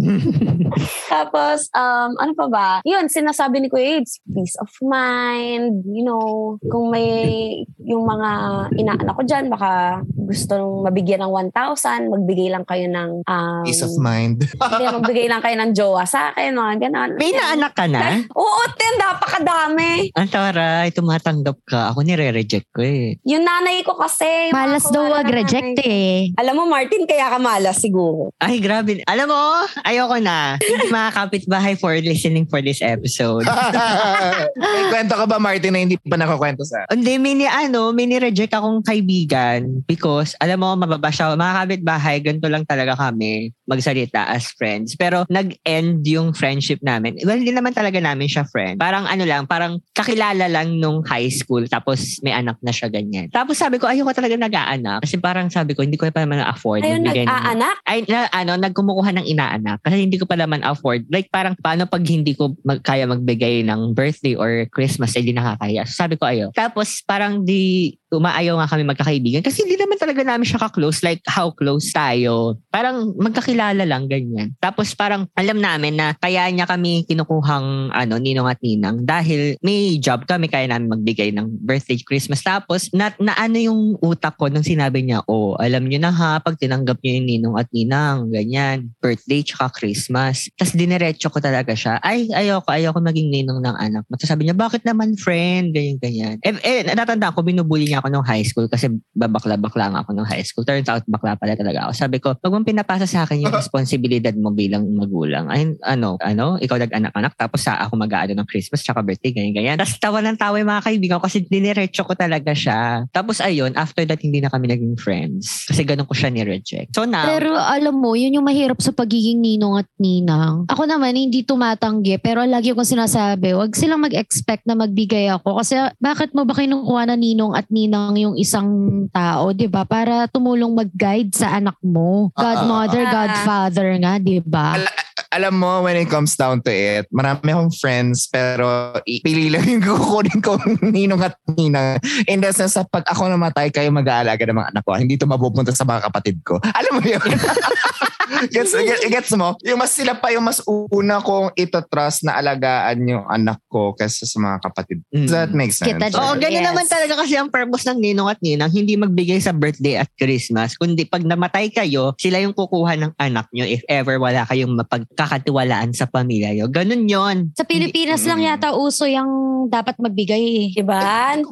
Tapos, 1.12 1.68
um, 1.76 2.10
ano 2.16 2.32
pa 2.32 2.46
ba? 2.48 2.68
Yun, 2.88 3.08
sinasabi 3.10 3.60
ni 3.60 3.68
Kuya 3.68 4.00
Aids, 4.00 4.20
peace 4.32 4.56
of 4.60 4.70
mind, 4.80 5.84
you 5.84 6.04
know, 6.04 6.56
kung 6.72 6.88
may 6.88 7.62
yung 7.84 8.06
mga 8.06 8.30
inaanak 8.78 9.14
ko 9.16 9.22
dyan, 9.26 9.50
baka 9.52 10.00
gusto 10.14 10.52
nung 10.56 10.76
mabigyan 10.86 11.26
ng 11.26 11.32
1,000, 11.52 12.08
magbigay 12.08 12.48
lang 12.48 12.64
kayo 12.64 12.86
ng, 12.88 13.10
um, 13.26 13.64
Peace 13.66 13.82
of 13.84 13.92
mind. 13.98 14.46
hindi, 14.46 14.84
magbigay 14.96 15.26
lang 15.26 15.40
kayo 15.40 15.56
ng 15.56 15.72
jowa 15.72 16.02
sa 16.02 16.32
akin, 16.32 16.54
mga 16.54 16.74
ganon. 16.88 17.10
May 17.14 17.30
naanak 17.30 17.72
ka 17.74 17.86
na? 17.86 18.18
Oo, 18.40 18.62
ten, 18.74 18.94
napakadami. 18.98 20.10
Ang 20.14 20.28
taray, 20.28 20.90
tumatanggap 20.90 21.58
ka. 21.64 21.94
Ako 21.94 22.02
nire-reject 22.02 22.66
ko 22.74 22.82
eh. 22.82 23.18
Yung 23.24 23.44
nanay 23.44 23.82
ko 23.82 23.94
kasi. 23.94 24.50
Malas 24.50 24.84
daw 24.88 25.06
nanay 25.06 25.46
ko. 25.46 25.82
eh. 25.82 26.32
Alam 26.36 26.54
mo, 26.56 26.64
Martin, 26.66 27.06
kaya 27.06 27.30
ka 27.30 27.38
malas 27.38 27.78
siguro. 27.78 28.34
Ay, 28.38 28.58
grabe. 28.58 29.00
Alam 29.06 29.30
mo, 29.30 29.42
ayoko 29.82 30.18
na. 30.18 30.58
Hindi 30.58 30.86
mga 30.88 31.10
kapitbahay 31.14 31.74
for 31.76 31.94
listening 31.96 32.46
for 32.46 32.60
this 32.60 32.82
episode. 32.82 33.46
May 34.60 34.84
kwento 34.90 35.14
ka 35.16 35.24
ba, 35.26 35.36
Martin, 35.38 35.72
na 35.72 35.80
hindi 35.82 35.96
pa 35.96 36.16
nakakwento 36.16 36.62
sa 36.64 36.84
Hindi, 36.90 37.16
may 37.16 37.34
ni, 37.34 37.46
ano, 37.46 37.92
may 37.92 38.06
ni-reject 38.06 38.52
akong 38.52 38.82
kaibigan 38.82 39.82
because, 39.86 40.34
alam 40.38 40.60
mo, 40.60 40.74
mababa 40.74 41.10
siya. 41.10 41.34
Mga 41.34 41.54
kapitbahay, 41.64 42.16
ganito 42.20 42.46
lang 42.48 42.64
talaga 42.64 42.96
kami 42.96 43.52
magsalita 43.64 44.26
as 44.26 44.50
friends. 44.80 44.96
Pero 44.96 45.18
nag-end 45.28 46.02
yung 46.08 46.32
friendship 46.32 46.80
namin. 46.80 47.20
Well, 47.22 47.36
hindi 47.36 47.52
naman 47.52 47.76
talaga 47.76 48.00
namin 48.00 48.26
siya 48.26 48.48
friend. 48.48 48.80
Parang 48.80 49.04
ano 49.04 49.24
lang, 49.28 49.44
parang 49.44 49.78
kakilala 49.92 50.48
lang 50.48 50.80
nung 50.80 51.04
high 51.04 51.28
school 51.28 51.68
tapos 51.68 52.18
may 52.24 52.32
anak 52.32 52.56
na 52.64 52.72
siya 52.72 52.88
ganyan. 52.88 53.28
Tapos 53.28 53.60
sabi 53.60 53.76
ko, 53.76 53.86
ayoko 53.86 54.16
talaga 54.16 54.40
nag-aanak. 54.40 55.04
Kasi 55.04 55.20
parang 55.20 55.52
sabi 55.52 55.76
ko, 55.76 55.84
hindi 55.84 56.00
ko 56.00 56.08
pa 56.08 56.24
naman 56.24 56.40
afford. 56.40 56.80
Ayun, 56.80 57.04
nag-aanak. 57.04 57.76
ay 57.84 58.06
na, 58.08 58.26
ano 58.32 58.56
nagkumukuha 58.56 59.12
ng 59.20 59.26
inaanak 59.26 59.82
kasi 59.84 60.06
hindi 60.06 60.16
ko 60.16 60.24
pa 60.24 60.38
naman 60.38 60.62
afford 60.62 61.04
like 61.10 61.26
parang 61.28 61.58
paano 61.58 61.84
pag 61.84 62.02
hindi 62.06 62.32
ko 62.38 62.54
mag, 62.62 62.80
kaya 62.86 63.04
magbigay 63.04 63.66
ng 63.66 63.92
birthday 63.92 64.38
or 64.38 64.66
Christmas 64.70 65.14
ay 65.18 65.26
di 65.26 65.34
nakakaya 65.34 65.82
so 65.84 65.98
sabi 65.98 66.14
ko 66.14 66.24
ayo 66.30 66.54
tapos 66.54 67.02
parang 67.02 67.42
di 67.42 67.94
umaayaw 68.10 68.58
nga 68.58 68.70
kami 68.74 68.82
magkakaibigan 68.82 69.42
kasi 69.46 69.62
hindi 69.62 69.78
naman 69.78 69.96
talaga 69.96 70.26
namin 70.26 70.46
siya 70.46 70.60
ka-close 70.66 71.06
like 71.06 71.22
how 71.30 71.54
close 71.54 71.94
tayo. 71.94 72.58
Parang 72.74 73.14
magkakilala 73.14 73.86
lang 73.86 74.10
ganyan. 74.10 74.50
Tapos 74.58 74.92
parang 74.98 75.30
alam 75.38 75.62
namin 75.62 75.94
na 75.94 76.18
kaya 76.18 76.50
niya 76.50 76.66
kami 76.66 77.06
kinukuhang 77.06 77.94
ano 77.94 78.14
ninong 78.18 78.50
at 78.50 78.58
ninang 78.60 79.06
dahil 79.06 79.54
may 79.62 80.02
job 80.02 80.26
kami 80.26 80.50
kaya 80.50 80.66
namin 80.66 80.90
magbigay 80.90 81.30
ng 81.30 81.62
birthday 81.62 82.02
Christmas. 82.02 82.42
Tapos 82.42 82.90
na, 82.90 83.14
na 83.22 83.38
ano 83.38 83.56
yung 83.62 83.80
utak 84.02 84.34
ko 84.34 84.50
nung 84.50 84.66
sinabi 84.66 85.06
niya 85.06 85.22
oh 85.30 85.54
alam 85.62 85.86
niyo 85.86 86.02
na 86.02 86.10
ha 86.10 86.42
pag 86.42 86.58
tinanggap 86.58 86.98
niyo 87.00 87.22
yung 87.22 87.28
ninong 87.30 87.54
at 87.54 87.68
ninang 87.70 88.26
ganyan. 88.34 88.90
Birthday 88.98 89.46
tsaka 89.46 89.70
Christmas. 89.78 90.50
Tapos 90.58 90.74
diniretso 90.74 91.30
ko 91.30 91.38
talaga 91.38 91.78
siya. 91.78 92.02
Ay 92.02 92.26
ayoko 92.34 92.66
ayoko 92.74 92.98
maging 92.98 93.30
ninong 93.30 93.62
ng 93.62 93.76
anak 93.78 94.02
Tapos 94.10 94.26
sabi 94.26 94.50
niya 94.50 94.56
bakit 94.58 94.82
naman 94.82 95.14
friend? 95.14 95.70
Ganyan 95.70 95.98
ganyan. 96.02 96.36
Eh, 96.42 96.58
eh 96.60 96.80
natandaan 96.90 97.32
ko 97.36 97.46
binubuli 97.46 97.86
niya 97.86 97.99
ako 98.00 98.08
nung 98.08 98.26
high 98.26 98.42
school 98.42 98.66
kasi 98.66 98.90
babakla-bakla 99.14 99.92
nga 99.92 100.00
ako 100.02 100.10
nung 100.16 100.28
high 100.28 100.44
school. 100.44 100.64
Turns 100.64 100.88
out 100.88 101.04
bakla 101.06 101.36
pala 101.36 101.54
talaga 101.54 101.88
ako. 101.88 101.92
Sabi 101.94 102.16
ko 102.18 102.34
wag 102.34 102.52
mong 102.52 102.66
pinapasa 102.66 103.04
sa 103.04 103.28
akin 103.28 103.46
yung 103.46 103.54
responsibilidad 103.60 104.34
mo 104.34 104.50
bilang 104.50 104.88
magulang. 104.90 105.46
Ay 105.52 105.76
ano 105.84 106.16
ano? 106.20 106.56
Ikaw 106.58 106.76
nag-anak-anak 106.88 107.36
tapos 107.36 107.64
sa 107.64 107.78
ako 107.84 108.00
mag-aano 108.00 108.32
ng 108.34 108.48
Christmas 108.48 108.82
tsaka 108.82 109.04
birthday 109.04 109.30
ganyan 109.30 109.54
ganyan 109.54 109.76
tapos 109.78 110.00
tawa 110.00 110.18
ng 110.24 110.38
tawa 110.40 110.56
yung 110.58 110.70
mga 110.72 110.84
kaibigan 110.88 111.16
ko 111.20 111.28
kasi 111.28 111.44
diniretso 111.44 112.02
ko 112.02 112.16
talaga 112.16 112.50
siya. 112.56 113.04
Tapos 113.12 113.38
ayun 113.44 113.76
after 113.76 114.02
that 114.08 114.18
hindi 114.24 114.40
na 114.40 114.48
kami 114.48 114.70
naging 114.72 114.96
friends. 114.96 115.66
Kasi 115.68 115.82
ganun 115.84 116.06
ko 116.06 116.14
siya 116.16 116.30
ni-reject. 116.30 116.94
So 116.94 117.04
now 117.04 117.26
Pero 117.26 117.58
alam 117.58 117.98
mo, 117.98 118.14
yun 118.14 118.38
yung 118.38 118.46
mahirap 118.46 118.78
sa 118.78 118.94
pagiging 118.94 119.42
ninong 119.42 119.82
at 119.82 119.88
ninang. 119.98 120.64
Ako 120.70 120.86
naman, 120.86 121.18
hindi 121.18 121.42
tumatanggi. 121.42 122.22
Pero 122.22 122.46
lagi 122.46 122.70
kong 122.70 122.86
sinasabi, 122.86 123.58
wag 123.58 123.74
silang 123.74 124.02
mag-expect 124.06 124.64
na 124.64 124.78
magbigay 124.78 125.26
ako. 125.34 125.58
Kasi 125.58 125.74
bakit 125.98 126.30
mo 126.30 126.46
ba 126.46 126.54
kinukuha 126.54 127.10
na 127.10 127.18
ninong 127.18 127.58
at 127.58 127.66
ninang 127.68 127.89
yung 128.14 128.38
isang 128.38 128.68
tao, 129.10 129.50
di 129.50 129.66
ba? 129.66 129.82
Para 129.82 130.30
tumulong 130.30 130.70
mag-guide 130.70 131.34
sa 131.34 131.58
anak 131.58 131.74
mo. 131.82 132.30
Godmother, 132.32 133.02
Ah. 133.04 133.12
godfather 133.12 133.88
nga, 133.98 134.16
di 134.16 134.38
ba? 134.38 134.78
Al- 134.78 134.99
alam 135.30 135.54
mo, 135.54 135.86
when 135.86 135.94
it 135.94 136.10
comes 136.10 136.34
down 136.34 136.58
to 136.58 136.74
it, 136.74 137.06
marami 137.14 137.54
akong 137.54 137.70
friends, 137.70 138.26
pero 138.26 138.98
pili 139.06 139.46
lang 139.46 139.62
yung 139.62 139.84
kukunin 139.94 140.42
ko 140.42 140.58
ninong 140.82 141.22
at 141.22 141.38
ninang. 141.54 142.02
In 142.26 142.42
the 142.42 142.50
sense, 142.50 142.74
sa 142.74 142.82
pag 142.82 143.06
ako 143.06 143.30
namatay, 143.30 143.70
kayo 143.70 143.94
mag-aalaga 143.94 144.42
ng 144.42 144.58
mga 144.58 144.70
anak 144.74 144.82
ko. 144.82 144.98
Hindi 144.98 145.14
to 145.14 145.30
mapupunta 145.30 145.70
sa 145.70 145.86
mga 145.86 146.10
kapatid 146.10 146.42
ko. 146.42 146.58
Alam 146.74 146.98
mo 146.98 147.02
yun? 147.06 147.22
gets, 148.54 148.74
gets, 148.74 149.04
gets 149.06 149.32
mo? 149.38 149.54
Yung 149.62 149.78
mas 149.78 149.94
sila 149.94 150.18
pa 150.18 150.34
yung 150.34 150.46
mas 150.46 150.62
una 150.66 151.22
kong 151.22 151.54
ito-trust 151.54 152.26
na 152.26 152.38
alagaan 152.38 152.98
yung 153.06 153.24
anak 153.30 153.62
ko 153.70 153.94
kaysa 153.94 154.26
sa 154.26 154.38
mga 154.42 154.56
kapatid. 154.66 154.98
Does 155.14 155.30
that 155.30 155.54
make 155.54 155.70
sense? 155.70 155.90
Kita 155.94 156.10
Oo, 156.18 156.34
dyan. 156.38 156.50
ganun 156.50 156.58
Yes. 156.60 156.68
naman 156.74 156.86
talaga 156.90 157.14
kasi 157.24 157.34
ang 157.38 157.48
purpose 157.48 157.86
ng 157.88 157.98
ninong 158.02 158.28
at 158.28 158.38
ninang, 158.42 158.70
hindi 158.74 158.98
magbigay 158.98 159.38
sa 159.40 159.54
birthday 159.54 159.96
at 159.96 160.10
Christmas, 160.18 160.74
kundi 160.76 161.06
pag 161.06 161.22
namatay 161.22 161.70
kayo, 161.70 162.12
sila 162.18 162.42
yung 162.42 162.52
kukuha 162.52 162.98
ng 162.98 163.12
anak 163.16 163.46
nyo 163.54 163.64
if 163.64 163.80
ever 163.88 164.18
wala 164.20 164.44
kayong 164.44 164.74
mapagkakatiwalaan 165.20 165.92
sa 165.92 166.08
pamilya 166.08 166.56
nyo. 166.56 166.66
Ganun 166.72 167.04
yon. 167.04 167.36
Sa 167.52 167.68
Pilipinas 167.68 168.24
lang 168.24 168.40
Mm. 168.40 168.48
yata 168.48 168.72
uso 168.72 169.04
yung 169.04 169.28
dapat 169.68 170.00
magbigay 170.00 170.40
eh. 170.40 170.68
Diba? 170.72 170.96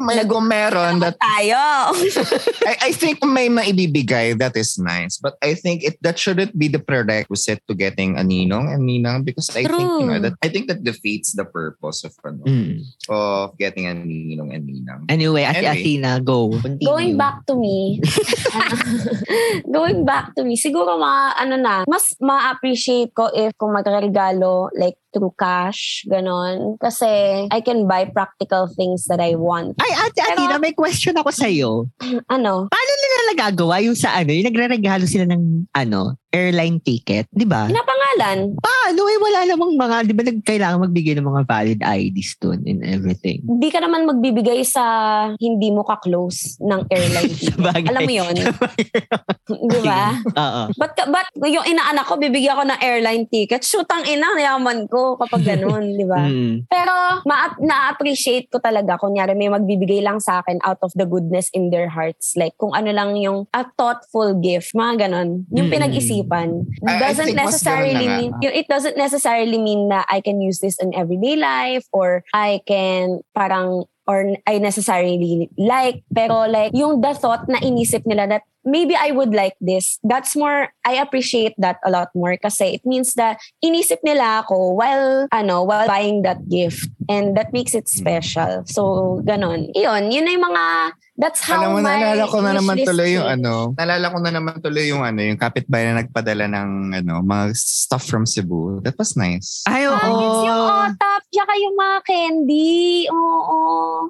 May, 0.01 0.25
kung 0.25 0.49
meron, 0.49 0.97
that 1.05 1.21
Tayo. 1.21 1.93
I, 2.69 2.89
I 2.89 2.93
think 2.97 3.21
may 3.21 3.53
maibibigay, 3.53 4.39
that 4.41 4.57
is 4.57 4.81
nice. 4.81 5.21
But 5.21 5.37
I 5.45 5.53
think 5.53 5.85
it 5.85 6.01
that 6.01 6.17
shouldn't 6.17 6.57
be 6.57 6.73
the 6.73 6.81
prerequisite 6.81 7.61
to 7.69 7.75
getting 7.77 8.17
a 8.17 8.25
ninong 8.25 8.73
and 8.73 8.89
ninang 8.89 9.29
because 9.29 9.53
I 9.53 9.69
think 9.69 9.85
you 10.01 10.09
know 10.09 10.17
True. 10.17 10.33
that 10.33 10.35
I 10.41 10.49
think 10.49 10.73
that 10.73 10.81
defeats 10.83 11.37
the 11.37 11.45
purpose 11.45 12.09
of 12.09 12.17
ano, 12.25 12.49
Mm. 12.49 12.81
of 13.13 13.53
getting 13.61 13.85
a 13.85 13.93
ninong 13.93 14.55
and 14.57 14.65
ninang. 14.65 15.01
Anyway, 15.13 15.45
Ate 15.45 15.61
Anyway. 15.69 15.77
Athena, 15.77 16.13
go. 16.25 16.49
Continue. 16.49 16.87
Going 16.89 17.13
back 17.21 17.45
to 17.45 17.55
me, 17.59 18.01
going 19.69 20.07
back 20.07 20.33
to 20.35 20.47
me, 20.47 20.57
siguro 20.57 20.97
mga 20.97 21.23
ano 21.37 21.55
na, 21.61 21.75
mas 21.85 22.15
ma-appreciate 22.23 23.13
ko 23.13 23.29
if 23.35 23.53
kung 23.59 23.75
magregalo 23.75 24.71
like 24.79 24.97
through 25.11 25.35
cash, 25.35 26.07
ganon. 26.07 26.79
Kasi 26.79 27.45
I 27.51 27.61
can 27.61 27.91
buy 27.91 28.07
practical 28.07 28.71
things 28.71 29.11
that 29.11 29.19
I 29.19 29.35
want. 29.35 29.75
Ay, 29.83 29.93
Ate 29.99 30.23
Pero- 30.23 30.47
Athena, 30.47 30.57
may 30.63 30.73
question 30.73 31.19
ako 31.19 31.31
sa'yo. 31.35 31.71
Ano? 32.29 32.69
Paano 32.69 32.93
nila 32.93 33.17
nagagawa 33.35 33.81
yung 33.83 33.97
sa 33.97 34.15
ano, 34.15 34.31
yung 34.31 34.47
nagre-regalo 34.47 35.09
sila 35.09 35.25
ng 35.27 35.67
ano, 35.73 36.15
airline 36.29 36.79
ticket, 36.79 37.27
di 37.33 37.49
ba? 37.49 37.67
Pinapangalan 37.67 37.98
Kailan? 38.19 38.59
Paano 38.59 39.01
eh, 39.07 39.19
wala 39.23 39.41
namang 39.47 39.73
mga, 39.79 39.97
di 40.03 40.15
ba 40.15 40.23
nag- 40.27 40.43
kailangan 40.43 40.83
magbigay 40.83 41.15
ng 41.15 41.29
mga 41.31 41.43
valid 41.47 41.81
IDs 41.87 42.35
doon 42.43 42.59
and 42.67 42.83
everything. 42.83 43.47
Hindi 43.47 43.71
ka 43.71 43.79
naman 43.79 44.11
magbibigay 44.11 44.67
sa 44.67 44.83
hindi 45.39 45.71
mo 45.71 45.87
ka-close 45.87 46.59
ng 46.59 46.91
airline. 46.91 47.31
Sabagay. 47.55 47.87
Alam 47.87 48.03
mo 48.03 48.13
yun? 48.13 48.35
Di 49.47 49.81
ba? 49.87 50.19
Oo. 50.43 50.63
Ba't, 50.75 50.93
ka, 50.99 51.07
ba't 51.07 51.31
yung 51.47 51.63
inaanak 51.63 52.11
ko, 52.11 52.19
bibigyan 52.19 52.59
ko 52.59 52.67
ng 52.67 52.81
airline 52.83 53.25
ticket? 53.31 53.63
Shoot 53.63 53.87
ang 53.87 54.03
ina, 54.03 54.35
yaman 54.35 54.91
ko 54.91 55.15
kapag 55.15 55.55
ganun, 55.55 55.95
di 55.95 56.03
ba? 56.03 56.27
Mm. 56.27 56.67
Pero 56.67 57.23
ma- 57.23 57.55
na-appreciate 57.63 58.51
ko 58.51 58.59
talaga. 58.59 58.99
Kunyari, 58.99 59.39
may 59.39 59.47
magbibigay 59.47 60.03
lang 60.03 60.19
sa 60.19 60.43
akin 60.43 60.59
out 60.67 60.83
of 60.83 60.91
the 60.99 61.07
goodness 61.07 61.55
in 61.55 61.71
their 61.71 61.87
hearts. 61.87 62.35
Like, 62.35 62.59
kung 62.59 62.75
ano 62.75 62.91
lang 62.91 63.15
yung 63.15 63.47
a 63.55 63.63
thoughtful 63.79 64.35
gift, 64.35 64.75
mga 64.75 65.07
ganon. 65.07 65.47
Yung 65.55 65.71
Mm. 65.71 65.75
pinag-isipan. 65.79 66.49
Doesn't 66.83 67.39
necessarily 67.39 67.95
ganun. 67.95 68.08
Mean, 68.17 68.33
it 68.43 68.67
doesn't 68.69 68.97
necessarily 68.97 69.59
mean 69.61 69.89
na 69.89 70.05
I 70.09 70.21
can 70.21 70.41
use 70.41 70.59
this 70.61 70.81
in 70.81 70.95
everyday 70.95 71.37
life 71.37 71.85
or 71.93 72.25
I 72.33 72.61
can 72.67 73.21
parang 73.35 73.85
or 74.09 74.41
I 74.49 74.57
necessarily 74.59 75.53
like 75.61 76.03
pero 76.09 76.49
like 76.49 76.73
yung 76.73 77.05
the 77.05 77.13
thought 77.13 77.45
na 77.47 77.61
inisip 77.61 78.09
nila 78.09 78.27
that 78.33 78.43
maybe 78.65 78.97
I 78.97 79.13
would 79.13 79.37
like 79.37 79.55
this 79.61 80.01
that's 80.01 80.33
more 80.33 80.73
I 80.83 80.97
appreciate 80.97 81.53
that 81.61 81.77
a 81.85 81.93
lot 81.93 82.09
more 82.17 82.41
kasi 82.41 82.81
it 82.81 82.83
means 82.89 83.13
that 83.21 83.37
inisip 83.61 84.01
nila 84.03 84.43
ako 84.43 84.73
while 84.75 85.29
ano 85.29 85.63
while 85.63 85.87
buying 85.87 86.25
that 86.25 86.49
gift 86.49 86.89
and 87.13 87.37
that 87.37 87.53
makes 87.53 87.77
it 87.77 87.87
special 87.87 88.65
so 88.65 89.21
ganon 89.29 89.69
yun 89.77 90.09
yun 90.09 90.25
na 90.25 90.33
yung 90.33 90.47
mga 90.49 90.65
that's 91.19 91.43
how 91.43 91.59
Alam 91.59 91.71
mo, 91.75 91.79
my 91.83 91.99
naalala 91.99 92.25
ko 92.31 92.39
na 92.39 92.53
naman 92.55 92.77
tuloy 92.87 93.11
yung 93.19 93.27
ano, 93.27 93.75
naalala 93.75 94.07
ko 94.15 94.19
na 94.23 94.31
naman 94.31 94.55
tuloy 94.63 94.87
yung 94.87 95.03
ano, 95.03 95.21
yung 95.21 95.37
kapitbahay 95.37 95.91
na 95.91 96.07
nagpadala 96.07 96.47
ng 96.47 96.71
ano, 97.03 97.15
mga 97.27 97.45
stuff 97.59 98.07
from 98.07 98.23
Cebu. 98.23 98.79
That 98.87 98.95
was 98.95 99.19
nice. 99.19 99.67
Ay, 99.67 99.91
oo. 99.91 99.99
Ah, 99.99 100.15
yes, 100.15 100.39
yung 100.47 100.63
otap, 100.63 101.18
tsaka 101.29 101.53
yung 101.61 101.77
mga 101.77 101.97
candy. 102.05 103.07
Oo. 103.13 103.59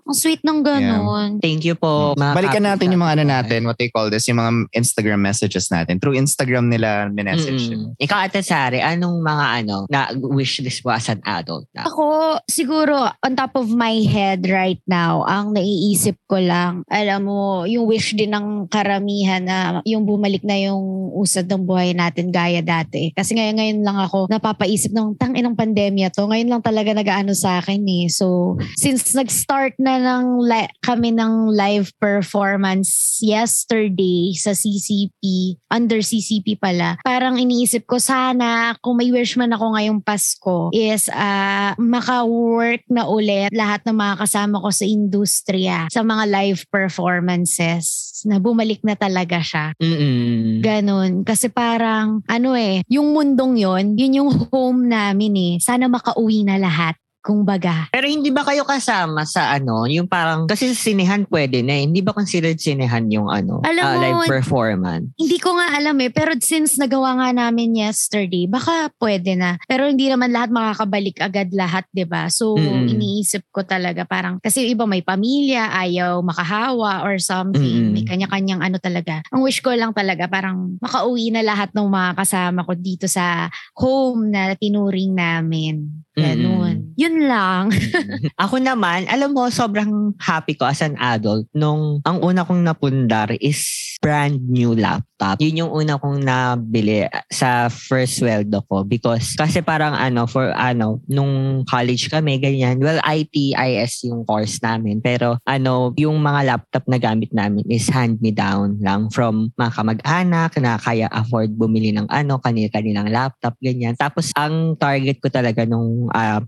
Ang 0.07 0.17
sweet 0.17 0.43
ng 0.47 0.63
ganun. 0.63 1.43
Thank 1.43 1.67
you 1.67 1.75
po. 1.75 2.15
mga 2.15 2.35
Balikan 2.35 2.65
natin 2.65 2.95
yung 2.95 3.03
mga 3.03 3.15
ano 3.19 3.25
natin, 3.27 3.67
what 3.67 3.79
they 3.79 3.91
call 3.91 4.07
this, 4.07 4.31
yung 4.31 4.39
mga 4.39 4.71
Instagram 4.75 5.21
messages 5.23 5.67
natin. 5.69 5.99
Through 5.99 6.19
Instagram 6.19 6.71
nila 6.71 7.11
minessage. 7.11 7.75
Mm-mm. 7.75 7.99
Ikaw, 7.99 8.19
Ate 8.31 8.43
Sari, 8.43 8.79
anong 8.79 9.19
mga 9.23 9.47
ano, 9.65 9.77
na 9.91 10.15
wish 10.15 10.63
list 10.63 10.87
mo 10.87 10.95
as 10.95 11.11
an 11.11 11.19
adult 11.27 11.67
na? 11.75 11.87
Ako, 11.91 12.39
siguro, 12.47 13.11
on 13.23 13.35
top 13.35 13.59
of 13.59 13.69
my 13.75 13.99
head 14.07 14.47
right 14.47 14.81
now, 14.87 15.27
ang 15.27 15.53
naiisip 15.53 16.15
ko 16.31 16.39
lang, 16.39 16.87
alam 16.87 17.27
mo, 17.27 17.67
yung 17.67 17.91
wish 17.91 18.15
din 18.15 18.31
ng 18.31 18.71
karamihan 18.71 19.43
na 19.43 19.59
yung 19.83 20.07
bumalik 20.07 20.47
na 20.47 20.55
yung 20.55 21.11
usad 21.19 21.51
ng 21.51 21.67
buhay 21.67 21.93
natin 21.97 22.31
gaya 22.31 22.63
dati. 22.63 23.11
Kasi 23.13 23.35
ngayon, 23.35 23.57
ngayon 23.59 23.81
lang 23.83 23.99
ako 23.99 24.31
napapaisip 24.31 24.95
ng 24.95 25.19
tang 25.19 25.35
inang 25.35 25.59
pandemya 25.59 26.15
to. 26.15 26.29
Ngayon 26.29 26.49
lang 26.49 26.63
talaga 26.63 26.91
nag-ano 27.09 27.33
sa 27.33 27.65
akin 27.65 27.81
eh. 27.89 28.13
So, 28.13 28.61
since 28.77 29.17
nag-start 29.17 29.81
na 29.81 29.97
ng 29.97 30.45
li- 30.45 30.73
kami 30.85 31.17
ng 31.17 31.49
live 31.57 31.89
performance 31.97 33.17
yesterday 33.25 34.37
sa 34.37 34.53
CCP, 34.53 35.57
under 35.73 36.05
CCP 36.05 36.61
pala, 36.61 37.01
parang 37.01 37.41
iniisip 37.41 37.89
ko 37.89 37.97
sana 37.97 38.77
kung 38.85 39.01
may 39.01 39.09
wish 39.09 39.41
man 39.41 39.57
ako 39.57 39.73
ngayong 39.73 40.05
Pasko 40.05 40.69
is 40.77 41.09
ah, 41.09 41.73
maka-work 41.81 42.85
na 42.93 43.09
ulit 43.09 43.49
lahat 43.57 43.81
ng 43.89 43.97
mga 43.97 44.15
kasama 44.29 44.61
ko 44.61 44.69
sa 44.69 44.85
industriya 44.85 45.89
sa 45.89 46.05
mga 46.05 46.29
live 46.29 46.61
performances 46.69 48.09
na 48.27 48.43
bumalik 48.43 48.83
na 48.83 48.99
talaga 48.99 49.39
siya. 49.39 49.73
Mm-mm. 49.79 50.59
Ganon. 50.65 51.23
Kasi 51.23 51.53
parang, 51.53 52.25
ano 52.27 52.59
eh, 52.59 52.83
yung 52.91 53.15
mundong 53.15 53.55
yon 53.59 53.85
yun 53.95 54.19
yung 54.25 54.31
home 54.51 54.91
namin 54.91 55.35
eh. 55.39 55.55
Sana 55.63 55.87
makauwi 55.87 56.43
na 56.43 56.59
lahat. 56.59 56.98
Kung 57.19 57.43
baga. 57.43 57.91
Pero 57.91 58.07
hindi 58.07 58.31
ba 58.31 58.47
kayo 58.47 58.63
kasama 58.63 59.27
sa 59.27 59.53
ano, 59.53 59.85
yung 59.91 60.07
parang, 60.07 60.47
kasi 60.47 60.71
sa 60.71 60.79
sinehan 60.79 61.27
pwede 61.27 61.67
na 61.67 61.77
eh. 61.77 61.85
Hindi 61.85 62.01
ba 62.01 62.15
considered 62.15 62.57
sinehan 62.57 63.11
yung 63.11 63.27
ano, 63.29 63.61
Alam 63.67 63.85
ah, 63.85 63.95
mo, 63.95 64.01
live 64.23 64.41
performance? 64.41 65.11
Hindi 65.19 65.37
ko 65.43 65.59
nga 65.59 65.77
alam 65.77 65.99
eh. 65.99 66.11
Pero 66.15 66.33
since 66.39 66.79
nagawa 66.79 67.19
nga 67.19 67.29
namin 67.35 67.75
yesterday, 67.75 68.47
baka 68.47 68.95
pwede 69.03 69.35
na. 69.35 69.59
Pero 69.67 69.91
hindi 69.91 70.07
naman 70.07 70.31
lahat 70.31 70.55
makakabalik 70.55 71.19
agad 71.19 71.51
lahat, 71.53 71.85
ba 72.07 72.31
So, 72.31 72.55
Mm-mm. 72.55 72.87
iniisip 72.87 73.51
ko 73.51 73.67
talaga 73.67 74.07
parang, 74.07 74.39
kasi 74.39 74.65
yung 74.65 74.79
iba 74.79 74.85
may 74.87 75.03
pamilya, 75.03 75.75
ayaw 75.75 76.23
makahawa 76.23 77.03
or 77.03 77.19
something. 77.19 77.91
Mm-mm. 77.91 77.95
May 77.99 78.05
kanya-kanyang 78.07 78.63
ano 78.63 78.79
talaga. 78.79 79.21
Ang 79.35 79.43
wish 79.43 79.59
ko 79.59 79.75
lang 79.75 79.91
talaga, 79.91 80.31
parang 80.31 80.79
makauwi 80.79 81.35
na 81.35 81.43
lahat 81.43 81.75
ng 81.75 81.89
mga 81.91 82.11
kasama 82.15 82.63
ko 82.63 82.73
dito 82.79 83.11
sa 83.11 83.51
home 83.75 84.31
na 84.31 84.55
tinuring 84.55 85.13
namin. 85.13 86.07
Ganun. 86.19 86.99
Yun 86.99 87.08
lang. 87.17 87.73
Ako 88.45 88.61
naman, 88.61 89.09
alam 89.09 89.33
mo, 89.33 89.49
sobrang 89.49 90.13
happy 90.21 90.59
ko 90.59 90.69
as 90.69 90.85
an 90.85 90.99
adult 91.01 91.49
nung 91.57 92.05
ang 92.05 92.21
una 92.21 92.45
kong 92.45 92.61
napundar 92.61 93.33
is 93.41 93.65
brand 93.99 94.39
new 94.47 94.79
laptop. 94.79 95.43
Yun 95.43 95.67
yung 95.67 95.73
una 95.75 95.99
kong 95.99 96.23
nabili 96.23 97.11
sa 97.33 97.67
first 97.67 98.23
sweldo 98.23 98.63
ko 98.71 98.87
because 98.87 99.35
kasi 99.35 99.59
parang 99.59 99.95
ano, 99.95 100.29
for 100.31 100.55
ano, 100.55 101.03
nung 101.11 101.65
college 101.67 102.07
kami, 102.07 102.39
ganyan. 102.39 102.79
Well, 102.79 103.03
IT, 103.03 103.35
IS 103.55 104.07
yung 104.07 104.23
course 104.23 104.63
namin. 104.63 105.03
Pero 105.03 105.39
ano, 105.43 105.93
yung 105.99 106.23
mga 106.23 106.55
laptop 106.55 106.85
na 106.87 106.99
gamit 107.03 107.35
namin 107.35 107.67
is 107.67 107.91
hand-me-down 107.91 108.79
lang 108.79 109.11
from 109.11 109.51
mga 109.59 109.73
kamag-anak 109.75 110.51
na 110.63 110.79
kaya 110.79 111.11
afford 111.11 111.51
bumili 111.59 111.91
ng 111.91 112.07
ano, 112.07 112.39
kanil-kanilang 112.39 113.11
laptop, 113.11 113.59
ganyan. 113.59 113.99
Tapos 113.99 114.31
ang 114.39 114.79
target 114.79 115.19
ko 115.19 115.29
talaga 115.31 115.67
nung 115.67 116.07
uh, 116.15 116.39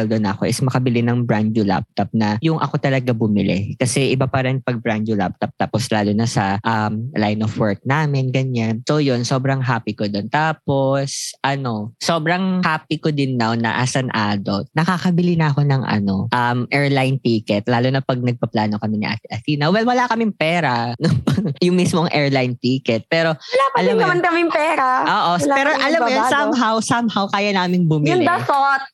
sumisweldo 0.00 0.16
na 0.16 0.32
ako 0.32 0.48
is 0.48 0.60
makabili 0.64 1.04
ng 1.04 1.28
brand 1.28 1.52
new 1.52 1.66
laptop 1.68 2.08
na 2.16 2.40
yung 2.40 2.56
ako 2.56 2.80
talaga 2.80 3.12
bumili. 3.12 3.76
Kasi 3.76 4.16
iba 4.16 4.24
pa 4.24 4.48
rin 4.48 4.64
pag 4.64 4.80
brand 4.80 5.04
new 5.04 5.16
laptop 5.16 5.52
tapos 5.60 5.92
lalo 5.92 6.16
na 6.16 6.24
sa 6.24 6.56
um, 6.64 7.12
line 7.12 7.40
of 7.44 7.52
work 7.60 7.84
namin, 7.84 8.32
ganyan. 8.32 8.80
So 8.88 8.96
yun, 8.98 9.28
sobrang 9.28 9.60
happy 9.60 9.92
ko 9.92 10.08
doon. 10.08 10.32
Tapos, 10.32 11.36
ano, 11.44 11.92
sobrang 12.00 12.64
happy 12.64 12.96
ko 12.96 13.12
din 13.12 13.36
now 13.36 13.52
na 13.52 13.76
as 13.84 13.92
an 13.96 14.08
adult, 14.16 14.68
nakakabili 14.72 15.36
na 15.36 15.52
ako 15.52 15.68
ng 15.68 15.82
ano, 15.84 16.30
um, 16.32 16.58
airline 16.72 17.20
ticket, 17.20 17.68
lalo 17.68 17.92
na 17.92 18.00
pag 18.00 18.20
nagpaplano 18.22 18.80
kami 18.80 19.04
ni 19.04 19.06
Ate 19.06 19.28
Athena. 19.28 19.68
Well, 19.68 19.84
wala 19.84 20.08
kaming 20.08 20.32
pera. 20.32 20.96
yung 21.64 21.76
mismong 21.76 22.08
airline 22.14 22.56
ticket. 22.56 23.04
Pero, 23.10 23.36
Wala 23.36 23.64
pa 23.74 23.76
Alam 23.82 23.96
din 23.96 24.00
naman 24.00 24.20
kaming 24.22 24.50
pera. 24.52 24.88
oo, 25.04 25.32
Wala 25.44 25.54
pero 25.54 25.70
alam 25.76 26.00
mo 26.00 26.08
yun, 26.08 26.24
somehow, 26.30 26.74
somehow, 26.80 27.24
kaya 27.28 27.50
namin 27.52 27.84
bumili. 27.84 28.14
Yung 28.16 28.24
the 28.24 28.38
thought 28.46 28.84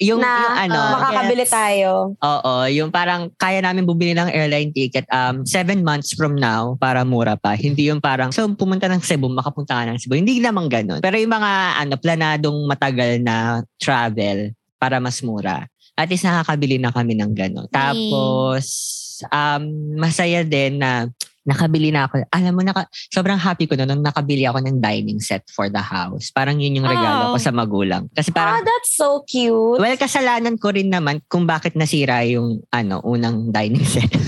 yung, 0.00 0.20
na 0.22 0.32
yung 0.32 0.55
ano, 0.56 0.78
uh, 0.80 0.92
makakabili 0.96 1.44
Yes. 1.44 1.52
tayo. 1.52 1.90
Oo, 2.16 2.54
yung 2.72 2.88
parang 2.88 3.28
kaya 3.36 3.60
namin 3.60 3.84
bumili 3.84 4.16
ng 4.16 4.32
airline 4.32 4.72
ticket 4.72 5.04
um 5.12 5.44
seven 5.44 5.84
months 5.84 6.16
from 6.16 6.32
now 6.34 6.74
para 6.80 7.04
mura 7.04 7.36
pa. 7.36 7.52
Hindi 7.52 7.92
yung 7.92 8.00
parang 8.00 8.32
so 8.32 8.48
pumunta 8.56 8.88
ng 8.88 9.04
Cebu, 9.04 9.28
makapunta 9.28 9.76
ka 9.76 9.84
ng 9.84 10.00
Cebu. 10.00 10.16
Hindi 10.16 10.40
naman 10.40 10.72
ganun. 10.72 11.04
Pero 11.04 11.20
yung 11.20 11.32
mga 11.36 11.52
ano 11.84 11.94
planadong 12.00 12.58
matagal 12.64 13.20
na 13.20 13.60
travel 13.76 14.56
para 14.80 14.96
mas 14.98 15.20
mura. 15.20 15.68
At 15.96 16.08
least 16.08 16.28
nakakabili 16.28 16.76
na 16.76 16.92
kami 16.92 17.16
ng 17.16 17.32
ganun. 17.32 17.68
Tapos 17.68 18.64
um 19.32 19.62
masaya 19.96 20.44
din 20.44 20.80
na 20.80 21.08
nakabili 21.46 21.94
na 21.94 22.10
ako. 22.10 22.26
Alam 22.28 22.52
mo, 22.52 22.62
naka, 22.66 22.84
sobrang 23.08 23.38
happy 23.38 23.64
ko 23.64 23.78
na 23.78 23.86
nung 23.86 24.02
nakabili 24.02 24.44
ako 24.44 24.60
ng 24.60 24.82
dining 24.82 25.22
set 25.22 25.46
for 25.48 25.70
the 25.70 25.80
house. 25.80 26.34
Parang 26.34 26.58
yun 26.58 26.82
yung 26.82 26.88
regalo 26.90 27.30
Oh. 27.30 27.32
ko 27.32 27.40
sa 27.40 27.54
magulang. 27.54 28.10
Kasi 28.12 28.34
parang 28.34 28.60
Ah, 28.60 28.64
that's 28.66 28.92
so 28.92 29.22
cute. 29.24 29.78
Well, 29.78 29.94
kasalanan 29.96 30.58
ko 30.58 30.74
rin 30.74 30.90
naman 30.90 31.22
kung 31.30 31.46
bakit 31.46 31.78
nasira 31.78 32.26
yung 32.26 32.66
ano 32.68 32.98
unang 33.00 33.54
dining 33.54 33.86
set. 33.86 34.10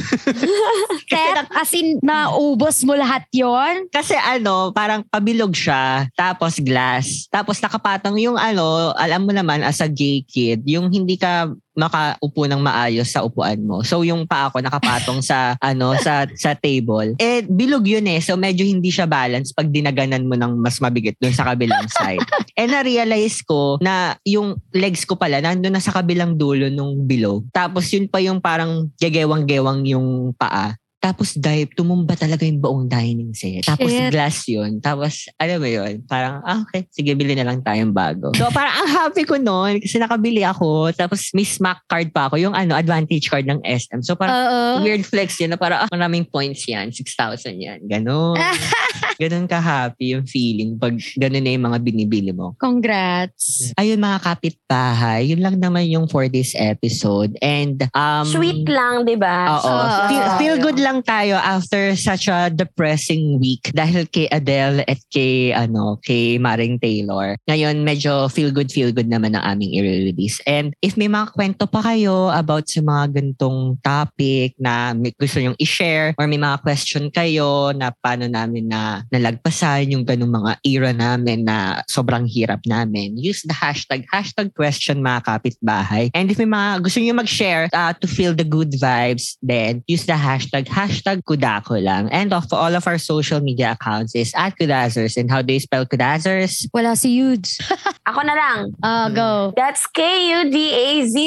Set, 1.08 1.48
as 1.50 1.72
in, 1.72 1.96
naubos 2.04 2.84
mo 2.84 2.92
lahat 2.92 3.24
yon 3.32 3.88
Kasi 3.88 4.12
ano, 4.14 4.70
parang 4.70 5.00
pabilog 5.08 5.56
siya, 5.56 6.04
tapos 6.12 6.60
glass, 6.60 7.24
tapos 7.28 7.58
nakapatong 7.58 8.20
yung 8.20 8.36
ano, 8.36 8.92
alam 8.92 9.24
mo 9.24 9.32
naman 9.32 9.64
as 9.64 9.80
a 9.80 9.88
gay 9.88 10.20
kid, 10.20 10.60
yung 10.68 10.92
hindi 10.92 11.16
ka 11.16 11.48
makaupo 11.78 12.50
ng 12.50 12.58
maayos 12.58 13.08
sa 13.14 13.22
upuan 13.22 13.62
mo. 13.62 13.86
So 13.86 14.02
yung 14.02 14.26
paa 14.26 14.50
ko 14.50 14.58
nakapatong 14.58 15.22
sa 15.22 15.54
ano 15.62 15.94
sa 16.02 16.26
sa 16.34 16.58
table. 16.58 17.14
Eh 17.22 17.46
bilog 17.46 17.86
yun 17.86 18.04
eh. 18.10 18.18
So 18.18 18.34
medyo 18.34 18.66
hindi 18.66 18.90
siya 18.90 19.06
balance 19.06 19.54
pag 19.54 19.70
dinaganan 19.70 20.26
mo 20.26 20.34
ng 20.34 20.58
mas 20.58 20.82
mabigat 20.82 21.14
dun 21.22 21.32
sa 21.32 21.46
kabilang 21.46 21.86
side. 22.02 22.22
eh 22.58 22.66
na-realize 22.66 23.46
ko 23.46 23.78
na 23.78 24.18
yung 24.26 24.58
legs 24.74 25.06
ko 25.06 25.14
pala 25.14 25.38
nandun 25.38 25.78
na 25.78 25.82
sa 25.82 25.94
kabilang 25.94 26.34
dulo 26.34 26.66
nung 26.66 27.06
bilog. 27.06 27.46
Tapos 27.54 27.86
yun 27.94 28.10
pa 28.10 28.18
yung 28.18 28.42
parang 28.42 28.90
gegewang-gewang 28.98 29.86
yung 29.86 30.34
paa. 30.34 30.74
Tapos 30.98 31.38
dive, 31.38 31.70
tumumba 31.78 32.18
talaga 32.18 32.42
yung 32.42 32.58
buong 32.58 32.90
dining 32.90 33.30
set. 33.30 33.62
Tapos 33.62 33.86
Shit. 33.86 34.10
glass 34.10 34.42
yun. 34.50 34.82
Tapos, 34.82 35.30
alam 35.38 35.62
mo 35.62 35.70
yun, 35.70 36.02
parang, 36.10 36.42
ah, 36.42 36.66
okay, 36.66 36.90
sige, 36.90 37.14
bili 37.14 37.38
na 37.38 37.46
lang 37.46 37.62
tayong 37.62 37.94
bago. 37.94 38.34
So, 38.34 38.50
parang 38.50 38.74
ang 38.82 38.90
happy 38.90 39.22
ko 39.22 39.38
noon 39.38 39.78
kasi 39.78 40.02
nakabili 40.02 40.42
ako. 40.42 40.90
Tapos, 40.90 41.30
may 41.38 41.46
smack 41.46 41.86
card 41.86 42.10
pa 42.10 42.26
ako, 42.26 42.42
yung 42.42 42.50
ano, 42.50 42.74
advantage 42.74 43.30
card 43.30 43.46
ng 43.46 43.62
SM. 43.62 44.02
So, 44.02 44.18
parang, 44.18 44.34
Oo. 44.34 44.58
weird 44.82 45.06
flex 45.06 45.38
yun 45.38 45.54
na 45.54 45.58
parang, 45.58 45.86
ah, 45.86 45.90
maraming 45.94 46.26
points 46.26 46.66
yan, 46.66 46.90
6,000 46.90 47.62
yan. 47.62 47.78
Ganon. 47.86 48.34
ganun 49.18 49.50
ka-happy 49.50 50.14
yung 50.14 50.24
feeling 50.24 50.78
pag 50.78 50.94
ganun 51.18 51.42
na 51.42 51.52
yung 51.52 51.66
mga 51.66 51.78
binibili 51.82 52.30
mo. 52.30 52.54
Congrats. 52.62 53.74
Ayun 53.74 53.98
mga 53.98 54.22
kapitbahay, 54.22 55.34
yun 55.34 55.42
lang 55.42 55.58
naman 55.58 55.90
yung 55.90 56.06
for 56.06 56.30
this 56.30 56.54
episode. 56.54 57.34
And 57.42 57.90
um, 57.92 58.24
Sweet 58.24 58.70
lang, 58.70 59.04
di 59.04 59.18
ba? 59.18 59.58
Oo. 59.58 59.74
Feel, 60.06 60.26
feel 60.38 60.56
good 60.62 60.78
lang 60.78 61.02
tayo 61.02 61.34
after 61.34 61.98
such 61.98 62.30
a 62.30 62.46
depressing 62.48 63.42
week 63.42 63.74
dahil 63.74 64.06
kay 64.06 64.30
Adele 64.30 64.86
at 64.86 65.02
kay 65.10 65.50
ano 65.50 65.98
kay 66.06 66.38
Maring 66.38 66.78
Taylor. 66.78 67.34
Ngayon 67.50 67.82
medyo 67.82 68.30
feel 68.30 68.54
good 68.54 68.70
feel 68.70 68.94
good 68.94 69.10
naman 69.10 69.34
ang 69.34 69.58
aming 69.58 69.74
i-release. 69.74 70.38
And 70.46 70.72
if 70.78 70.94
may 70.94 71.10
mga 71.10 71.34
kwento 71.34 71.66
pa 71.66 71.82
kayo 71.82 72.30
about 72.30 72.70
sa 72.70 72.78
mga 72.78 73.18
gantong 73.18 73.82
topic 73.82 74.54
na 74.62 74.94
may 74.94 75.10
gusto 75.18 75.42
nyong 75.42 75.58
i-share 75.58 76.14
or 76.14 76.30
may 76.30 76.38
mga 76.38 76.62
question 76.62 77.10
kayo 77.10 77.74
na 77.74 77.90
paano 77.90 78.30
namin 78.30 78.70
na 78.70 79.02
nalagpasan 79.12 79.92
yung 79.92 80.04
ganung 80.04 80.32
mga 80.32 80.58
era 80.64 80.90
namin 80.92 81.44
na 81.44 81.82
sobrang 81.88 82.26
hirap 82.28 82.60
namin, 82.66 83.16
use 83.16 83.42
the 83.44 83.54
hashtag 83.54 84.04
hashtag 84.12 84.54
question 84.54 85.02
mga 85.02 85.24
kapitbahay. 85.24 86.10
And 86.14 86.30
if 86.30 86.38
may 86.38 86.48
mga 86.48 86.82
gusto 86.84 87.00
nyo 87.00 87.14
mag-share 87.14 87.68
uh, 87.72 87.92
to 87.98 88.06
feel 88.06 88.34
the 88.34 88.44
good 88.44 88.72
vibes, 88.76 89.36
then 89.42 89.82
use 89.86 90.06
the 90.06 90.16
hashtag 90.18 90.66
hashtag 90.68 91.22
kudako 91.24 91.80
lang. 91.82 92.08
And 92.10 92.32
of 92.32 92.52
all 92.52 92.74
of 92.74 92.86
our 92.86 92.98
social 92.98 93.40
media 93.40 93.72
accounts 93.78 94.14
is 94.14 94.32
at 94.36 94.56
kudazers. 94.58 95.16
And 95.16 95.30
how 95.30 95.42
do 95.42 95.52
you 95.52 95.60
spell 95.60 95.86
kudazers? 95.86 96.66
Wala 96.72 96.96
si 96.96 97.18
Yudes. 97.18 97.58
Ako 98.08 98.24
na 98.24 98.34
lang. 98.34 98.72
Ah, 98.82 99.08
go. 99.12 99.52
That's 99.56 99.86
K-U-D-A-Z-Z-E-R-S. 99.92 101.20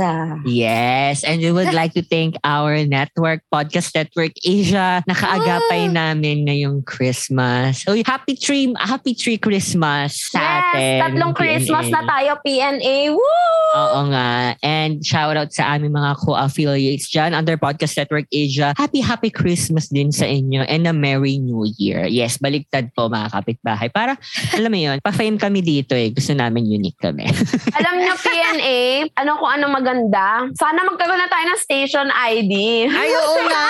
Ah. 0.00 0.36
Yes, 0.44 1.24
and 1.24 1.40
we 1.40 1.52
would 1.52 1.72
like 1.72 1.94
to 1.94 2.02
thank 2.02 2.36
our 2.44 2.84
network, 2.84 3.40
Podcast 3.48 3.94
Network 3.94 4.32
Asia. 4.44 5.02
Nakaagapay 5.08 5.92
namin 6.14 6.46
ngayong 6.46 6.86
Christmas. 6.86 7.82
So, 7.82 7.98
happy 8.06 8.38
tree, 8.38 8.70
happy 8.78 9.18
tree 9.18 9.34
Christmas 9.34 10.30
sa 10.30 10.62
atin. 10.62 10.78
Yes, 10.78 11.02
tatlong 11.02 11.34
Christmas 11.34 11.90
PNA. 11.90 11.94
na 11.98 12.00
tayo, 12.06 12.30
PNA. 12.46 12.96
Woo! 13.10 13.70
Oo 13.74 14.00
nga. 14.14 14.54
And 14.62 15.02
shout 15.02 15.34
out 15.34 15.50
sa 15.50 15.74
aming 15.74 15.90
mga 15.90 16.14
co-affiliates 16.22 17.10
dyan 17.10 17.34
under 17.34 17.58
Podcast 17.58 17.98
Network 17.98 18.30
Asia. 18.30 18.70
Happy, 18.78 19.02
happy 19.02 19.34
Christmas 19.34 19.90
din 19.90 20.14
sa 20.14 20.30
inyo 20.30 20.62
and 20.70 20.86
a 20.86 20.94
Merry 20.94 21.42
New 21.42 21.66
Year. 21.82 22.06
Yes, 22.06 22.38
baliktad 22.38 22.94
po 22.94 23.10
mga 23.10 23.34
kapitbahay. 23.34 23.90
Para, 23.90 24.14
alam 24.54 24.70
mo 24.70 24.78
yun, 24.78 25.02
pa-fame 25.02 25.34
kami 25.34 25.66
dito 25.66 25.98
eh. 25.98 26.14
Gusto 26.14 26.30
namin 26.38 26.70
unique 26.70 27.02
kami. 27.02 27.26
Alam 27.78 27.98
niyo, 27.98 28.14
PNA, 28.14 29.10
ano 29.18 29.30
kung 29.42 29.50
ano 29.50 29.66
maganda? 29.74 30.46
Sana 30.54 30.86
magkaroon 30.86 31.18
na 31.18 31.26
tayo 31.26 31.44
ng 31.50 31.60
station 31.60 32.06
ID. 32.06 32.86
Ay, 32.86 33.10
oo 33.10 33.36
nga! 33.50 33.66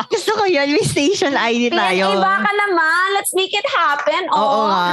Gusto 0.12 0.32
ko 0.38 0.44
yun. 0.46 0.70
May 0.70 0.86
station 0.86 1.09
ID 1.18 1.70
tayo. 1.70 2.04
PNA, 2.14 2.22
baka 2.22 2.50
naman. 2.50 3.06
Let's 3.14 3.32
make 3.34 3.50
it 3.50 3.66
happen. 3.66 4.22
Oo 4.30 4.38
Oh, 4.38 4.66
nga. 4.70 4.86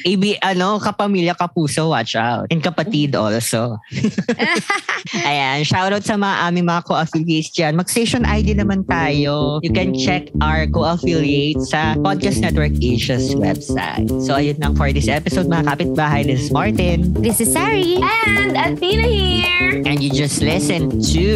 Ibi, 0.00 0.36
ano, 0.40 0.76
kapamilya, 0.78 1.36
kapuso, 1.36 1.88
watch 1.88 2.16
out. 2.16 2.48
And 2.48 2.60
kapatid 2.60 3.16
also. 3.16 3.76
Ayan, 5.28 5.64
shoutout 5.64 6.04
sa 6.04 6.16
mga 6.16 6.36
aming 6.48 6.66
mga 6.68 6.82
co-affiliates 6.84 7.50
dyan. 7.50 7.76
Mag-station 7.76 8.24
ID 8.24 8.56
naman 8.56 8.84
tayo. 8.84 9.60
You 9.64 9.72
can 9.72 9.92
check 9.92 10.28
our 10.40 10.64
co-affiliates 10.66 11.70
sa 11.70 11.96
Podcast 11.96 12.40
Network 12.40 12.72
Asia's 12.80 13.32
website. 13.34 14.08
So, 14.24 14.36
ayun 14.36 14.60
lang 14.60 14.76
for 14.76 14.92
this 14.92 15.08
episode, 15.08 15.48
mga 15.48 15.68
kapitbahay. 15.68 16.24
This 16.24 16.48
is 16.48 16.50
Martin. 16.52 17.12
This 17.20 17.40
is 17.40 17.52
Sari. 17.52 18.00
And 18.28 18.56
Athena 18.56 19.08
here. 19.08 19.82
And 19.84 20.00
you 20.00 20.10
just 20.12 20.40
listen 20.40 21.00
to... 21.12 21.26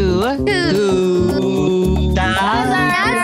Kudazers. 2.14 3.23